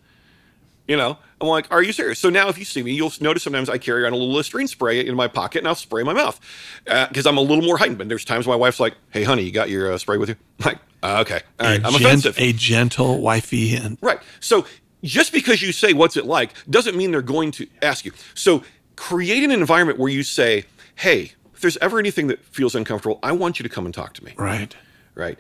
You 0.88 0.98
know, 0.98 1.18
I'm 1.40 1.48
like, 1.48 1.68
are 1.72 1.84
you 1.84 1.94
serious? 1.94 2.18
So 2.18 2.30
now 2.30 2.50
if 2.50 2.58
you 2.58 2.66
see 2.66 2.82
me, 2.82 2.94
you'll 2.94 3.12
notice 3.22 3.44
sometimes 3.44 3.70
I 3.70 3.78
carry 3.78 4.06
on 4.06 4.12
a 4.12 4.16
little 4.16 4.34
Listerine 4.34 4.68
spray 4.68 5.06
in 5.06 5.14
my 5.16 5.28
pocket 5.28 5.60
and 5.60 5.68
I'll 5.68 5.76
spray 5.76 6.02
my 6.04 6.14
mouth 6.14 6.40
because 6.86 7.28
I'm 7.28 7.38
a 7.38 7.42
little 7.42 7.64
more 7.64 7.78
heightened. 7.78 8.00
But 8.00 8.10
there's 8.10 8.26
times 8.26 8.48
my 8.48 8.56
wife's 8.56 8.80
like, 8.80 8.96
hey, 9.12 9.24
honey, 9.24 9.44
you 9.44 9.52
got 9.52 9.70
your 9.70 9.94
uh, 9.94 9.98
spray 10.00 10.18
with 10.18 10.30
you? 10.30 10.36
I'm 10.60 10.66
like, 10.66 10.80
uh, 11.04 11.22
okay. 11.22 11.42
All 11.60 11.68
right. 11.68 11.80
A 11.82 11.86
I'm 11.86 11.92
gent- 11.94 12.06
offensive. 12.06 12.40
A 12.40 12.54
gentle 12.54 13.22
wifey 13.22 13.68
hint. 13.68 14.00
Right. 14.02 14.20
So 14.40 14.66
just 15.04 15.32
because 15.32 15.62
you 15.62 15.72
say 15.72 15.94
what's 15.94 16.18
it 16.18 16.26
like 16.26 16.54
doesn't 16.70 16.98
mean 16.98 17.12
they're 17.12 17.22
going 17.22 17.52
to 17.52 17.68
ask 17.84 18.04
you. 18.04 18.14
So 18.34 18.64
create 18.96 19.44
an 19.44 19.52
environment 19.52 20.00
where 20.00 20.12
you 20.12 20.24
say, 20.24 20.66
hey, 20.96 21.34
if 21.54 21.62
there's 21.62 21.78
ever 21.78 22.00
anything 22.00 22.28
that 22.28 22.44
feels 22.46 22.74
uncomfortable, 22.74 23.20
I 23.22 23.32
want 23.34 23.60
you 23.60 23.64
to 23.64 23.70
come 23.70 23.86
and 23.86 23.94
talk 23.94 24.14
to 24.16 24.24
me. 24.26 24.34
Right. 24.38 24.76
Right. 25.14 25.38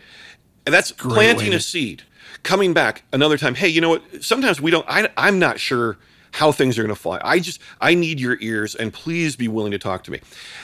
And 0.68 0.74
that's 0.76 0.92
way 1.04 1.14
planting 1.16 1.52
to- 1.52 1.58
a 1.58 1.60
seed. 1.60 2.04
Coming 2.48 2.72
back 2.72 3.04
another 3.12 3.38
time, 3.38 3.56
hey, 3.56 3.68
you 3.68 3.82
know 3.82 3.90
what? 3.90 4.24
Sometimes 4.24 4.62
we 4.62 4.72
don't, 4.72 4.86
I, 4.88 5.10
I'm 5.18 5.38
not 5.38 5.60
sure 5.60 5.98
how 6.32 6.54
things 6.54 6.80
are 6.80 6.82
going 6.82 6.96
to 6.96 7.02
fly. 7.02 7.20
I 7.22 7.40
just, 7.40 7.60
I 7.82 7.94
need 7.94 8.22
your 8.22 8.38
ears 8.40 8.74
and 8.74 8.94
please 8.94 9.36
be 9.36 9.50
willing 9.50 9.74
to 9.74 9.78
talk 9.78 10.06
to 10.06 10.12
me. 10.12 10.22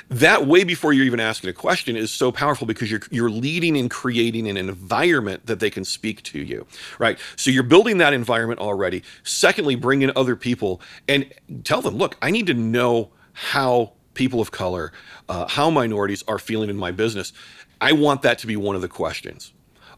That 0.08 0.48
way 0.48 0.64
before 0.64 0.94
you're 0.94 1.04
even 1.04 1.20
asking 1.20 1.50
a 1.50 1.54
question 1.54 1.98
is 1.98 2.10
so 2.10 2.32
powerful 2.32 2.66
because 2.66 2.90
you're, 2.90 3.02
you're 3.12 3.30
leading 3.30 3.76
and 3.76 3.92
creating 3.92 4.48
an 4.48 4.56
environment 4.56 5.46
that 5.48 5.60
they 5.60 5.70
can 5.70 5.84
speak 5.84 6.24
to 6.24 6.40
you, 6.40 6.66
right? 7.00 7.20
So 7.36 7.52
you're 7.52 7.64
building 7.64 7.98
that 7.98 8.14
environment 8.14 8.62
already. 8.62 9.04
Secondly, 9.24 9.76
bring 9.76 10.04
in 10.04 10.14
other 10.16 10.38
people 10.38 10.80
and 11.10 11.34
tell 11.66 11.82
them, 11.82 11.98
look, 11.98 12.16
I 12.22 12.32
need 12.32 12.48
to 12.48 12.54
know 12.54 13.12
how 13.34 13.92
people 14.14 14.40
of 14.40 14.52
color, 14.52 14.94
uh, 15.28 15.50
how 15.50 15.70
minorities 15.70 16.24
are 16.30 16.40
feeling 16.40 16.70
in 16.70 16.78
my 16.78 16.92
business. 16.92 17.34
I 17.82 17.92
want 17.92 18.22
that 18.22 18.38
to 18.40 18.48
be 18.48 18.56
one 18.56 18.78
of 18.78 18.82
the 18.82 18.88
questions. 18.88 19.52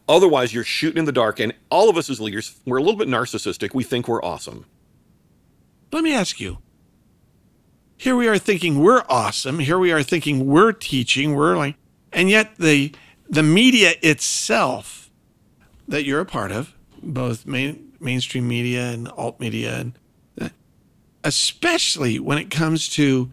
Otherwise, 0.08 0.54
you're 0.54 0.64
shooting 0.64 0.98
in 0.98 1.04
the 1.04 1.12
dark, 1.12 1.40
and 1.40 1.52
all 1.70 1.90
of 1.90 1.96
us 1.96 2.08
as 2.08 2.20
leaders, 2.20 2.60
we're 2.64 2.76
a 2.76 2.82
little 2.82 2.96
bit 2.96 3.08
narcissistic. 3.08 3.74
We 3.74 3.82
think 3.82 4.06
we're 4.06 4.22
awesome. 4.22 4.66
Let 5.92 6.04
me 6.04 6.14
ask 6.14 6.40
you. 6.40 6.58
Here 7.96 8.14
we 8.14 8.28
are 8.28 8.38
thinking 8.38 8.80
we're 8.80 9.04
awesome. 9.08 9.58
Here 9.58 9.78
we 9.78 9.90
are 9.90 10.02
thinking 10.02 10.46
we're 10.46 10.72
teaching. 10.72 11.34
We're 11.34 11.56
like, 11.56 11.76
and 12.12 12.28
yet 12.28 12.56
the 12.56 12.92
the 13.28 13.42
media 13.42 13.94
itself 14.02 15.10
that 15.88 16.04
you're 16.04 16.20
a 16.20 16.26
part 16.26 16.52
of, 16.52 16.74
both 17.02 17.46
main, 17.46 17.92
mainstream 17.98 18.46
media 18.46 18.90
and 18.90 19.08
alt 19.08 19.40
media, 19.40 19.76
and 19.78 19.98
uh, 20.40 20.48
especially 21.24 22.20
when 22.20 22.38
it 22.38 22.50
comes 22.50 22.88
to 22.90 23.32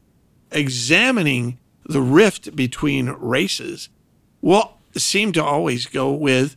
examining 0.51 1.59
the 1.85 2.01
rift 2.01 2.55
between 2.55 3.09
races, 3.09 3.89
will 4.41 4.77
seem 4.95 5.31
to 5.33 5.43
always 5.43 5.85
go 5.85 6.11
with 6.11 6.55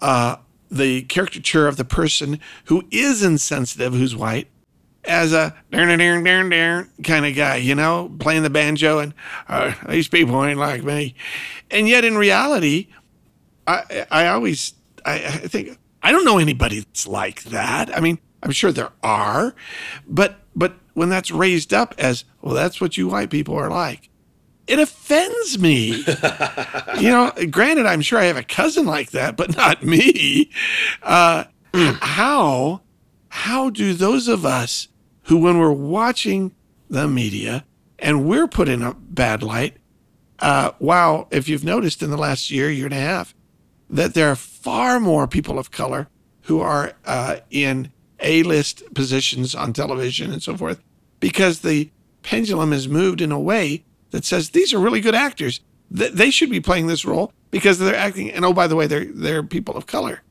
uh, 0.00 0.36
the 0.70 1.02
caricature 1.02 1.66
of 1.66 1.76
the 1.76 1.84
person 1.84 2.40
who 2.66 2.84
is 2.90 3.22
insensitive, 3.22 3.92
who's 3.92 4.14
white, 4.14 4.48
as 5.04 5.32
a 5.32 5.54
darn 5.70 5.98
darn 5.98 6.50
darn 6.50 6.90
kind 7.02 7.26
of 7.26 7.34
guy, 7.34 7.56
you 7.56 7.74
know, 7.74 8.14
playing 8.18 8.42
the 8.42 8.50
banjo 8.50 8.98
and 8.98 9.14
uh, 9.48 9.72
these 9.88 10.08
people 10.08 10.44
ain't 10.44 10.58
like 10.58 10.84
me. 10.84 11.14
And 11.70 11.88
yet, 11.88 12.04
in 12.04 12.18
reality, 12.18 12.88
I 13.66 14.06
I 14.10 14.26
always 14.28 14.74
I, 15.04 15.14
I 15.14 15.30
think 15.30 15.78
I 16.02 16.12
don't 16.12 16.24
know 16.24 16.38
anybody 16.38 16.80
that's 16.80 17.06
like 17.06 17.44
that. 17.44 17.96
I 17.96 18.00
mean, 18.00 18.18
I'm 18.42 18.52
sure 18.52 18.72
there 18.72 18.92
are, 19.02 19.54
but 20.06 20.40
but 20.54 20.74
when 20.94 21.08
that's 21.08 21.30
raised 21.30 21.72
up 21.72 21.94
as 21.98 22.24
well, 22.42 22.54
that's 22.54 22.80
what 22.80 22.96
you 22.96 23.08
white 23.08 23.30
people 23.30 23.54
are 23.56 23.70
like. 23.70 24.09
It 24.70 24.78
offends 24.78 25.58
me. 25.58 26.04
you 27.00 27.10
know, 27.10 27.32
granted, 27.50 27.86
I'm 27.86 28.02
sure 28.02 28.20
I 28.20 28.26
have 28.26 28.36
a 28.36 28.44
cousin 28.44 28.86
like 28.86 29.10
that, 29.10 29.36
but 29.36 29.56
not 29.56 29.82
me. 29.82 30.48
Uh, 31.02 31.44
how 31.74 32.82
how 33.30 33.70
do 33.70 33.94
those 33.94 34.28
of 34.28 34.46
us 34.46 34.86
who, 35.24 35.38
when 35.38 35.58
we're 35.58 35.72
watching 35.72 36.54
the 36.88 37.08
media 37.08 37.64
and 37.98 38.28
we're 38.28 38.46
put 38.46 38.68
in 38.68 38.80
a 38.82 38.94
bad 38.94 39.42
light, 39.42 39.76
uh, 40.38 40.70
wow, 40.78 41.26
if 41.32 41.48
you've 41.48 41.64
noticed 41.64 42.00
in 42.00 42.10
the 42.10 42.16
last 42.16 42.52
year, 42.52 42.70
year 42.70 42.86
and 42.86 42.94
a 42.94 42.98
half, 42.98 43.34
that 43.88 44.14
there 44.14 44.30
are 44.30 44.36
far 44.36 45.00
more 45.00 45.26
people 45.26 45.58
of 45.58 45.72
color 45.72 46.06
who 46.42 46.60
are 46.60 46.92
uh, 47.04 47.38
in 47.50 47.90
A 48.20 48.44
list 48.44 48.84
positions 48.94 49.52
on 49.52 49.72
television 49.72 50.32
and 50.32 50.44
so 50.44 50.56
forth, 50.56 50.80
because 51.18 51.60
the 51.60 51.90
pendulum 52.22 52.70
has 52.70 52.86
moved 52.86 53.20
in 53.20 53.32
a 53.32 53.40
way 53.40 53.82
that 54.10 54.24
says 54.24 54.50
these 54.50 54.72
are 54.74 54.78
really 54.78 55.00
good 55.00 55.14
actors. 55.14 55.60
Th- 55.96 56.12
They 56.12 56.30
should 56.30 56.50
be 56.50 56.60
playing 56.60 56.86
this 56.88 57.04
role 57.04 57.32
because 57.50 57.78
they're 57.78 57.96
acting. 57.96 58.30
And 58.30 58.44
oh, 58.44 58.52
by 58.52 58.66
the 58.66 58.76
way, 58.76 58.86
they're 58.86 59.06
they're 59.06 59.42
people 59.42 59.76
of 59.76 59.86
color 59.86 60.22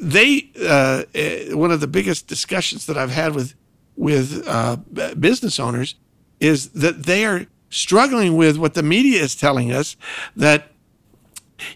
they 0.00 0.50
uh, 0.60 1.04
uh, 1.14 1.56
one 1.56 1.70
of 1.70 1.80
the 1.80 1.86
biggest 1.86 2.26
discussions 2.26 2.86
that 2.86 2.96
I've 2.96 3.10
had 3.10 3.34
with 3.34 3.54
with 3.96 4.42
uh, 4.46 4.76
business 5.18 5.60
owners 5.60 5.94
is 6.40 6.70
that 6.70 7.04
they 7.04 7.24
are 7.26 7.46
struggling 7.68 8.36
with 8.36 8.56
what 8.56 8.74
the 8.74 8.82
media 8.82 9.22
is 9.22 9.34
telling 9.36 9.70
us 9.70 9.96
that 10.34 10.68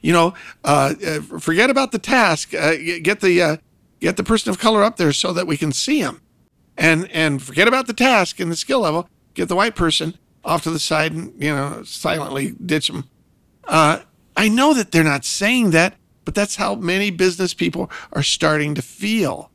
you 0.01 0.13
know 0.13 0.33
uh, 0.65 0.95
uh, 1.07 1.21
forget 1.39 1.69
about 1.69 1.93
the 1.93 1.99
task 1.99 2.55
uh, 2.55 2.75
get 3.03 3.21
the 3.21 3.43
uh, 3.43 3.57
get 4.01 4.17
the 4.17 4.25
person 4.25 4.51
of 4.51 4.59
color 4.59 4.83
up 4.83 4.97
there 4.97 5.13
so 5.13 5.33
that 5.33 5.47
we 5.47 5.57
can 5.57 5.71
see 5.71 6.01
them 6.03 6.23
and 6.79 7.11
and 7.11 7.43
forget 7.43 7.69
about 7.69 7.87
the 7.87 7.93
task 7.93 8.41
and 8.41 8.51
the 8.51 8.57
skill 8.57 8.81
level 8.81 9.09
get 9.35 9.49
the 9.49 9.57
white 9.57 9.77
person 9.77 10.17
off 10.45 10.63
to 10.63 10.71
the 10.71 10.79
side 10.79 11.13
and 11.13 11.33
you 11.43 11.51
know 11.51 11.83
silently 11.85 12.55
ditch 12.65 12.89
them 12.89 13.09
uh, 13.67 14.01
I 14.37 14.49
know 14.49 14.75
that 14.75 14.91
they're 14.93 15.05
not 15.05 15.25
saying 15.25 15.71
that, 15.71 15.95
but 16.25 16.35
that's 16.35 16.57
how 16.57 16.75
many 16.75 17.11
business 17.11 17.55
people 17.55 17.91
are 18.13 18.23
starting 18.23 18.75
to 18.75 18.83
feel. 18.83 19.51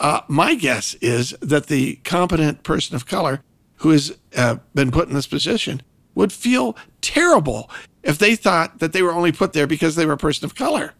Uh, 0.00 0.22
my 0.28 0.54
guess 0.54 0.94
is 0.94 1.34
that 1.40 1.66
the 1.66 1.96
competent 1.96 2.62
person 2.62 2.96
of 2.96 3.06
color 3.06 3.42
who 3.76 3.90
has 3.90 4.16
uh, 4.36 4.56
been 4.74 4.90
put 4.90 5.08
in 5.08 5.14
this 5.14 5.26
position 5.26 5.82
would 6.14 6.32
feel 6.32 6.76
terrible 7.00 7.70
if 8.02 8.18
they 8.18 8.34
thought 8.34 8.78
that 8.78 8.92
they 8.92 9.02
were 9.02 9.12
only 9.12 9.32
put 9.32 9.52
there 9.52 9.66
because 9.66 9.96
they 9.96 10.06
were 10.06 10.14
a 10.14 10.18
person 10.18 10.44
of 10.44 10.54
color. 10.54 10.94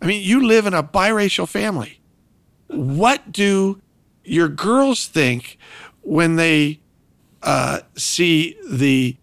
I 0.00 0.06
mean, 0.06 0.22
you 0.22 0.46
live 0.46 0.66
in 0.66 0.74
a 0.74 0.82
biracial 0.82 1.48
family. 1.48 2.00
What 2.68 3.32
do 3.32 3.80
your 4.24 4.48
girls 4.48 5.06
think 5.06 5.58
when 6.02 6.36
they 6.36 6.80
uh, 7.42 7.80
see 7.96 8.56
the 8.68 9.16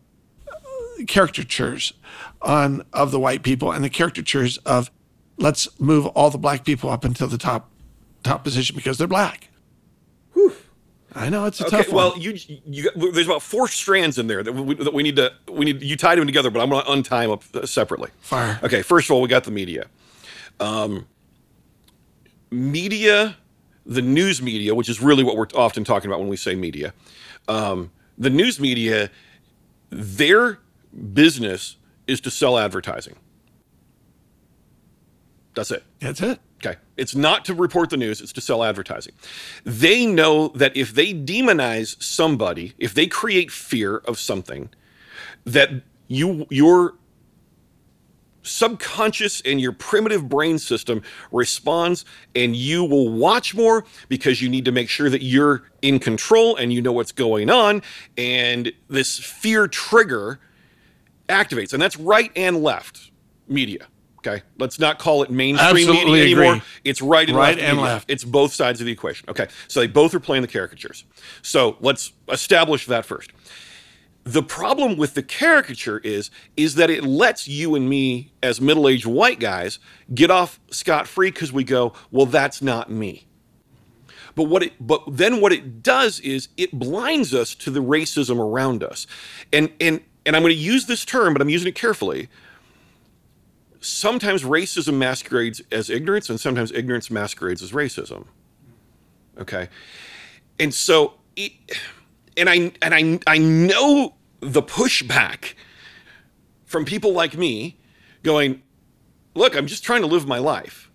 caricatures 1.07 1.93
on 2.41 2.83
of 2.93 3.11
the 3.11 3.19
white 3.19 3.43
people 3.43 3.71
and 3.71 3.83
the 3.83 3.89
caricatures 3.89 4.57
of 4.59 4.91
let's 5.37 5.67
move 5.79 6.05
all 6.07 6.29
the 6.29 6.37
black 6.37 6.63
people 6.65 6.89
up 6.89 7.03
into 7.05 7.25
the 7.27 7.37
top 7.37 7.69
top 8.23 8.43
position 8.43 8.75
because 8.75 8.97
they're 8.97 9.07
black. 9.07 9.49
Whew. 10.33 10.53
I 11.15 11.29
know 11.29 11.45
it's 11.45 11.61
a 11.61 11.65
Okay, 11.67 11.77
tough 11.77 11.87
one. 11.89 11.95
well, 11.95 12.17
you, 12.17 12.37
you 12.65 12.89
there's 12.95 13.27
about 13.27 13.41
four 13.43 13.67
strands 13.67 14.17
in 14.17 14.27
there 14.27 14.41
that 14.43 14.51
we, 14.53 14.75
that 14.75 14.93
we 14.93 15.03
need 15.03 15.15
to 15.17 15.31
we 15.49 15.65
need 15.65 15.81
you 15.83 15.95
tied 15.95 16.17
them 16.17 16.25
together, 16.25 16.49
but 16.49 16.59
I'm 16.61 16.69
going 16.69 16.83
to 16.85 16.91
untie 16.91 17.23
them 17.23 17.31
up 17.31 17.43
uh, 17.53 17.65
separately. 17.65 18.09
Fire. 18.21 18.59
Okay, 18.63 18.81
first 18.81 19.07
of 19.09 19.11
all, 19.15 19.21
we 19.21 19.27
got 19.27 19.43
the 19.43 19.51
media. 19.51 19.85
Um, 20.59 21.07
media, 22.51 23.37
the 23.85 24.01
news 24.01 24.41
media, 24.41 24.73
which 24.75 24.89
is 24.89 25.01
really 25.01 25.23
what 25.23 25.35
we're 25.35 25.47
often 25.55 25.83
talking 25.83 26.09
about 26.09 26.19
when 26.19 26.29
we 26.29 26.37
say 26.37 26.55
media. 26.55 26.93
Um, 27.47 27.91
the 28.17 28.29
news 28.29 28.59
media, 28.59 29.09
their 29.89 30.59
business 31.13 31.77
is 32.07 32.21
to 32.21 32.31
sell 32.31 32.57
advertising. 32.57 33.15
That's 35.55 35.71
it. 35.71 35.83
That's 35.99 36.21
it. 36.21 36.39
Okay. 36.65 36.77
It's 36.95 37.15
not 37.15 37.45
to 37.45 37.53
report 37.53 37.89
the 37.89 37.97
news, 37.97 38.21
it's 38.21 38.33
to 38.33 38.41
sell 38.41 38.63
advertising. 38.63 39.13
They 39.65 40.05
know 40.05 40.49
that 40.49 40.75
if 40.77 40.93
they 40.93 41.13
demonize 41.13 42.01
somebody, 42.01 42.73
if 42.77 42.93
they 42.93 43.07
create 43.07 43.51
fear 43.51 43.97
of 43.97 44.17
something, 44.17 44.69
that 45.45 45.69
you 46.07 46.47
your 46.49 46.95
subconscious 48.43 49.41
and 49.41 49.59
your 49.59 49.71
primitive 49.71 50.29
brain 50.29 50.59
system 50.59 51.01
responds 51.31 52.05
and 52.35 52.55
you 52.55 52.83
will 52.83 53.09
watch 53.09 53.55
more 53.55 53.85
because 54.09 54.41
you 54.41 54.49
need 54.49 54.65
to 54.65 54.71
make 54.71 54.89
sure 54.89 55.09
that 55.09 55.23
you're 55.23 55.63
in 55.81 55.99
control 55.99 56.55
and 56.55 56.71
you 56.71 56.81
know 56.81 56.91
what's 56.91 57.11
going 57.11 57.49
on 57.49 57.81
and 58.17 58.71
this 58.89 59.17
fear 59.19 59.67
trigger 59.67 60.39
activates. 61.29 61.73
And 61.73 61.81
that's 61.81 61.97
right 61.97 62.31
and 62.35 62.61
left 62.61 63.11
media 63.47 63.87
okay? 64.25 64.41
Let's 64.57 64.79
not 64.79 64.99
call 64.99 65.23
it 65.23 65.29
mainstream 65.29 65.69
Absolutely 65.69 66.11
media 66.19 66.35
anymore. 66.35 66.53
Agree. 66.53 66.65
it's 66.85 67.01
right 67.01 67.27
and 67.27 67.37
Right 67.37 67.57
left 67.57 67.69
and 67.69 67.81
left. 67.81 68.09
it's 68.09 68.23
both 68.23 68.53
sides 68.53 68.79
of 68.79 68.85
the 68.85 68.91
equation. 68.91 69.29
Okay 69.29 69.47
so 69.67 69.79
they 69.81 69.87
both 69.87 70.13
are 70.15 70.19
playing 70.19 70.41
the 70.41 70.47
caricatures. 70.47 71.03
So 71.41 71.77
let's 71.81 72.13
establish 72.29 72.85
that 72.87 73.05
first 73.05 73.31
the 74.23 74.43
problem 74.43 74.95
with 74.97 75.15
the 75.15 75.23
caricature 75.23 75.99
is 75.99 76.31
is 76.55 76.75
that 76.75 76.89
it 76.89 77.03
lets 77.03 77.47
you 77.47 77.75
and 77.75 77.89
me 77.89 78.31
as 78.41 78.61
middle-aged 78.61 79.05
white 79.05 79.39
guys 79.39 79.79
get 80.13 80.31
off 80.31 80.59
scot-free 80.71 81.31
because 81.31 81.51
we 81.51 81.63
go 81.63 81.93
well 82.11 82.25
that's 82.25 82.61
not 82.61 82.89
me. 82.89 83.25
But 84.35 84.43
what 84.43 84.63
it 84.63 84.73
but 84.79 85.03
then 85.07 85.41
what 85.41 85.51
it 85.51 85.83
does 85.83 86.19
is 86.21 86.47
it 86.57 86.71
blinds 86.71 87.33
us 87.33 87.53
to 87.55 87.69
the 87.69 87.81
racism 87.81 88.39
around 88.39 88.83
us. 88.83 89.05
And 89.51 89.71
and 89.81 90.01
and 90.25 90.35
i'm 90.35 90.41
going 90.41 90.53
to 90.53 90.59
use 90.59 90.85
this 90.85 91.03
term 91.03 91.33
but 91.33 91.41
i'm 91.41 91.49
using 91.49 91.67
it 91.67 91.75
carefully. 91.75 92.29
Sometimes 93.81 94.43
racism 94.43 94.93
masquerades 94.93 95.61
as 95.69 95.89
ignorance 95.89 96.29
and 96.29 96.39
sometimes 96.39 96.71
ignorance 96.71 97.11
masquerades 97.11 97.61
as 97.61 97.73
racism. 97.73 98.25
Okay? 99.37 99.67
And 100.57 100.73
so 100.73 101.15
it, 101.35 101.51
and 102.37 102.49
I 102.49 102.71
and 102.81 102.93
I 102.93 103.19
I 103.27 103.37
know 103.37 104.15
the 104.39 104.61
pushback 104.61 105.53
from 106.65 106.85
people 106.85 107.13
like 107.13 107.37
me 107.37 107.77
going, 108.23 108.61
look, 109.35 109.55
I'm 109.55 109.67
just 109.67 109.83
trying 109.83 110.01
to 110.01 110.07
live 110.07 110.27
my 110.27 110.39
life. 110.39 110.89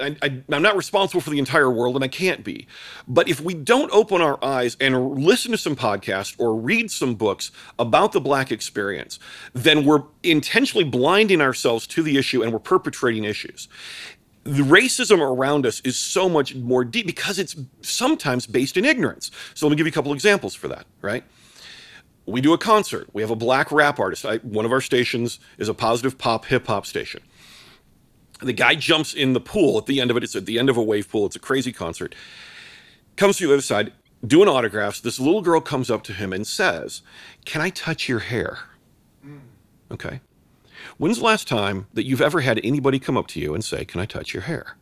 I, 0.00 0.42
I'm 0.50 0.62
not 0.62 0.76
responsible 0.76 1.20
for 1.20 1.30
the 1.30 1.38
entire 1.38 1.70
world, 1.70 1.94
and 1.94 2.04
I 2.04 2.08
can't 2.08 2.42
be. 2.42 2.66
But 3.06 3.28
if 3.28 3.40
we 3.40 3.54
don't 3.54 3.92
open 3.92 4.20
our 4.20 4.42
eyes 4.42 4.76
and 4.80 5.12
listen 5.12 5.52
to 5.52 5.58
some 5.58 5.76
podcasts 5.76 6.34
or 6.38 6.56
read 6.56 6.90
some 6.90 7.14
books 7.14 7.52
about 7.78 8.12
the 8.12 8.20
Black 8.20 8.50
experience, 8.50 9.18
then 9.52 9.84
we're 9.84 10.02
intentionally 10.22 10.84
blinding 10.84 11.40
ourselves 11.40 11.86
to 11.88 12.02
the 12.02 12.16
issue 12.16 12.42
and 12.42 12.52
we're 12.52 12.58
perpetrating 12.58 13.24
issues 13.24 13.68
the 14.44 14.62
racism 14.62 15.20
around 15.20 15.66
us 15.66 15.80
is 15.80 15.96
so 15.96 16.28
much 16.28 16.54
more 16.54 16.84
deep 16.84 17.06
because 17.06 17.38
it's 17.38 17.56
sometimes 17.80 18.46
based 18.46 18.76
in 18.76 18.84
ignorance. 18.84 19.30
So 19.54 19.66
let 19.66 19.70
me 19.70 19.76
give 19.76 19.86
you 19.86 19.92
a 19.92 19.94
couple 19.94 20.12
examples 20.12 20.54
for 20.54 20.68
that, 20.68 20.86
right? 21.00 21.24
We 22.26 22.40
do 22.40 22.52
a 22.52 22.58
concert. 22.58 23.08
We 23.12 23.22
have 23.22 23.30
a 23.30 23.36
black 23.36 23.70
rap 23.70 23.98
artist. 23.98 24.24
I, 24.24 24.38
one 24.38 24.64
of 24.64 24.72
our 24.72 24.80
stations 24.80 25.38
is 25.58 25.68
a 25.68 25.74
positive 25.74 26.18
pop 26.18 26.46
hip 26.46 26.66
hop 26.66 26.86
station. 26.86 27.22
The 28.40 28.52
guy 28.52 28.74
jumps 28.74 29.14
in 29.14 29.32
the 29.32 29.40
pool 29.40 29.78
at 29.78 29.86
the 29.86 30.00
end 30.00 30.10
of 30.10 30.16
it. 30.16 30.24
It's 30.24 30.34
at 30.34 30.46
the 30.46 30.58
end 30.58 30.68
of 30.68 30.76
a 30.76 30.82
wave 30.82 31.08
pool. 31.08 31.26
It's 31.26 31.36
a 31.36 31.40
crazy 31.40 31.72
concert. 31.72 32.14
Comes 33.16 33.36
to 33.38 33.46
the 33.46 33.52
other 33.52 33.62
side, 33.62 33.92
doing 34.26 34.48
autographs. 34.48 35.00
This 35.00 35.20
little 35.20 35.42
girl 35.42 35.60
comes 35.60 35.90
up 35.90 36.02
to 36.04 36.12
him 36.12 36.32
and 36.32 36.46
says, 36.46 37.02
Can 37.44 37.60
I 37.60 37.70
touch 37.70 38.08
your 38.08 38.20
hair? 38.20 38.58
Mm. 39.24 39.40
Okay. 39.92 40.20
When's 41.02 41.18
the 41.18 41.24
last 41.24 41.48
time 41.48 41.88
that 41.94 42.06
you've 42.06 42.20
ever 42.20 42.42
had 42.42 42.60
anybody 42.62 43.00
come 43.00 43.16
up 43.16 43.26
to 43.26 43.40
you 43.40 43.54
and 43.54 43.64
say, 43.64 43.84
Can 43.84 44.00
I 44.00 44.06
touch 44.06 44.32
your 44.32 44.44
hair? 44.44 44.76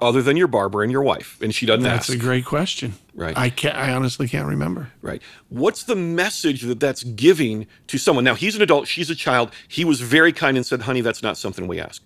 Other 0.00 0.22
than 0.22 0.38
your 0.38 0.48
barber 0.48 0.82
and 0.82 0.90
your 0.90 1.02
wife. 1.02 1.38
And 1.42 1.54
she 1.54 1.66
doesn't 1.66 1.82
That's 1.82 2.08
ask. 2.08 2.18
a 2.18 2.18
great 2.18 2.46
question. 2.46 2.94
Right. 3.14 3.36
I 3.36 3.50
can't. 3.50 3.76
I 3.76 3.92
honestly 3.92 4.26
can't 4.26 4.48
remember. 4.48 4.92
right. 5.02 5.20
What's 5.50 5.82
the 5.82 5.96
message 5.96 6.62
that 6.62 6.80
that's 6.80 7.04
giving 7.04 7.66
to 7.88 7.98
someone? 7.98 8.24
Now, 8.24 8.36
he's 8.36 8.56
an 8.56 8.62
adult, 8.62 8.88
she's 8.88 9.10
a 9.10 9.14
child. 9.14 9.52
He 9.68 9.84
was 9.84 10.00
very 10.00 10.32
kind 10.32 10.56
and 10.56 10.64
said, 10.64 10.80
Honey, 10.80 11.02
that's 11.02 11.22
not 11.22 11.36
something 11.36 11.68
we 11.68 11.78
ask. 11.78 12.02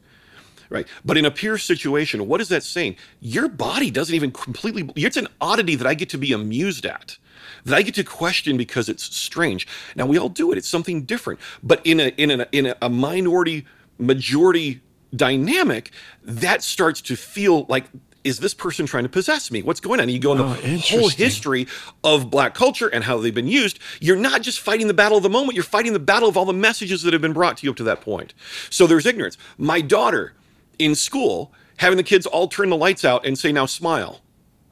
Right. 0.68 0.88
But 1.04 1.16
in 1.16 1.24
a 1.24 1.30
peer 1.30 1.58
situation, 1.58 2.26
what 2.26 2.40
is 2.40 2.48
that 2.48 2.64
saying? 2.64 2.96
Your 3.20 3.48
body 3.48 3.92
doesn't 3.92 4.16
even 4.16 4.32
completely, 4.32 4.90
it's 4.96 5.16
an 5.16 5.28
oddity 5.40 5.76
that 5.76 5.86
I 5.86 5.94
get 5.94 6.08
to 6.08 6.18
be 6.18 6.32
amused 6.32 6.84
at, 6.84 7.18
that 7.64 7.76
I 7.76 7.82
get 7.82 7.94
to 7.94 8.04
question 8.04 8.56
because 8.56 8.88
it's 8.88 9.04
strange. 9.14 9.66
Now, 9.96 10.06
we 10.06 10.18
all 10.18 10.28
do 10.28 10.52
it, 10.52 10.58
it's 10.58 10.68
something 10.68 11.02
different. 11.02 11.40
But 11.62 11.80
in 11.84 12.00
a, 12.00 12.08
in 12.16 12.40
a, 12.40 12.46
in 12.52 12.74
a 12.80 12.88
minority 12.88 13.66
majority 13.98 14.80
dynamic, 15.14 15.92
that 16.22 16.62
starts 16.62 17.00
to 17.02 17.16
feel 17.16 17.64
like, 17.68 17.84
is 18.22 18.40
this 18.40 18.52
person 18.52 18.84
trying 18.84 19.04
to 19.04 19.08
possess 19.08 19.50
me? 19.50 19.62
What's 19.62 19.80
going 19.80 19.98
on? 19.98 20.04
And 20.04 20.12
you 20.12 20.18
go 20.18 20.32
into 20.32 20.44
Oh, 20.44 20.54
the 20.54 20.78
whole 20.78 21.08
history 21.08 21.66
of 22.04 22.30
black 22.30 22.54
culture 22.54 22.88
and 22.88 23.02
how 23.04 23.18
they've 23.18 23.34
been 23.34 23.48
used. 23.48 23.78
You're 23.98 24.16
not 24.16 24.42
just 24.42 24.60
fighting 24.60 24.88
the 24.88 24.94
battle 24.94 25.16
of 25.16 25.22
the 25.22 25.30
moment, 25.30 25.54
you're 25.54 25.64
fighting 25.64 25.94
the 25.94 25.98
battle 25.98 26.28
of 26.28 26.36
all 26.36 26.44
the 26.44 26.52
messages 26.52 27.02
that 27.02 27.12
have 27.14 27.22
been 27.22 27.32
brought 27.32 27.56
to 27.58 27.66
you 27.66 27.70
up 27.70 27.76
to 27.76 27.84
that 27.84 28.02
point. 28.02 28.34
So 28.68 28.86
there's 28.86 29.06
ignorance. 29.06 29.38
My 29.56 29.80
daughter 29.80 30.34
in 30.78 30.94
school, 30.94 31.52
having 31.78 31.96
the 31.96 32.02
kids 32.02 32.26
all 32.26 32.46
turn 32.46 32.68
the 32.68 32.76
lights 32.76 33.06
out 33.06 33.24
and 33.24 33.38
say, 33.38 33.52
now 33.52 33.64
smile. 33.64 34.20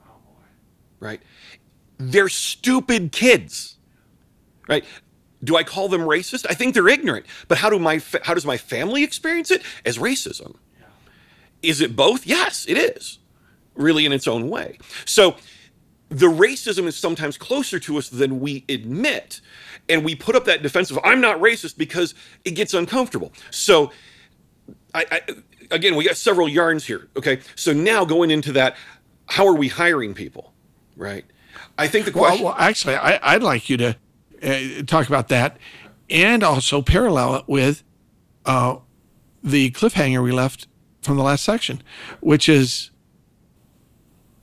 Oh, 0.06 0.12
right? 1.00 1.22
They're 1.98 2.28
stupid 2.28 3.12
kids. 3.12 3.76
Right? 4.68 4.84
Do 5.42 5.56
I 5.56 5.62
call 5.62 5.88
them 5.88 6.02
racist? 6.02 6.46
I 6.48 6.54
think 6.54 6.74
they're 6.74 6.88
ignorant. 6.88 7.26
But 7.46 7.58
how 7.58 7.70
do 7.70 7.78
my 7.78 7.98
fa- 7.98 8.20
how 8.22 8.34
does 8.34 8.46
my 8.46 8.56
family 8.56 9.04
experience 9.04 9.50
it 9.50 9.62
as 9.84 9.98
racism? 9.98 10.56
Is 11.62 11.80
it 11.80 11.96
both? 11.96 12.26
Yes, 12.26 12.66
it 12.68 12.76
is. 12.76 13.18
Really 13.74 14.06
in 14.06 14.12
its 14.12 14.26
own 14.26 14.48
way. 14.48 14.78
So 15.04 15.36
the 16.08 16.26
racism 16.26 16.86
is 16.86 16.96
sometimes 16.96 17.36
closer 17.36 17.78
to 17.80 17.98
us 17.98 18.08
than 18.08 18.40
we 18.40 18.64
admit. 18.68 19.40
And 19.88 20.04
we 20.04 20.14
put 20.14 20.34
up 20.34 20.44
that 20.46 20.62
defense 20.62 20.90
of 20.90 20.98
I'm 21.04 21.20
not 21.20 21.38
racist 21.38 21.76
because 21.76 22.14
it 22.44 22.52
gets 22.52 22.74
uncomfortable. 22.74 23.32
So 23.50 23.92
I, 24.94 25.06
I 25.10 25.20
again 25.70 25.96
we 25.96 26.04
got 26.04 26.16
several 26.16 26.48
yarns 26.48 26.84
here. 26.84 27.08
Okay. 27.16 27.40
So 27.54 27.72
now 27.72 28.04
going 28.04 28.30
into 28.30 28.52
that, 28.52 28.76
how 29.26 29.46
are 29.46 29.54
we 29.54 29.68
hiring 29.68 30.14
people? 30.14 30.52
Right. 30.96 31.24
I 31.76 31.88
think 31.88 32.04
the 32.04 32.12
question 32.12 32.44
well 32.44 32.54
actually, 32.58 32.96
I, 32.96 33.18
I'd 33.34 33.42
like 33.42 33.68
you 33.68 33.76
to 33.78 33.96
uh, 34.42 34.82
talk 34.86 35.08
about 35.08 35.28
that, 35.28 35.56
and 36.10 36.42
also 36.42 36.82
parallel 36.82 37.36
it 37.36 37.44
with 37.46 37.82
uh, 38.44 38.76
the 39.42 39.70
cliffhanger 39.72 40.22
we 40.22 40.32
left 40.32 40.66
from 41.02 41.16
the 41.16 41.22
last 41.22 41.44
section, 41.44 41.82
which 42.20 42.48
is 42.48 42.90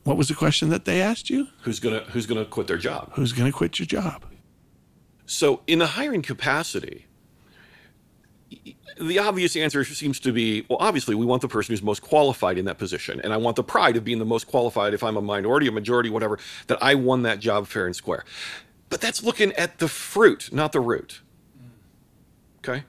what 0.04 0.18
was 0.18 0.28
the 0.28 0.36
question 0.36 0.70
that 0.70 0.86
they 0.86 1.02
asked 1.02 1.30
you? 1.30 1.48
who's 1.62 1.80
gonna 1.80 2.02
who's 2.12 2.26
gonna 2.26 2.46
quit 2.46 2.68
their 2.68 2.78
job. 2.78 3.12
Who's 3.14 3.34
going 3.34 3.52
to 3.52 3.58
quit 3.58 3.80
your 3.80 3.88
job? 3.88 4.24
So, 5.26 5.62
in 5.66 5.80
the 5.80 5.88
hiring 5.88 6.22
capacity, 6.22 7.05
the 9.00 9.20
obvious 9.20 9.56
answer 9.56 9.84
seems 9.84 10.20
to 10.22 10.32
be 10.32 10.66
well, 10.70 10.78
obviously, 10.80 11.16
we 11.16 11.26
want 11.26 11.42
the 11.42 11.48
person 11.48 11.74
who's 11.74 11.84
most 11.84 12.02
qualified 12.02 12.58
in 12.58 12.66
that 12.66 12.78
position. 12.78 13.20
And 13.22 13.34
I 13.34 13.38
want 13.38 13.56
the 13.56 13.64
pride 13.64 13.98
of 13.98 14.04
being 14.04 14.20
the 14.20 14.26
most 14.26 14.48
qualified 14.48 14.94
if 14.94 15.04
I'm 15.04 15.18
a 15.18 15.22
minority, 15.22 15.68
a 15.68 15.72
majority, 15.72 16.10
whatever, 16.10 16.40
that 16.68 16.82
I 16.82 16.96
won 16.96 17.24
that 17.24 17.40
job 17.40 17.68
fair 17.68 17.86
and 17.86 17.96
square. 17.96 18.24
But 18.90 19.02
that's 19.02 19.24
looking 19.24 19.52
at 19.54 19.80
the 19.80 19.88
fruit, 19.88 20.50
not 20.52 20.72
the 20.72 20.80
root. 20.80 21.22
Okay? 22.60 22.84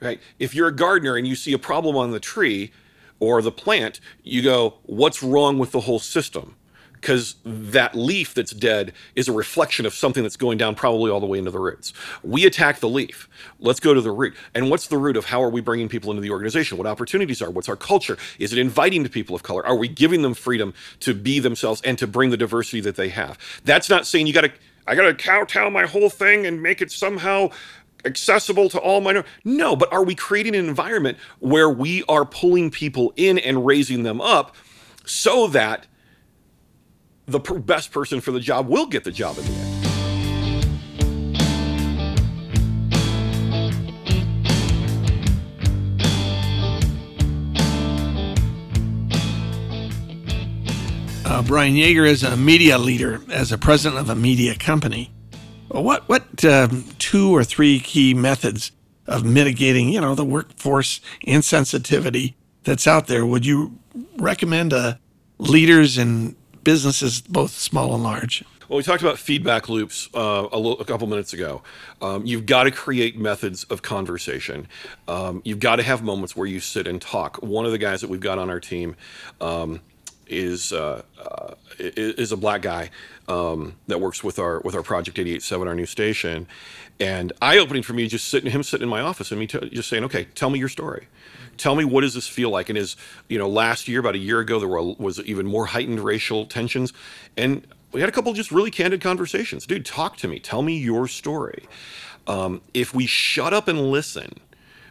Right? 0.00 0.20
If 0.38 0.54
you're 0.54 0.68
a 0.68 0.74
gardener 0.74 1.16
and 1.16 1.26
you 1.26 1.36
see 1.36 1.52
a 1.52 1.58
problem 1.58 1.96
on 1.96 2.10
the 2.10 2.20
tree 2.20 2.72
or 3.18 3.40
the 3.42 3.52
plant, 3.52 4.00
you 4.22 4.42
go, 4.42 4.74
what's 4.84 5.22
wrong 5.22 5.58
with 5.58 5.72
the 5.72 5.80
whole 5.80 5.98
system? 5.98 6.56
Because 7.00 7.36
that 7.44 7.94
leaf 7.94 8.34
that's 8.34 8.52
dead 8.52 8.92
is 9.14 9.28
a 9.28 9.32
reflection 9.32 9.86
of 9.86 9.94
something 9.94 10.22
that's 10.22 10.36
going 10.36 10.58
down 10.58 10.74
probably 10.74 11.10
all 11.10 11.20
the 11.20 11.26
way 11.26 11.38
into 11.38 11.50
the 11.50 11.58
roots. 11.58 11.92
We 12.22 12.46
attack 12.46 12.80
the 12.80 12.88
leaf. 12.88 13.28
Let's 13.60 13.80
go 13.80 13.94
to 13.94 14.00
the 14.00 14.10
root. 14.10 14.34
And 14.54 14.70
what's 14.70 14.88
the 14.88 14.98
root 14.98 15.16
of 15.16 15.26
how 15.26 15.42
are 15.42 15.50
we 15.50 15.60
bringing 15.60 15.88
people 15.88 16.10
into 16.10 16.22
the 16.22 16.30
organization? 16.30 16.78
What 16.78 16.86
opportunities 16.86 17.42
are? 17.42 17.50
What's 17.50 17.68
our 17.68 17.76
culture? 17.76 18.16
Is 18.38 18.52
it 18.52 18.58
inviting 18.58 19.04
to 19.04 19.10
people 19.10 19.36
of 19.36 19.42
color? 19.42 19.64
Are 19.66 19.76
we 19.76 19.88
giving 19.88 20.22
them 20.22 20.34
freedom 20.34 20.74
to 21.00 21.14
be 21.14 21.38
themselves 21.38 21.80
and 21.82 21.98
to 21.98 22.06
bring 22.06 22.30
the 22.30 22.36
diversity 22.36 22.80
that 22.80 22.96
they 22.96 23.10
have? 23.10 23.38
That's 23.64 23.88
not 23.88 24.06
saying 24.06 24.26
you 24.26 24.32
got 24.32 24.42
to, 24.42 24.52
I 24.86 24.94
got 24.94 25.02
to 25.02 25.14
kowtow 25.14 25.70
my 25.70 25.86
whole 25.86 26.10
thing 26.10 26.46
and 26.46 26.62
make 26.62 26.80
it 26.80 26.90
somehow 26.90 27.50
accessible 28.04 28.68
to 28.70 28.78
all 28.78 29.00
minor. 29.00 29.24
No, 29.44 29.76
but 29.76 29.92
are 29.92 30.04
we 30.04 30.14
creating 30.14 30.54
an 30.54 30.68
environment 30.68 31.18
where 31.40 31.68
we 31.68 32.04
are 32.04 32.24
pulling 32.24 32.70
people 32.70 33.12
in 33.16 33.38
and 33.38 33.66
raising 33.66 34.04
them 34.04 34.20
up 34.20 34.54
so 35.04 35.46
that 35.48 35.86
the 37.26 37.40
best 37.40 37.90
person 37.90 38.20
for 38.20 38.30
the 38.30 38.40
job 38.40 38.68
will 38.68 38.86
get 38.86 39.04
the 39.04 39.10
job 39.10 39.36
in 39.38 39.44
the 39.44 39.50
end? 39.50 39.72
Uh, 51.24 51.42
Brian 51.42 51.74
Yeager 51.74 52.06
is 52.06 52.22
a 52.22 52.36
media 52.36 52.78
leader 52.78 53.20
as 53.30 53.50
a 53.50 53.58
president 53.58 54.00
of 54.00 54.08
a 54.08 54.14
media 54.14 54.54
company. 54.54 55.10
What 55.68 56.08
what 56.08 56.44
um, 56.44 56.84
two 56.98 57.34
or 57.34 57.42
three 57.42 57.80
key 57.80 58.14
methods 58.14 58.70
of 59.08 59.24
mitigating, 59.24 59.88
you 59.88 60.00
know, 60.00 60.14
the 60.14 60.24
workforce 60.24 61.00
insensitivity 61.26 62.34
that's 62.62 62.86
out 62.86 63.08
there 63.08 63.26
would 63.26 63.44
you 63.44 63.76
recommend 64.16 64.72
uh, 64.72 64.94
leaders 65.38 65.98
and 65.98 66.36
businesses, 66.66 67.20
both 67.20 67.52
small 67.52 67.94
and 67.94 68.02
large? 68.02 68.44
Well, 68.68 68.78
we 68.78 68.82
talked 68.82 69.00
about 69.00 69.20
feedback 69.20 69.68
loops 69.68 70.08
uh, 70.12 70.48
a, 70.50 70.58
little, 70.58 70.80
a, 70.80 70.84
couple 70.84 71.06
minutes 71.06 71.32
ago. 71.32 71.62
Um, 72.02 72.26
you've 72.26 72.44
got 72.44 72.64
to 72.64 72.72
create 72.72 73.16
methods 73.16 73.62
of 73.64 73.82
conversation. 73.82 74.66
Um, 75.06 75.42
you've 75.44 75.60
got 75.60 75.76
to 75.76 75.84
have 75.84 76.02
moments 76.02 76.34
where 76.34 76.48
you 76.48 76.58
sit 76.58 76.88
and 76.88 77.00
talk. 77.00 77.40
One 77.40 77.66
of 77.66 77.70
the 77.70 77.78
guys 77.78 78.00
that 78.00 78.10
we've 78.10 78.18
got 78.18 78.40
on 78.40 78.50
our 78.50 78.58
team 78.58 78.96
um, 79.40 79.80
is 80.26 80.72
uh, 80.72 81.02
uh, 81.20 81.54
is 81.78 82.32
a 82.32 82.36
black 82.36 82.62
guy 82.62 82.90
um, 83.28 83.76
that 83.86 84.00
works 84.00 84.24
with 84.24 84.40
our 84.40 84.60
with 84.64 84.74
our 84.74 84.82
Project 84.82 85.20
887, 85.20 85.68
our 85.68 85.74
new 85.76 85.86
station. 85.86 86.48
And 86.98 87.32
eye 87.40 87.58
opening 87.58 87.84
for 87.84 87.92
me, 87.92 88.08
just 88.08 88.26
sitting 88.26 88.50
him 88.50 88.64
sitting 88.64 88.82
in 88.82 88.88
my 88.88 89.00
office 89.00 89.30
and 89.30 89.38
me 89.38 89.46
t- 89.46 89.70
just 89.70 89.88
saying, 89.88 90.02
okay, 90.02 90.24
tell 90.34 90.50
me 90.50 90.58
your 90.58 90.68
story. 90.68 91.06
Tell 91.56 91.74
me 91.74 91.84
what 91.84 92.02
does 92.02 92.14
this 92.14 92.28
feel 92.28 92.50
like? 92.50 92.68
And 92.68 92.78
is 92.78 92.96
you 93.28 93.38
know 93.38 93.48
last 93.48 93.88
year, 93.88 94.00
about 94.00 94.14
a 94.14 94.18
year 94.18 94.40
ago, 94.40 94.58
there 94.58 94.68
were, 94.68 94.82
was 94.82 95.20
even 95.20 95.46
more 95.46 95.66
heightened 95.66 96.00
racial 96.00 96.46
tensions, 96.46 96.92
and 97.36 97.66
we 97.92 98.00
had 98.00 98.08
a 98.08 98.12
couple 98.12 98.32
just 98.32 98.50
really 98.50 98.70
candid 98.70 99.00
conversations. 99.00 99.66
Dude, 99.66 99.86
talk 99.86 100.16
to 100.18 100.28
me. 100.28 100.38
Tell 100.38 100.62
me 100.62 100.76
your 100.78 101.08
story. 101.08 101.64
Um, 102.26 102.60
if 102.74 102.94
we 102.94 103.06
shut 103.06 103.54
up 103.54 103.68
and 103.68 103.90
listen, 103.90 104.40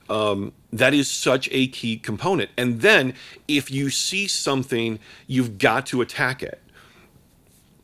um, 0.09 0.53
that 0.71 0.93
is 0.93 1.09
such 1.09 1.49
a 1.51 1.67
key 1.67 1.97
component. 1.97 2.49
And 2.57 2.81
then 2.81 3.13
if 3.47 3.71
you 3.71 3.89
see 3.89 4.27
something, 4.27 4.99
you've 5.27 5.57
got 5.57 5.85
to 5.87 6.01
attack 6.01 6.43
it. 6.43 6.61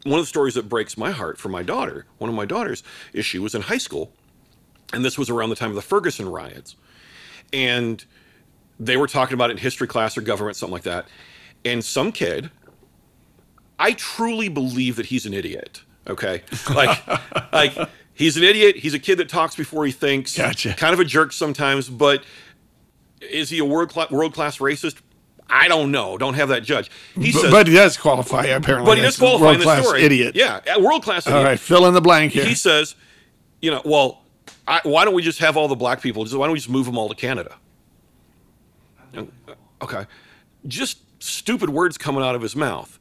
One 0.03 0.19
of 0.19 0.23
the 0.23 0.29
stories 0.29 0.55
that 0.55 0.67
breaks 0.67 0.97
my 0.97 1.11
heart 1.11 1.37
for 1.37 1.49
my 1.49 1.61
daughter, 1.61 2.05
one 2.17 2.29
of 2.29 2.35
my 2.35 2.45
daughters, 2.45 2.83
is 3.13 3.25
she 3.25 3.37
was 3.37 3.53
in 3.53 3.61
high 3.61 3.77
school, 3.77 4.11
and 4.93 5.05
this 5.05 5.17
was 5.17 5.29
around 5.29 5.49
the 5.49 5.55
time 5.55 5.69
of 5.69 5.75
the 5.75 5.81
Ferguson 5.81 6.27
riots. 6.27 6.75
And 7.53 8.03
they 8.81 8.97
were 8.97 9.07
talking 9.07 9.35
about 9.35 9.51
it 9.51 9.53
in 9.53 9.57
history 9.57 9.87
class 9.87 10.17
or 10.17 10.21
government, 10.21 10.57
something 10.57 10.73
like 10.73 10.83
that. 10.83 11.07
And 11.63 11.85
some 11.85 12.11
kid, 12.11 12.49
I 13.77 13.93
truly 13.93 14.49
believe 14.49 14.95
that 14.95 15.05
he's 15.05 15.25
an 15.25 15.33
idiot. 15.33 15.83
Okay. 16.07 16.41
Like, 16.73 17.07
like 17.53 17.77
he's 18.13 18.37
an 18.37 18.43
idiot. 18.43 18.77
He's 18.77 18.95
a 18.95 18.99
kid 18.99 19.19
that 19.19 19.29
talks 19.29 19.55
before 19.55 19.85
he 19.85 19.91
thinks. 19.91 20.35
Gotcha. 20.35 20.73
Kind 20.73 20.93
of 20.95 20.99
a 20.99 21.05
jerk 21.05 21.31
sometimes, 21.31 21.89
but 21.89 22.23
is 23.21 23.51
he 23.51 23.59
a 23.59 23.65
world 23.65 23.89
class 23.89 24.09
world 24.09 24.33
class 24.33 24.57
racist? 24.57 24.99
I 25.47 25.67
don't 25.67 25.91
know. 25.91 26.17
Don't 26.17 26.33
have 26.33 26.49
that 26.49 26.63
judge. 26.63 26.89
He 27.13 27.31
but, 27.33 27.41
says, 27.41 27.51
but 27.51 27.67
he 27.67 27.73
does 27.73 27.97
qualify 27.97 28.45
apparently. 28.45 28.89
but 28.89 28.97
he 28.97 29.03
does 29.03 29.17
qualify 29.17 29.53
in 29.53 29.59
the 29.59 29.81
story. 29.81 30.01
Idiot. 30.01 30.35
Yeah, 30.35 30.59
world 30.79 31.03
class 31.03 31.27
idiot. 31.27 31.37
All 31.37 31.43
right, 31.43 31.59
fill 31.59 31.85
in 31.85 31.93
the 31.93 32.01
blank 32.01 32.31
here. 32.31 32.45
He 32.45 32.55
says, 32.55 32.95
you 33.61 33.69
know, 33.69 33.81
well, 33.85 34.23
I, 34.67 34.79
why 34.83 35.05
don't 35.05 35.13
we 35.13 35.21
just 35.21 35.39
have 35.39 35.55
all 35.57 35.67
the 35.67 35.75
black 35.75 36.01
people? 36.01 36.23
Why 36.23 36.47
don't 36.47 36.53
we 36.53 36.57
just 36.57 36.69
move 36.69 36.87
them 36.87 36.97
all 36.97 37.09
to 37.09 37.15
Canada? 37.15 37.57
Okay, 39.81 40.05
just 40.67 40.99
stupid 41.21 41.69
words 41.69 41.97
coming 41.97 42.23
out 42.23 42.35
of 42.35 42.41
his 42.41 42.55
mouth. 42.55 42.97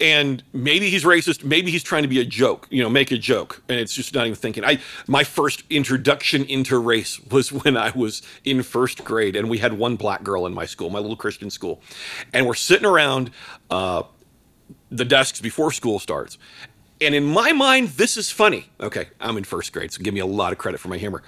And 0.00 0.42
maybe 0.54 0.88
he's 0.88 1.04
racist. 1.04 1.44
Maybe 1.44 1.70
he's 1.70 1.82
trying 1.82 2.04
to 2.04 2.08
be 2.08 2.20
a 2.20 2.24
joke, 2.24 2.66
you 2.70 2.82
know, 2.82 2.88
make 2.88 3.10
a 3.10 3.18
joke, 3.18 3.62
and 3.68 3.78
it's 3.78 3.92
just 3.92 4.14
not 4.14 4.24
even 4.26 4.34
thinking. 4.34 4.64
I 4.64 4.78
my 5.06 5.24
first 5.24 5.62
introduction 5.68 6.44
into 6.44 6.78
race 6.78 7.20
was 7.30 7.52
when 7.64 7.76
I 7.76 7.90
was 7.94 8.22
in 8.44 8.62
first 8.62 9.04
grade, 9.04 9.36
and 9.36 9.50
we 9.50 9.58
had 9.58 9.74
one 9.74 9.96
black 9.96 10.22
girl 10.22 10.46
in 10.46 10.54
my 10.54 10.64
school, 10.64 10.88
my 10.88 11.00
little 11.00 11.16
Christian 11.16 11.50
school, 11.50 11.82
and 12.32 12.46
we're 12.46 12.54
sitting 12.54 12.86
around 12.86 13.30
uh, 13.68 14.04
the 14.90 15.04
desks 15.04 15.38
before 15.42 15.70
school 15.70 15.98
starts, 15.98 16.38
and 17.00 17.14
in 17.14 17.24
my 17.24 17.52
mind, 17.52 17.90
this 17.90 18.16
is 18.16 18.30
funny. 18.30 18.70
Okay, 18.80 19.08
I'm 19.20 19.36
in 19.36 19.44
first 19.44 19.72
grade, 19.72 19.92
so 19.92 20.02
give 20.02 20.14
me 20.14 20.20
a 20.20 20.26
lot 20.26 20.52
of 20.52 20.58
credit 20.58 20.80
for 20.80 20.88
my 20.88 20.98
humor. 20.98 21.22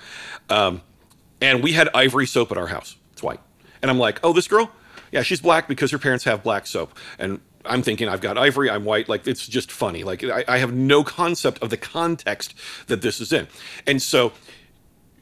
Um, 0.49 0.81
and 1.41 1.63
we 1.63 1.73
had 1.73 1.89
ivory 1.95 2.27
soap 2.27 2.53
at 2.53 2.59
our 2.59 2.69
house. 2.69 2.97
It's 3.13 3.23
white. 3.23 3.41
And 3.83 3.91
I'm 3.91 3.99
like, 3.99 4.21
oh, 4.23 4.33
this 4.33 4.49
girl? 4.49 4.71
Yeah, 5.11 5.23
she's 5.23 5.41
black 5.41 5.69
because 5.69 5.91
her 5.91 5.99
parents 5.99 6.25
have 6.25 6.43
black 6.43 6.67
soap. 6.67 6.97
And 7.19 7.41
I'm 7.65 7.83
thinking 7.83 8.09
I've 8.09 8.21
got 8.21 8.39
ivory, 8.39 8.71
I'm 8.71 8.85
white. 8.85 9.09
Like, 9.09 9.27
it's 9.27 9.47
just 9.47 9.71
funny. 9.71 10.05
Like, 10.05 10.25
I, 10.25 10.45
I 10.49 10.59
have 10.59 10.73
no 10.73 11.05
concept 11.05 11.63
of 11.63 11.71
the 11.71 11.77
context 11.77 12.55
that 12.87 13.03
this 13.03 13.21
is 13.21 13.33
in. 13.33 13.47
And 13.87 14.01
so 14.01 14.33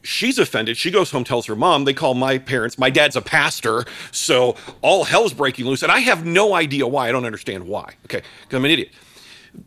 she's 0.03 0.39
offended. 0.39 0.77
She 0.77 0.91
goes 0.91 1.11
home, 1.11 1.23
tells 1.23 1.45
her 1.47 1.55
mom. 1.55 1.85
They 1.85 1.93
call 1.93 2.13
my 2.13 2.37
parents. 2.37 2.77
My 2.77 2.89
dad's 2.89 3.15
a 3.15 3.21
pastor, 3.21 3.85
so 4.11 4.55
all 4.81 5.03
hell's 5.03 5.33
breaking 5.33 5.65
loose. 5.65 5.83
And 5.83 5.91
I 5.91 5.99
have 5.99 6.25
no 6.25 6.53
idea 6.53 6.87
why. 6.87 7.09
I 7.09 7.11
don't 7.11 7.25
understand 7.25 7.67
why. 7.67 7.95
Okay, 8.05 8.21
because 8.43 8.57
I'm 8.57 8.65
an 8.65 8.71
idiot. 8.71 8.91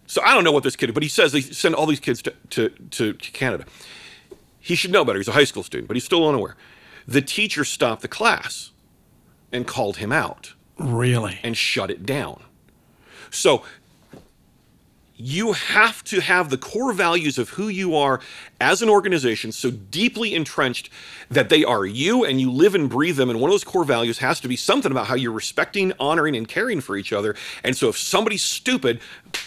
So 0.07 0.23
I 0.23 0.35
don't 0.35 0.45
know 0.45 0.53
what 0.53 0.63
this 0.63 0.77
kid, 0.77 0.93
but 0.95 1.03
he 1.03 1.09
says 1.09 1.33
they 1.33 1.43
send 1.43 1.75
all 1.75 1.87
these 1.87 2.01
kids 2.01 2.23
to, 2.23 2.33
to, 2.51 2.71
to 2.71 3.15
Canada. 3.15 3.67
He 4.59 4.75
should 4.75 4.91
know 4.91 5.05
better. 5.05 5.19
He's 5.19 5.29
a 5.29 5.33
high 5.33 5.45
school 5.45 5.63
student, 5.63 5.89
but 5.89 5.97
he's 5.97 6.05
still 6.05 6.27
unaware. 6.27 6.57
The 7.07 7.21
teacher 7.21 7.65
stopped 7.65 8.01
the 8.01 8.09
class 8.09 8.71
and 9.55 9.67
called 9.67 9.99
him 9.99 10.13
out 10.13 10.53
really? 10.79 11.39
and 11.43 11.57
shut 11.57 11.91
it 11.91 12.05
down. 12.05 12.43
So 13.31 13.63
you 15.17 15.53
have 15.53 16.03
to 16.05 16.21
have 16.21 16.51
the 16.51 16.59
core 16.59 16.93
values 16.93 17.39
of 17.39 17.51
who 17.51 17.69
you 17.69 17.95
are 17.95 18.21
as 18.61 18.83
an 18.83 18.89
organization 18.89 19.53
so 19.53 19.71
deeply 19.71 20.35
entrenched 20.35 20.91
that 21.31 21.49
they 21.51 21.63
are 21.65 21.87
you 21.87 22.25
and 22.25 22.41
you 22.41 22.51
live 22.51 22.75
and 22.75 22.91
breathe 22.91 23.17
them. 23.17 23.31
And 23.31 23.41
one 23.41 23.49
of 23.49 23.53
those 23.53 23.65
core 23.65 23.85
values 23.85 24.19
has 24.19 24.41
to 24.41 24.49
be 24.49 24.57
something 24.57 24.91
about 24.91 25.07
how 25.07 25.15
you're 25.15 25.33
respecting, 25.33 25.93
honoring, 26.01 26.35
and 26.35 26.49
caring 26.49 26.81
for 26.81 26.97
each 26.97 27.13
other. 27.13 27.37
And 27.63 27.77
so 27.77 27.89
if 27.89 27.97
somebody's 27.97 28.43
stupid, 28.43 29.01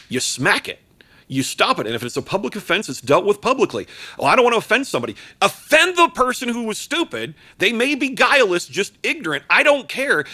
you 0.08 0.22
smack 0.22 0.70
it. 0.70 0.80
You 1.28 1.43
stop 1.43 1.80
it. 1.80 1.86
And 1.86 1.95
if 1.95 2.03
it's 2.03 2.15
a 2.15 2.21
public 2.21 2.55
offense, 2.55 2.88
it's 2.88 3.01
dealt 3.01 3.25
with 3.25 3.41
publicly. 3.41 3.88
Oh, 4.17 4.25
I 4.25 4.36
don't 4.36 4.45
want 4.45 4.53
to 4.53 4.59
offend 4.59 4.88
somebody. 4.88 5.15
Offend 5.41 5.97
the 5.97 6.07
person 6.09 6.49
who 6.49 6.63
was 6.63 6.78
stupid. 6.78 7.36
They 7.57 7.73
may 7.73 7.95
be 7.95 8.09
guileless, 8.09 8.67
just 8.67 8.93
ignorant. 9.03 9.43
I 9.49 9.63
don't 9.63 9.89
care. 9.89 10.25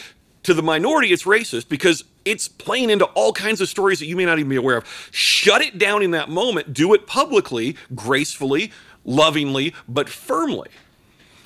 To 0.43 0.53
the 0.53 0.61
minority, 0.61 1.13
it's 1.13 1.23
racist 1.23 1.69
because 1.69 2.03
it's 2.25 2.49
playing 2.49 2.89
into 2.89 3.05
all 3.05 3.31
kinds 3.31 3.61
of 3.61 3.69
stories 3.69 3.99
that 3.99 4.07
you 4.07 4.17
may 4.17 4.25
not 4.25 4.39
even 4.39 4.49
be 4.49 4.57
aware 4.57 4.75
of. 4.75 5.09
Shut 5.09 5.61
it 5.61 5.77
down 5.77 6.03
in 6.03 6.11
that 6.11 6.29
moment. 6.29 6.73
Do 6.73 6.93
it 6.93 7.07
publicly, 7.07 7.77
gracefully, 7.95 8.69
lovingly, 9.05 9.73
but 9.87 10.09
firmly. 10.09 10.69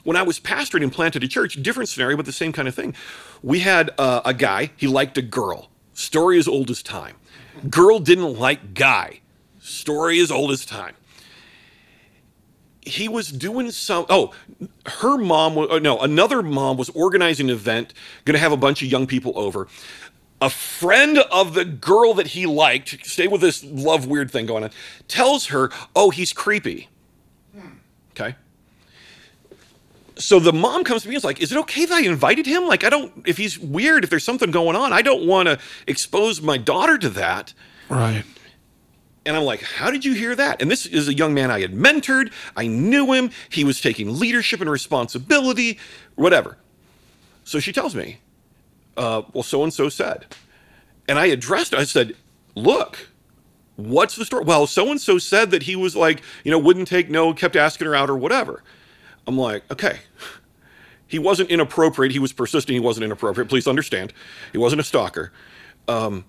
When 0.03 0.17
I 0.17 0.23
was 0.23 0.39
pastoring 0.39 0.81
and 0.81 0.91
planted 0.91 1.23
a 1.23 1.27
church, 1.27 1.61
different 1.61 1.89
scenario, 1.89 2.17
but 2.17 2.25
the 2.25 2.31
same 2.31 2.51
kind 2.51 2.67
of 2.67 2.73
thing. 2.73 2.95
We 3.43 3.59
had 3.59 3.91
uh, 3.99 4.21
a 4.25 4.33
guy, 4.33 4.71
he 4.77 4.87
liked 4.87 5.17
a 5.17 5.21
girl. 5.21 5.69
Story 5.93 6.39
as 6.39 6.47
old 6.47 6.71
as 6.71 6.81
time. 6.81 7.17
Girl 7.69 7.99
didn't 7.99 8.39
like 8.39 8.73
guy. 8.73 9.21
Story 9.67 10.19
as 10.21 10.31
old 10.31 10.51
as 10.51 10.65
time. 10.65 10.95
He 12.79 13.09
was 13.09 13.27
doing 13.29 13.69
some 13.71 14.05
oh 14.07 14.33
her 14.85 15.17
mom 15.17 15.55
was 15.55 15.67
oh, 15.69 15.77
no 15.77 15.99
another 15.99 16.41
mom 16.41 16.77
was 16.77 16.89
organizing 16.91 17.49
an 17.49 17.55
event 17.55 17.93
going 18.23 18.35
to 18.35 18.39
have 18.39 18.53
a 18.53 18.57
bunch 18.57 18.81
of 18.81 18.87
young 18.87 19.07
people 19.07 19.33
over. 19.35 19.67
A 20.39 20.49
friend 20.49 21.17
of 21.17 21.53
the 21.53 21.65
girl 21.65 22.13
that 22.13 22.27
he 22.27 22.45
liked 22.45 23.05
stay 23.05 23.27
with 23.27 23.41
this 23.41 23.61
love 23.65 24.07
weird 24.07 24.31
thing 24.31 24.45
going 24.45 24.63
on 24.63 24.71
tells 25.09 25.47
her 25.47 25.69
oh 25.97 26.11
he's 26.11 26.31
creepy. 26.31 26.87
Okay. 28.11 28.35
So 30.15 30.39
the 30.39 30.53
mom 30.53 30.85
comes 30.85 31.01
to 31.01 31.09
me 31.09 31.15
and 31.15 31.19
is 31.19 31.25
like 31.25 31.41
is 31.41 31.51
it 31.51 31.57
okay 31.57 31.85
that 31.85 31.93
i 31.93 32.01
invited 32.03 32.45
him? 32.45 32.67
Like 32.67 32.85
i 32.85 32.89
don't 32.89 33.11
if 33.27 33.35
he's 33.35 33.59
weird 33.59 34.05
if 34.05 34.09
there's 34.09 34.23
something 34.23 34.49
going 34.49 34.77
on 34.77 34.93
i 34.93 35.01
don't 35.01 35.27
want 35.27 35.49
to 35.49 35.59
expose 35.87 36.41
my 36.41 36.57
daughter 36.57 36.97
to 36.99 37.09
that. 37.09 37.53
Right. 37.89 38.23
And 39.27 39.35
I'm 39.35 39.43
like, 39.43 39.61
how 39.61 39.91
did 39.91 40.05
you 40.05 40.13
hear 40.13 40.35
that? 40.35 40.61
And 40.61 40.71
this 40.71 40.85
is 40.85 41.09
a 41.09 41.13
young 41.13 41.33
man 41.33 41.51
I 41.51 41.59
had 41.59 41.73
mentored. 41.73 42.31
I 42.55 42.67
knew 42.67 43.11
him. 43.11 43.29
He 43.49 43.65
was 43.65 43.81
taking 43.81 44.17
leadership 44.17 44.61
and 44.61 44.69
responsibility, 44.69 45.77
whatever. 46.15 46.57
So 47.43 47.59
she 47.59 47.73
tells 47.73 47.93
me, 47.93 48.19
uh, 48.95 49.23
well, 49.33 49.43
so 49.43 49.63
and 49.63 49.73
so 49.73 49.89
said. 49.89 50.25
And 51.09 51.19
I 51.19 51.25
addressed. 51.25 51.73
I 51.73 51.83
said, 51.83 52.15
look, 52.55 53.09
what's 53.75 54.15
the 54.15 54.23
story? 54.23 54.45
Well, 54.45 54.65
so 54.65 54.89
and 54.89 54.99
so 54.99 55.17
said 55.17 55.51
that 55.51 55.63
he 55.63 55.75
was 55.75 55.93
like, 55.93 56.21
you 56.45 56.51
know, 56.51 56.57
wouldn't 56.57 56.87
take 56.87 57.09
no, 57.09 57.33
kept 57.33 57.57
asking 57.57 57.87
her 57.87 57.95
out 57.95 58.09
or 58.09 58.15
whatever. 58.17 58.63
I'm 59.27 59.37
like, 59.37 59.69
okay. 59.69 59.99
He 61.05 61.19
wasn't 61.19 61.49
inappropriate. 61.49 62.13
He 62.13 62.19
was 62.19 62.31
persistent. 62.31 62.73
He 62.73 62.79
wasn't 62.79 63.03
inappropriate. 63.03 63.49
Please 63.49 63.67
understand. 63.67 64.13
He 64.53 64.57
wasn't 64.57 64.79
a 64.81 64.83
stalker. 64.85 65.33
Um, 65.89 66.23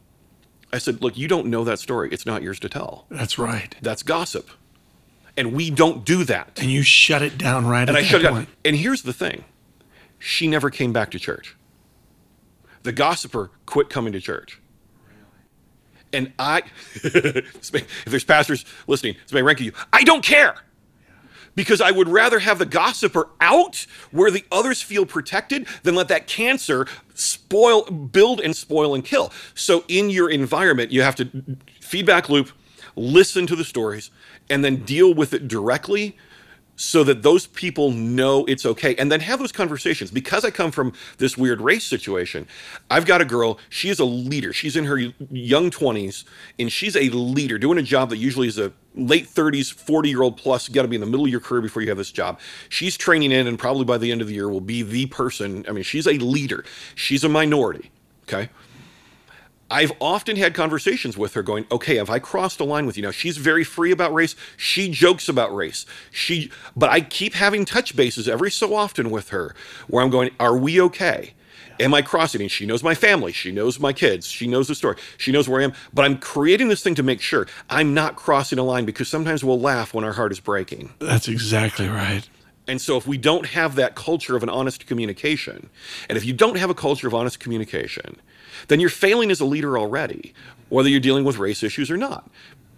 I 0.73 0.79
said, 0.79 1.03
look, 1.03 1.17
you 1.17 1.29
don't 1.29 1.47
know 1.47 1.65
that 1.65 1.79
story. 1.79 2.11
It's 2.13 2.27
not 2.27 2.43
yours 2.43 2.61
to 2.61 2.69
tell. 2.69 3.07
That's 3.11 3.39
right. 3.39 3.75
That's 3.81 4.03
gossip. 4.03 4.51
And 5.37 5.53
we 5.53 5.71
don't 5.71 6.05
do 6.05 6.25
that. 6.25 6.59
And 6.61 6.71
you 6.71 6.83
shut 6.83 7.23
it 7.23 7.39
down 7.39 7.67
right 7.67 7.89
And 7.89 7.91
at 7.91 7.97
I 7.97 8.01
that 8.03 8.07
shut 8.07 8.21
it 8.21 8.25
down. 8.25 8.33
point. 8.35 8.49
And 8.65 8.77
here's 8.77 9.03
the 9.03 9.13
thing 9.13 9.45
she 10.19 10.47
never 10.47 10.69
came 10.69 10.93
back 10.93 11.11
to 11.13 11.19
church. 11.19 11.57
The 12.83 12.93
gossiper 12.93 13.51
quit 13.67 13.89
coming 13.89 14.13
to 14.13 14.21
church. 14.21 14.61
And 16.13 16.33
I, 16.39 16.63
if 16.95 18.05
there's 18.07 18.25
pastors 18.25 18.65
listening, 18.87 19.17
this 19.25 19.33
may 19.33 19.43
rank 19.43 19.61
you. 19.61 19.73
I 19.93 20.03
don't 20.05 20.25
care 20.25 20.55
because 21.59 21.81
I 21.81 21.91
would 21.91 22.09
rather 22.09 22.39
have 22.39 22.61
the 22.61 22.67
gossiper 22.67 23.31
out 23.41 23.85
where 24.13 24.31
the 24.31 24.45
others 24.53 24.81
feel 24.81 25.05
protected 25.05 25.67
than 25.83 25.97
let 25.97 26.07
that 26.07 26.29
cancer 26.29 26.87
spoil, 27.15 27.83
build 27.83 28.41
and 28.41 28.55
spoil 28.55 28.95
and 28.95 29.05
kill. 29.05 29.33
So 29.57 29.83
in 29.89 30.09
your 30.09 30.31
environment, 30.31 30.93
you 30.93 31.03
have 31.03 31.17
to 31.17 31.29
feedback 31.81 32.29
loop, 32.29 32.53
listen 32.95 33.45
to 33.49 33.57
the 33.57 33.65
stories, 33.65 34.13
and 34.49 34.65
then 34.65 34.85
deal 34.85 35.13
with 35.13 35.35
it 35.35 35.49
directly 35.49 36.17
so 36.79 37.05
that 37.05 37.23
those 37.23 37.47
people 37.49 37.91
know 37.91 38.45
it's 38.47 38.65
okay 38.65 38.95
and 38.97 39.11
then 39.13 39.21
have 39.21 39.39
those 39.39 39.53
conversations. 39.53 40.11
Because 40.11 40.45
i 40.45 40.51
come 40.51 40.71
from 40.71 40.93
this 41.19 41.37
weird 41.37 41.61
race 41.61 41.85
situation 41.85 42.47
i've 42.91 43.05
got 43.05 43.21
a 43.21 43.25
girl 43.25 43.59
she 43.69 43.89
is 43.91 43.99
a 43.99 44.05
leader. 44.05 44.53
She's 44.53 44.77
in 44.77 44.85
her 44.85 44.99
young 45.31 45.71
20s 45.71 46.25
and 46.59 46.71
she's 46.73 46.97
a 46.97 47.11
leader 47.11 47.59
doing 47.59 47.79
a 47.79 47.83
job 47.83 48.11
that 48.11 48.17
usually 48.17 48.49
is 48.49 48.59
a 48.59 48.73
late 48.95 49.27
30s 49.27 49.73
40 49.73 50.09
year 50.09 50.23
old 50.23 50.37
plus 50.37 50.69
you 50.69 50.75
got 50.75 50.83
to 50.83 50.89
be 50.89 50.97
in 50.97 51.01
the 51.01 51.07
middle 51.07 51.27
of 51.27 51.31
your 51.31 51.41
career 51.41 51.61
before 51.61 51.83
you 51.83 51.89
have 51.89 51.99
this 51.99 52.13
job. 52.13 52.41
She's 52.69 52.97
training 52.97 53.33
in 53.33 53.47
and 53.47 53.59
probably 53.59 53.85
by 53.85 53.99
the 53.99 54.11
end 54.13 54.21
of 54.21 54.29
the 54.29 54.35
year 54.35 54.49
will 54.49 54.61
be 54.61 54.83
the 54.83 55.07
person 55.07 55.65
i 55.69 55.73
mean 55.73 55.85
she's 55.85 56.07
a 56.07 56.15
leader. 56.15 56.65
She's 56.95 57.25
a 57.25 57.29
minority 57.29 57.91
okay 58.25 58.51
I've 59.71 59.93
often 60.01 60.37
had 60.37 60.55
conversations 60.55 61.19
with 61.19 61.35
her 61.35 61.43
going, 61.43 61.67
okay, 61.71 61.97
have 61.97 62.09
I 62.09 62.19
crossed 62.19 62.61
a 62.61 62.65
line 62.65 62.87
with 62.87 62.97
you? 62.97 63.03
Now 63.03 63.11
she's 63.11 63.37
very 63.37 63.65
free 63.65 63.93
about 63.93 64.15
race. 64.15 64.35
She 64.57 64.91
jokes 64.91 65.29
about 65.29 65.55
race. 65.55 65.85
She, 66.11 66.51
but 66.75 66.89
I 66.89 67.03
keep 67.03 67.35
having 67.35 67.65
touch 67.65 67.95
bases 67.95 68.29
every 68.29 68.51
so 68.51 68.75
often 68.75 69.11
with 69.11 69.29
her 69.29 69.55
where 69.87 70.03
I'm 70.03 70.11
going, 70.11 70.31
are 70.41 70.57
we 70.57 70.81
okay? 70.81 71.35
Am 71.81 71.95
I 71.95 72.03
crossing? 72.03 72.41
And 72.41 72.51
she 72.51 72.67
knows 72.67 72.83
my 72.83 72.95
family. 72.95 73.31
She 73.33 73.53
knows 73.53 73.79
my 73.79 73.93
kids. 73.93 74.27
She 74.27 74.47
knows 74.47 74.69
the 74.69 74.75
story. 74.75 74.97
She 75.17 75.31
knows 75.31 75.49
where 75.49 75.61
I 75.61 75.65
am. 75.65 75.73
But 75.95 76.07
I'm 76.07 76.19
creating 76.19 76.69
this 76.69 76.83
thing 76.83 76.97
to 76.97 77.03
make 77.03 77.21
sure 77.21 77.47
I'm 77.71 77.95
not 77.95 78.17
crossing 78.17 78.59
a 78.59 78.65
line 78.65 78.85
because 78.85 79.09
sometimes 79.09 79.45
we'll 79.45 79.61
laugh 79.61 79.95
when 79.95 80.03
our 80.03 80.15
heart 80.15 80.33
is 80.33 80.41
breaking. 80.41 80.93
That's 80.99 81.29
exactly 81.29 81.89
right. 81.89 82.29
And 82.69 82.81
so, 82.83 82.99
if 82.99 83.07
we 83.07 83.17
don't 83.17 83.47
have 83.47 83.77
that 83.77 83.95
culture 83.95 84.37
of 84.37 84.43
an 84.43 84.51
honest 84.51 84.87
communication, 84.87 85.71
and 86.09 86.19
if 86.19 86.25
you 86.27 86.35
don't 86.35 86.59
have 86.59 86.69
a 86.69 86.75
culture 86.75 87.09
of 87.09 87.15
honest 87.15 87.41
communication, 87.41 88.21
then 88.69 88.79
you're 88.79 88.91
failing 88.91 89.31
as 89.31 89.41
a 89.41 89.47
leader 89.47 89.79
already, 89.79 90.35
whether 90.69 90.89
you're 90.91 91.01
dealing 91.01 91.25
with 91.25 91.39
race 91.39 91.63
issues 91.63 91.91
or 91.91 91.97
not. 91.97 92.31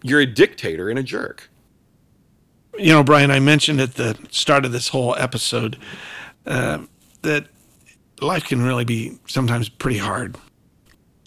You're 0.02 0.20
a 0.20 0.26
dictator 0.26 0.88
and 0.88 0.98
a 0.98 1.02
jerk. 1.02 1.50
You 2.78 2.92
know, 2.92 3.02
Brian, 3.02 3.32
I 3.32 3.40
mentioned 3.40 3.80
at 3.80 3.94
the 3.94 4.16
start 4.30 4.64
of 4.64 4.70
this 4.70 4.88
whole 4.88 5.16
episode 5.16 5.76
uh, 6.46 6.84
that 7.22 7.46
life 8.20 8.44
can 8.44 8.62
really 8.62 8.84
be 8.84 9.18
sometimes 9.26 9.68
pretty 9.68 9.98
hard. 9.98 10.36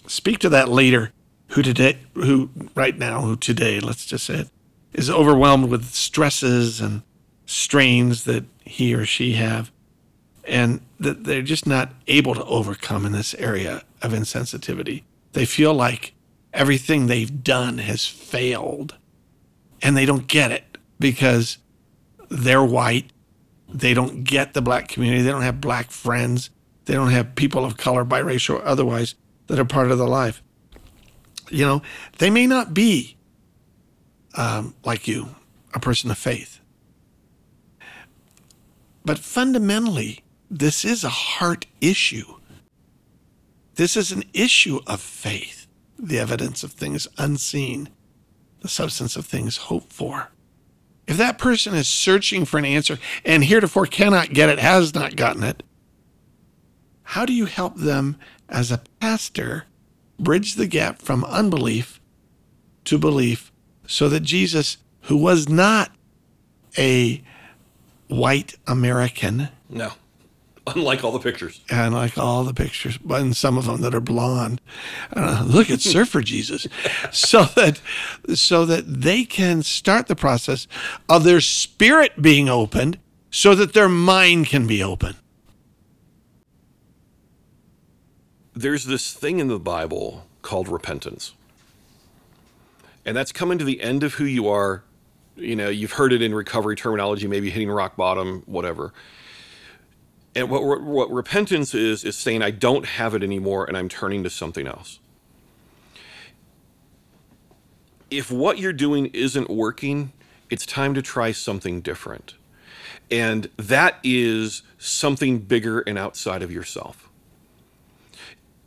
Speak 0.06 0.38
to 0.38 0.48
that 0.48 0.70
leader 0.70 1.12
who 1.48 1.62
today, 1.62 1.98
who 2.14 2.48
right 2.74 2.98
now, 2.98 3.20
who 3.20 3.36
today, 3.36 3.78
let's 3.78 4.06
just 4.06 4.24
say 4.24 4.40
it, 4.40 4.48
is 4.94 5.10
overwhelmed 5.10 5.68
with 5.68 5.92
stresses 5.92 6.80
and 6.80 7.02
strains 7.46 8.24
that 8.24 8.44
he 8.60 8.94
or 8.94 9.04
she 9.04 9.34
have, 9.34 9.70
and 10.46 10.80
that 11.00 11.24
they're 11.24 11.42
just 11.42 11.66
not 11.66 11.92
able 12.06 12.34
to 12.34 12.44
overcome 12.44 13.06
in 13.06 13.12
this 13.12 13.34
area 13.34 13.82
of 14.02 14.12
insensitivity. 14.12 15.02
They 15.32 15.44
feel 15.44 15.74
like 15.74 16.14
everything 16.52 17.06
they've 17.06 17.42
done 17.42 17.78
has 17.78 18.06
failed, 18.06 18.96
and 19.82 19.96
they 19.96 20.06
don't 20.06 20.26
get 20.26 20.52
it 20.52 20.78
because 20.98 21.58
they're 22.28 22.64
white. 22.64 23.10
They 23.68 23.94
don't 23.94 24.24
get 24.24 24.54
the 24.54 24.62
black 24.62 24.88
community. 24.88 25.22
They 25.22 25.30
don't 25.30 25.42
have 25.42 25.60
black 25.60 25.90
friends. 25.90 26.50
They 26.84 26.94
don't 26.94 27.10
have 27.10 27.34
people 27.34 27.64
of 27.64 27.76
color, 27.76 28.04
biracial 28.04 28.60
or 28.60 28.64
otherwise, 28.64 29.14
that 29.46 29.58
are 29.58 29.64
part 29.64 29.90
of 29.90 29.98
their 29.98 30.06
life. 30.06 30.42
You 31.50 31.66
know, 31.66 31.82
they 32.18 32.30
may 32.30 32.46
not 32.46 32.72
be 32.72 33.16
um, 34.36 34.74
like 34.84 35.06
you, 35.08 35.34
a 35.72 35.80
person 35.80 36.10
of 36.10 36.18
faith. 36.18 36.53
But 39.04 39.18
fundamentally, 39.18 40.24
this 40.50 40.84
is 40.84 41.04
a 41.04 41.08
heart 41.08 41.66
issue. 41.80 42.36
This 43.74 43.96
is 43.96 44.12
an 44.12 44.24
issue 44.32 44.80
of 44.86 45.00
faith, 45.00 45.66
the 45.98 46.18
evidence 46.18 46.62
of 46.62 46.72
things 46.72 47.08
unseen, 47.18 47.88
the 48.60 48.68
substance 48.68 49.16
of 49.16 49.26
things 49.26 49.56
hoped 49.56 49.92
for. 49.92 50.30
If 51.06 51.18
that 51.18 51.38
person 51.38 51.74
is 51.74 51.86
searching 51.86 52.44
for 52.44 52.56
an 52.56 52.64
answer 52.64 52.98
and 53.24 53.44
heretofore 53.44 53.86
cannot 53.86 54.32
get 54.32 54.48
it, 54.48 54.58
has 54.58 54.94
not 54.94 55.16
gotten 55.16 55.42
it, 55.42 55.62
how 57.02 57.26
do 57.26 57.34
you 57.34 57.44
help 57.44 57.76
them 57.76 58.16
as 58.48 58.70
a 58.70 58.82
pastor 59.00 59.64
bridge 60.18 60.54
the 60.54 60.66
gap 60.66 61.02
from 61.02 61.24
unbelief 61.24 62.00
to 62.84 62.96
belief 62.96 63.52
so 63.86 64.08
that 64.08 64.20
Jesus, 64.20 64.78
who 65.02 65.16
was 65.16 65.48
not 65.48 65.90
a 66.78 67.22
white 68.16 68.54
American, 68.66 69.48
No. 69.68 69.92
Unlike 70.66 71.04
all 71.04 71.12
the 71.12 71.18
pictures. 71.18 71.60
and 71.70 71.92
like 71.92 72.16
all 72.16 72.42
the 72.42 72.54
pictures, 72.54 72.96
but 72.96 73.20
and 73.20 73.36
some 73.36 73.58
of 73.58 73.66
them 73.66 73.82
that 73.82 73.94
are 73.94 74.00
blonde. 74.00 74.62
Uh, 75.14 75.44
look 75.46 75.68
at 75.68 75.82
Surfer 75.82 76.22
Jesus, 76.34 76.66
so 77.12 77.44
that 77.54 77.82
so 78.34 78.64
that 78.64 78.84
they 79.02 79.24
can 79.24 79.62
start 79.62 80.06
the 80.06 80.16
process 80.16 80.66
of 81.06 81.22
their 81.24 81.42
spirit 81.42 82.22
being 82.22 82.48
opened, 82.48 82.98
so 83.30 83.54
that 83.54 83.74
their 83.74 83.90
mind 83.90 84.46
can 84.46 84.66
be 84.66 84.82
open. 84.82 85.16
There's 88.54 88.84
this 88.84 89.12
thing 89.12 89.40
in 89.40 89.48
the 89.48 89.58
Bible 89.58 90.26
called 90.42 90.68
repentance. 90.68 91.34
And 93.04 93.16
that's 93.16 93.32
coming 93.32 93.58
to 93.58 93.64
the 93.64 93.82
end 93.82 94.02
of 94.02 94.14
who 94.14 94.24
you 94.24 94.48
are. 94.48 94.82
You 95.36 95.56
know, 95.56 95.68
you've 95.68 95.92
heard 95.92 96.12
it 96.12 96.22
in 96.22 96.34
recovery 96.34 96.76
terminology, 96.76 97.26
maybe 97.26 97.50
hitting 97.50 97.70
rock 97.70 97.96
bottom, 97.96 98.42
whatever. 98.46 98.92
And 100.34 100.50
what, 100.50 100.82
what 100.82 101.10
repentance 101.10 101.74
is, 101.74 102.04
is 102.04 102.16
saying, 102.16 102.42
I 102.42 102.50
don't 102.50 102.86
have 102.86 103.14
it 103.14 103.22
anymore 103.22 103.64
and 103.64 103.76
I'm 103.76 103.88
turning 103.88 104.22
to 104.24 104.30
something 104.30 104.66
else. 104.66 104.98
If 108.10 108.30
what 108.30 108.58
you're 108.58 108.72
doing 108.72 109.06
isn't 109.06 109.48
working, 109.48 110.12
it's 110.50 110.66
time 110.66 110.94
to 110.94 111.02
try 111.02 111.32
something 111.32 111.80
different. 111.80 112.34
And 113.10 113.50
that 113.56 113.98
is 114.02 114.62
something 114.78 115.40
bigger 115.40 115.80
and 115.80 115.98
outside 115.98 116.42
of 116.42 116.50
yourself. 116.50 117.08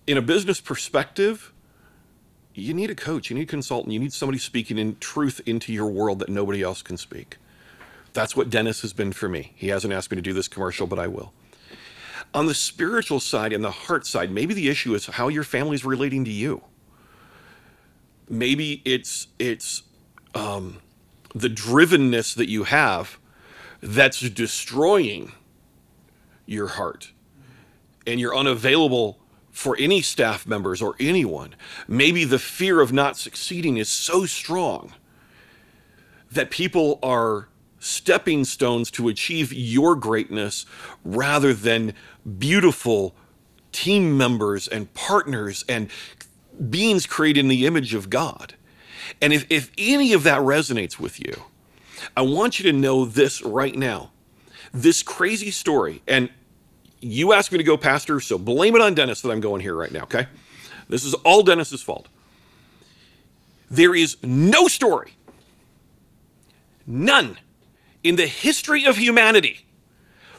In 0.06 0.18
a 0.18 0.22
business 0.22 0.62
perspective, 0.62 1.54
you 2.58 2.74
need 2.74 2.90
a 2.90 2.96
coach, 2.96 3.30
you 3.30 3.36
need 3.36 3.44
a 3.44 3.46
consultant, 3.46 3.94
you 3.94 4.00
need 4.00 4.14
somebody 4.14 4.40
speaking 4.40 4.78
in 4.78 4.98
truth 5.00 5.42
into 5.46 5.72
your 5.72 5.88
world 5.88 6.20
that 6.20 6.30
nobody 6.30 6.62
else 6.62 6.82
can 6.82 6.98
speak. 6.98 7.38
That's 8.14 8.36
what 8.36 8.50
Dennis 8.50 8.82
has 8.82 8.94
been 8.94 9.14
for 9.14 9.30
me. 9.30 9.54
He 9.56 9.68
hasn't 9.68 9.94
asked 9.94 10.10
me 10.10 10.16
to 10.16 10.22
do 10.22 10.34
this 10.34 10.48
commercial, 10.48 10.88
but 10.88 10.98
I 10.98 11.08
will. 11.08 11.34
On 12.34 12.48
the 12.48 12.56
spiritual 12.56 13.20
side 13.20 13.54
and 13.54 13.64
the 13.64 13.72
heart 13.72 14.08
side, 14.08 14.32
maybe 14.32 14.54
the 14.54 14.70
issue 14.70 14.96
is 14.96 15.06
how 15.06 15.28
your 15.28 15.44
family's 15.44 15.86
relating 15.86 16.26
to 16.26 16.32
you. 16.32 16.64
Maybe 18.30 18.82
it's 18.84 19.28
it's 19.40 19.84
um, 20.34 20.80
the 21.34 21.48
drivenness 21.48 22.36
that 22.36 22.50
you 22.50 22.66
have 22.66 23.20
that's 23.82 24.20
destroying 24.20 25.32
your 26.46 26.68
heart, 26.68 27.12
and 28.06 28.20
you're 28.20 28.36
unavailable 28.36 29.20
for 29.58 29.76
any 29.80 30.04
staff 30.04 30.46
members 30.46 30.84
or 30.84 30.96
anyone. 31.00 31.56
Maybe 31.88 32.26
the 32.26 32.38
fear 32.38 32.80
of 32.80 32.94
not 32.94 33.18
succeeding 33.18 33.78
is 33.78 33.90
so 33.90 34.28
strong 34.28 34.94
that 36.32 36.52
people 36.52 37.00
are 37.02 37.50
stepping 37.80 38.46
stones 38.46 38.92
to 38.92 39.08
achieve 39.08 39.52
your 39.52 39.96
greatness 39.96 40.68
rather 41.04 41.56
than 41.56 41.96
beautiful 42.38 43.16
team 43.72 44.16
members 44.16 44.68
and 44.68 44.94
partners 44.94 45.66
and 45.68 45.90
beings 46.70 47.08
created 47.08 47.40
in 47.40 47.48
the 47.48 47.66
image 47.66 47.96
of 47.96 48.12
God. 48.12 48.54
And 49.20 49.34
if, 49.34 49.48
if 49.50 49.72
any 49.76 50.14
of 50.14 50.22
that 50.22 50.42
resonates 50.42 51.00
with 51.00 51.20
you, 51.20 51.46
I 52.16 52.22
want 52.22 52.60
you 52.60 52.72
to 52.72 52.78
know 52.78 53.06
this 53.06 53.42
right 53.42 53.76
now. 53.76 54.12
This 54.72 55.02
crazy 55.02 55.50
story, 55.50 56.04
and 56.08 56.30
you 57.02 57.34
asked 57.34 57.52
me 57.52 57.58
to 57.58 57.64
go, 57.64 57.78
Pastor, 57.78 58.20
so 58.20 58.38
blame 58.38 58.76
it 58.76 58.82
on 58.82 58.94
Dennis 58.94 59.22
that 59.22 59.32
I'm 59.32 59.40
going 59.40 59.62
here 59.62 59.76
right 59.76 59.92
now, 59.92 60.04
okay? 60.04 60.28
This 60.90 61.04
is 61.04 61.14
all 61.16 61.44
Dennis's 61.44 61.82
fault. 61.82 62.08
There 63.70 63.94
is 63.94 64.18
no 64.24 64.68
story, 64.68 65.14
none, 66.86 67.38
in 68.04 68.16
the 68.16 68.28
history 68.28 68.86
of 68.86 68.98
humanity, 68.98 69.66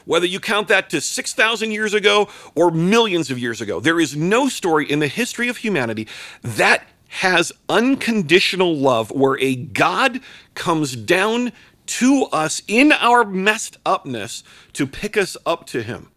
whether 0.05 0.25
you 0.25 0.39
count 0.39 0.67
that 0.69 0.89
to 0.89 1.01
6,000 1.01 1.71
years 1.71 1.93
ago 1.93 2.29
or 2.55 2.71
millions 2.71 3.29
of 3.29 3.37
years 3.37 3.61
ago, 3.61 3.79
there 3.79 3.99
is 3.99 4.15
no 4.15 4.49
story 4.49 4.89
in 4.89 4.99
the 4.99 5.07
history 5.07 5.49
of 5.49 5.57
humanity 5.57 6.07
that 6.41 6.83
has 7.09 7.51
unconditional 7.67 8.75
love 8.75 9.11
where 9.11 9.39
a 9.39 9.55
God 9.55 10.19
comes 10.55 10.95
down 10.95 11.51
to 11.85 12.27
us 12.31 12.61
in 12.67 12.91
our 12.91 13.25
messed 13.25 13.77
upness 13.85 14.43
to 14.73 14.87
pick 14.87 15.17
us 15.17 15.35
up 15.45 15.65
to 15.67 15.83
Him. 15.83 16.11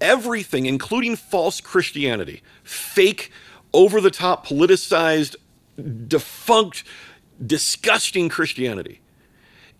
Everything, 0.00 0.66
including 0.66 1.16
false 1.16 1.60
Christianity, 1.60 2.42
fake, 2.62 3.30
over 3.72 4.00
the 4.00 4.10
top, 4.10 4.46
politicized, 4.46 5.36
defunct, 6.08 6.84
disgusting 7.44 8.28
Christianity, 8.28 9.00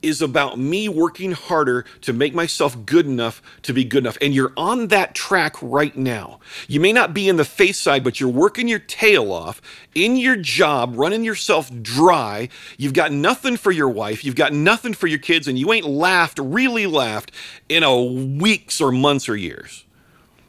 is 0.02 0.22
about 0.22 0.58
me 0.58 0.88
working 0.88 1.32
harder 1.32 1.84
to 2.00 2.12
make 2.12 2.34
myself 2.34 2.86
good 2.86 3.06
enough 3.06 3.42
to 3.62 3.72
be 3.72 3.84
good 3.84 4.02
enough. 4.04 4.16
And 4.22 4.34
you're 4.34 4.52
on 4.56 4.88
that 4.88 5.14
track 5.14 5.56
right 5.60 5.94
now. 5.94 6.40
You 6.68 6.80
may 6.80 6.92
not 6.92 7.12
be 7.12 7.28
in 7.28 7.36
the 7.36 7.44
face 7.44 7.78
side, 7.78 8.02
but 8.02 8.18
you're 8.18 8.30
working 8.30 8.68
your 8.68 8.78
tail 8.78 9.32
off 9.32 9.60
in 9.94 10.16
your 10.16 10.36
job, 10.36 10.94
running 10.96 11.24
yourself 11.24 11.70
dry. 11.82 12.48
You've 12.78 12.94
got 12.94 13.12
nothing 13.12 13.56
for 13.56 13.70
your 13.70 13.88
wife, 13.88 14.24
you've 14.24 14.36
got 14.36 14.52
nothing 14.52 14.94
for 14.94 15.06
your 15.06 15.18
kids, 15.18 15.46
and 15.48 15.58
you 15.58 15.72
ain't 15.72 15.86
laughed, 15.86 16.38
really 16.38 16.86
laughed, 16.86 17.32
in 17.68 17.82
a 17.82 18.02
weeks 18.02 18.80
or 18.80 18.90
months 18.90 19.28
or 19.28 19.36
years. 19.36 19.84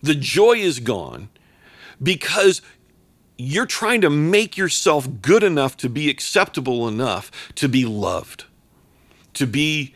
The 0.02 0.16
joy 0.16 0.54
is 0.54 0.80
gone 0.80 1.30
because 2.02 2.62
you're 3.38 3.66
trying 3.66 4.02
to 4.02 4.10
make 4.10 4.58
yourself 4.58 5.08
good 5.22 5.43
enough 5.43 5.78
to 5.78 5.89
be 5.89 6.10
acceptable 6.10 6.88
enough 6.88 7.32
to 7.56 7.68
be 7.68 7.86
loved 7.86 8.45
to 9.34 9.47
be 9.47 9.95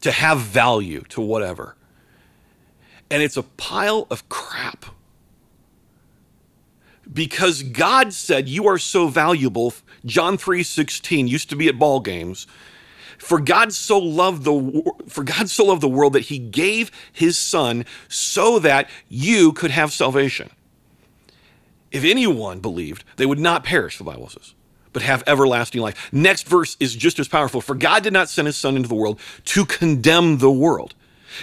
to 0.00 0.10
have 0.12 0.38
value 0.40 1.02
to 1.08 1.20
whatever. 1.20 1.76
And 3.10 3.22
it's 3.22 3.36
a 3.36 3.42
pile 3.42 4.06
of 4.10 4.28
crap. 4.28 4.86
Because 7.12 7.62
God 7.62 8.12
said 8.12 8.48
you 8.48 8.66
are 8.66 8.78
so 8.78 9.08
valuable. 9.08 9.74
John 10.04 10.38
3:16 10.38 11.28
used 11.28 11.50
to 11.50 11.56
be 11.56 11.68
at 11.68 11.78
ball 11.78 12.00
games. 12.00 12.46
For 13.22 13.38
God 13.38 13.72
so 13.72 13.98
loved 13.98 14.42
the 14.42 14.82
for 15.06 15.22
God 15.22 15.48
so 15.48 15.66
loved 15.66 15.80
the 15.80 15.88
world 15.88 16.12
that 16.14 16.22
he 16.22 16.40
gave 16.40 16.90
his 17.12 17.38
son 17.38 17.84
so 18.08 18.58
that 18.58 18.90
you 19.08 19.52
could 19.52 19.70
have 19.70 19.92
salvation. 19.92 20.50
If 21.92 22.02
anyone 22.02 22.58
believed, 22.58 23.04
they 23.16 23.24
would 23.24 23.38
not 23.38 23.62
perish, 23.62 23.96
the 23.96 24.02
Bible 24.04 24.28
says 24.28 24.54
but 24.92 25.00
have 25.00 25.22
everlasting 25.26 25.80
life. 25.80 26.12
Next 26.12 26.46
verse 26.46 26.76
is 26.78 26.94
just 26.94 27.18
as 27.18 27.26
powerful. 27.26 27.62
For 27.62 27.74
God 27.74 28.02
did 28.02 28.12
not 28.12 28.28
send 28.28 28.44
his 28.44 28.58
son 28.58 28.76
into 28.76 28.90
the 28.90 28.94
world 28.94 29.18
to 29.46 29.64
condemn 29.64 30.36
the 30.36 30.50
world. 30.50 30.94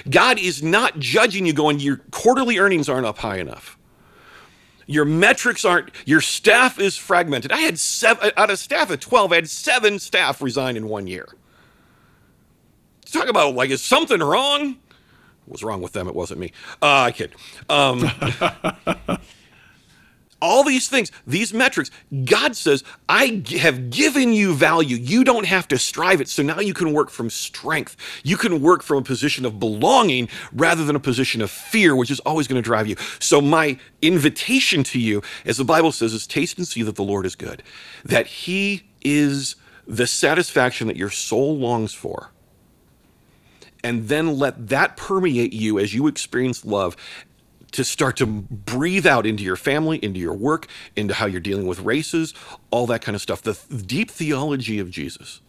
God 0.08 0.38
is 0.38 0.62
not 0.62 1.00
judging 1.00 1.48
you 1.48 1.54
going, 1.54 1.80
your 1.80 1.98
quarterly 2.12 2.60
earnings 2.60 2.88
aren't 2.88 3.08
up 3.08 3.18
high 3.18 3.38
enough. 3.38 3.76
Your 4.86 5.06
metrics 5.06 5.66
aren't, 5.66 5.90
your 6.06 6.22
staff 6.22 6.78
is 6.78 6.96
fragmented. 6.96 7.52
I 7.52 7.62
had 7.62 7.80
seven, 7.80 8.32
out 8.38 8.52
of 8.52 8.60
staff 8.60 8.92
of 8.92 9.00
12, 9.00 9.32
I 9.32 9.36
had 9.36 9.50
seven 9.50 9.98
staff 9.98 10.44
resign 10.44 10.78
in 10.78 10.88
one 10.88 11.08
year. 11.08 11.30
Talk 13.10 13.28
about 13.28 13.56
like, 13.56 13.70
is 13.70 13.84
something 13.84 14.20
wrong? 14.20 14.78
What's 15.46 15.64
wrong 15.64 15.82
with 15.82 15.94
them? 15.94 16.08
It 16.08 16.16
wasn't 16.16 16.40
me. 16.40 16.52
Uh, 16.82 17.08
I 17.08 17.12
kid. 17.12 17.34
Um, 17.70 18.10
all 20.42 20.64
these 20.64 20.88
things, 20.88 21.12
these 21.28 21.54
metrics, 21.54 21.92
God 22.26 22.56
says, 22.56 22.84
I 23.08 23.44
have 23.60 23.90
given 23.90 24.34
you 24.34 24.54
value. 24.54 24.96
You 24.96 25.24
don't 25.24 25.46
have 25.46 25.68
to 25.70 25.78
strive 25.78 26.22
it. 26.22 26.30
So 26.30 26.44
now 26.44 26.60
you 26.60 26.74
can 26.74 26.94
work 26.94 27.10
from 27.10 27.30
strength. 27.30 27.98
You 28.24 28.38
can 28.38 28.62
work 28.62 28.84
from 28.84 29.00
a 29.00 29.02
position 29.02 29.46
of 29.46 29.60
belonging 29.60 30.30
rather 30.54 30.86
than 30.86 30.96
a 30.96 31.00
position 31.00 31.42
of 31.42 31.52
fear, 31.52 31.96
which 31.96 32.12
is 32.12 32.20
always 32.22 32.48
going 32.48 32.62
to 32.62 32.66
drive 32.66 32.88
you. 32.88 32.96
So, 33.20 33.42
my 33.42 33.78
invitation 34.02 34.84
to 34.86 35.00
you, 35.00 35.22
as 35.46 35.58
the 35.58 35.66
Bible 35.66 35.92
says, 35.92 36.14
is 36.14 36.28
taste 36.28 36.58
and 36.58 36.68
see 36.68 36.84
that 36.84 36.96
the 36.96 37.04
Lord 37.04 37.26
is 37.26 37.36
good, 37.36 37.64
that 38.06 38.28
He 38.28 38.84
is 39.02 39.56
the 39.88 40.08
satisfaction 40.08 40.88
that 40.88 40.96
your 40.96 41.10
soul 41.10 41.58
longs 41.58 41.94
for 41.94 42.32
and 43.84 44.08
then 44.08 44.38
let 44.38 44.70
that 44.70 44.98
permeate 44.98 45.54
you 45.54 45.80
as 45.80 45.94
you 45.94 46.08
experience 46.08 46.66
love 46.66 46.96
to 47.72 47.84
start 47.84 48.18
to 48.18 48.26
breathe 48.26 49.06
out 49.06 49.26
into 49.26 49.44
your 49.44 49.56
family, 49.56 50.04
into 50.04 50.20
your 50.20 50.34
work, 50.34 50.68
into 50.96 51.14
how 51.14 51.26
you're 51.26 51.40
dealing 51.40 51.68
with 51.68 51.80
races, 51.82 52.34
all 52.72 52.88
that 52.88 53.02
kind 53.02 53.16
of 53.16 53.22
stuff. 53.22 53.42
The 53.42 53.54
th- 53.54 53.86
deep 53.86 54.12
theology 54.12 54.80
of 54.80 54.90
Jesus 54.90 55.42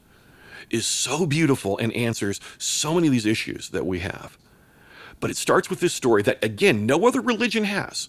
is 0.68 0.86
so 0.86 1.26
beautiful 1.26 1.78
and 1.78 1.92
answers 1.94 2.40
so 2.58 2.94
many 2.94 3.08
of 3.08 3.12
these 3.12 3.26
issues 3.26 3.70
that 3.70 3.86
we 3.86 4.00
have. 4.00 4.38
But 5.18 5.30
it 5.30 5.36
starts 5.36 5.68
with 5.68 5.80
this 5.80 5.94
story 5.94 6.22
that, 6.22 6.42
again, 6.44 6.86
no 6.86 7.06
other 7.06 7.20
religion 7.20 7.64
has. 7.64 8.08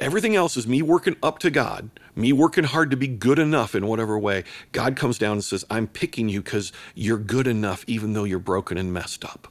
Everything 0.00 0.34
else 0.34 0.56
is 0.56 0.66
me 0.66 0.80
working 0.80 1.14
up 1.22 1.38
to 1.40 1.50
God, 1.50 1.90
me 2.16 2.32
working 2.32 2.64
hard 2.64 2.90
to 2.90 2.96
be 2.96 3.06
good 3.06 3.38
enough 3.38 3.74
in 3.74 3.86
whatever 3.86 4.18
way. 4.18 4.44
God 4.72 4.96
comes 4.96 5.18
down 5.18 5.32
and 5.32 5.44
says, 5.44 5.62
I'm 5.68 5.86
picking 5.86 6.30
you 6.30 6.40
because 6.40 6.72
you're 6.94 7.18
good 7.18 7.46
enough, 7.46 7.84
even 7.86 8.14
though 8.14 8.24
you're 8.24 8.38
broken 8.38 8.78
and 8.78 8.94
messed 8.94 9.26
up. 9.26 9.46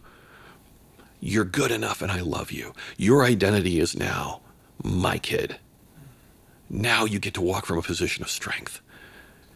You're 1.19 1.45
good 1.45 1.69
enough 1.69 2.01
and 2.01 2.11
I 2.11 2.21
love 2.21 2.51
you. 2.51 2.73
Your 2.97 3.23
identity 3.23 3.79
is 3.79 3.95
now 3.95 4.41
my 4.83 5.19
kid. 5.19 5.59
Now 6.67 7.05
you 7.05 7.19
get 7.19 7.35
to 7.35 7.41
walk 7.41 7.67
from 7.67 7.77
a 7.77 7.83
position 7.83 8.23
of 8.23 8.31
strength 8.31 8.81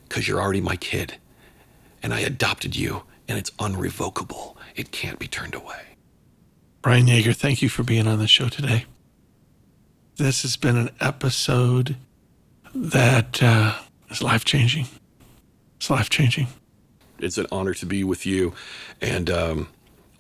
because 0.07 0.27
you're 0.27 0.41
already 0.41 0.61
my 0.61 0.75
kid. 0.75 1.15
And 2.03 2.13
I 2.13 2.19
adopted 2.19 2.75
you 2.75 3.01
and 3.27 3.39
it's 3.39 3.49
unrevocable. 3.51 4.57
It 4.75 4.91
can't 4.91 5.17
be 5.17 5.27
turned 5.27 5.55
away. 5.55 5.97
Brian 6.83 7.07
Yeager, 7.07 7.35
thank 7.35 7.63
you 7.63 7.69
for 7.69 7.81
being 7.81 8.05
on 8.05 8.19
the 8.19 8.27
show 8.27 8.47
today. 8.47 8.85
This 10.17 10.43
has 10.43 10.55
been 10.57 10.77
an 10.77 10.89
episode 10.99 11.95
that 12.75 13.41
uh, 13.41 13.79
is 14.09 14.21
life 14.21 14.45
changing. 14.45 14.87
It's 15.77 15.89
life 15.89 16.09
changing. 16.09 16.47
It's 17.19 17.37
an 17.37 17.47
honor 17.51 17.73
to 17.75 17.85
be 17.85 18.03
with 18.03 18.25
you. 18.25 18.53
And, 19.01 19.29
um, 19.29 19.69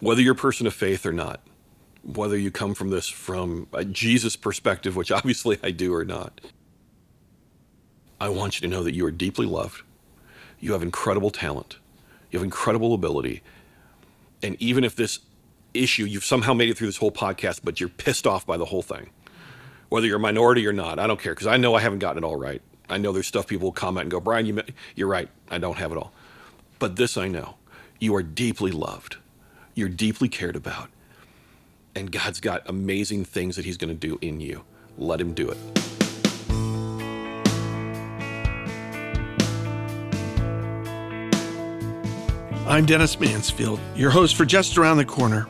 whether 0.03 0.21
you're 0.21 0.33
a 0.33 0.35
person 0.35 0.67
of 0.67 0.73
faith 0.73 1.05
or 1.05 1.13
not, 1.13 1.39
whether 2.03 2.37
you 2.37 2.51
come 2.51 2.73
from 2.73 2.89
this 2.89 3.07
from 3.07 3.67
a 3.71 3.85
Jesus 3.85 4.35
perspective, 4.35 4.97
which 4.97 5.11
obviously 5.13 5.57
I 5.63 5.71
do 5.71 5.93
or 5.93 6.03
not, 6.03 6.41
I 8.19 8.29
want 8.29 8.59
you 8.59 8.67
to 8.67 8.75
know 8.75 8.83
that 8.83 8.93
you 8.93 9.05
are 9.05 9.11
deeply 9.11 9.45
loved. 9.45 9.81
You 10.59 10.73
have 10.73 10.81
incredible 10.81 11.29
talent. 11.29 11.77
You 12.31 12.39
have 12.39 12.43
incredible 12.43 12.93
ability. 12.93 13.41
And 14.41 14.55
even 14.59 14.83
if 14.83 14.95
this 14.95 15.19
issue, 15.73 16.03
you've 16.03 16.25
somehow 16.25 16.53
made 16.53 16.69
it 16.69 16.77
through 16.77 16.87
this 16.87 16.97
whole 16.97 17.11
podcast, 17.11 17.61
but 17.63 17.79
you're 17.79 17.89
pissed 17.89 18.27
off 18.27 18.45
by 18.45 18.57
the 18.57 18.65
whole 18.65 18.81
thing, 18.81 19.09
whether 19.89 20.07
you're 20.07 20.17
a 20.17 20.19
minority 20.19 20.65
or 20.67 20.73
not, 20.73 20.99
I 20.99 21.07
don't 21.07 21.19
care 21.19 21.33
because 21.33 21.47
I 21.47 21.57
know 21.57 21.75
I 21.75 21.81
haven't 21.81 21.99
gotten 21.99 22.23
it 22.23 22.27
all 22.27 22.35
right. 22.35 22.61
I 22.89 22.97
know 22.97 23.11
there's 23.11 23.27
stuff 23.27 23.47
people 23.47 23.67
will 23.67 23.73
comment 23.73 24.03
and 24.03 24.11
go, 24.11 24.19
Brian, 24.19 24.45
you, 24.45 24.61
you're 24.95 25.07
right. 25.07 25.29
I 25.49 25.57
don't 25.57 25.77
have 25.77 25.91
it 25.91 25.97
all. 25.97 26.11
But 26.79 26.95
this 26.95 27.17
I 27.17 27.27
know 27.27 27.55
you 27.99 28.13
are 28.15 28.23
deeply 28.23 28.71
loved 28.71 29.17
you're 29.75 29.89
deeply 29.89 30.29
cared 30.29 30.55
about. 30.55 30.89
And 31.95 32.11
God's 32.11 32.39
got 32.39 32.67
amazing 32.67 33.25
things 33.25 33.55
that 33.55 33.65
He's 33.65 33.77
going 33.77 33.97
to 33.97 34.07
do 34.07 34.17
in 34.21 34.39
you. 34.39 34.63
Let 34.97 35.19
Him 35.19 35.33
do 35.33 35.49
it. 35.49 35.57
I'm 42.65 42.85
Dennis 42.85 43.19
Mansfield, 43.19 43.79
your 43.95 44.09
host 44.09 44.35
for 44.35 44.45
Just 44.45 44.77
Around 44.77 44.97
the 44.97 45.05
Corner. 45.05 45.47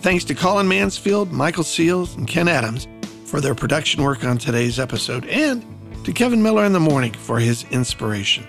Thanks 0.00 0.24
to 0.24 0.34
Colin 0.34 0.68
Mansfield, 0.68 1.32
Michael 1.32 1.64
Seals, 1.64 2.14
and 2.16 2.26
Ken 2.26 2.48
Adams 2.48 2.88
for 3.28 3.40
their 3.42 3.54
production 3.54 4.02
work 4.02 4.24
on 4.24 4.38
today's 4.38 4.78
episode, 4.78 5.26
and 5.26 5.64
to 6.04 6.12
Kevin 6.12 6.42
Miller 6.42 6.64
in 6.64 6.72
the 6.72 6.80
morning 6.80 7.12
for 7.12 7.38
his 7.38 7.64
inspiration. 7.70 8.46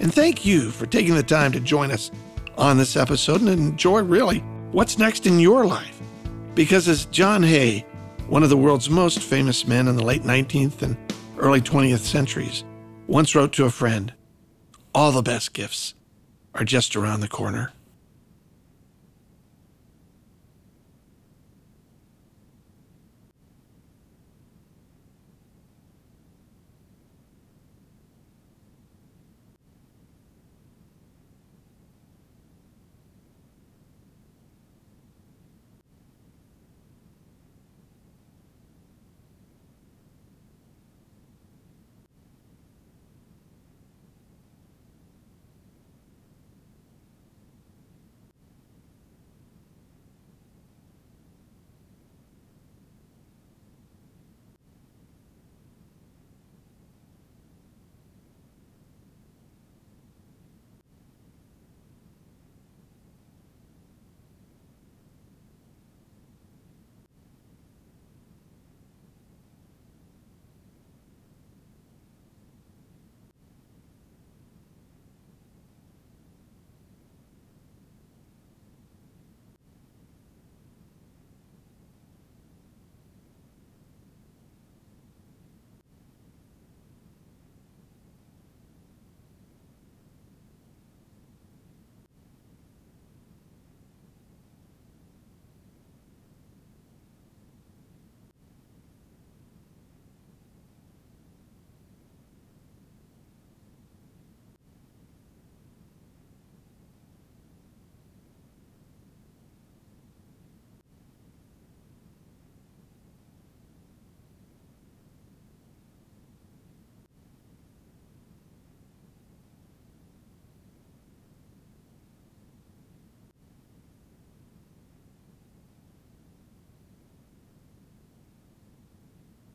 And 0.00 0.12
thank 0.12 0.46
you 0.46 0.70
for 0.70 0.86
taking 0.86 1.14
the 1.14 1.22
time 1.22 1.52
to 1.52 1.60
join 1.60 1.90
us 1.90 2.10
on 2.56 2.78
this 2.78 2.96
episode 2.96 3.42
and 3.42 3.50
enjoy 3.50 4.02
really 4.02 4.38
what's 4.72 4.98
next 4.98 5.26
in 5.26 5.38
your 5.38 5.66
life. 5.66 6.00
Because 6.54 6.88
as 6.88 7.04
John 7.06 7.42
Hay, 7.42 7.80
one 8.28 8.42
of 8.42 8.48
the 8.48 8.56
world's 8.56 8.88
most 8.88 9.20
famous 9.20 9.66
men 9.66 9.88
in 9.88 9.96
the 9.96 10.04
late 10.04 10.22
19th 10.22 10.80
and 10.80 10.96
early 11.38 11.60
20th 11.60 11.98
centuries, 11.98 12.64
once 13.06 13.34
wrote 13.34 13.52
to 13.52 13.66
a 13.66 13.70
friend, 13.70 14.12
all 14.94 15.12
the 15.12 15.22
best 15.22 15.52
gifts 15.52 15.94
are 16.54 16.64
just 16.64 16.96
around 16.96 17.20
the 17.20 17.28
corner. 17.28 17.72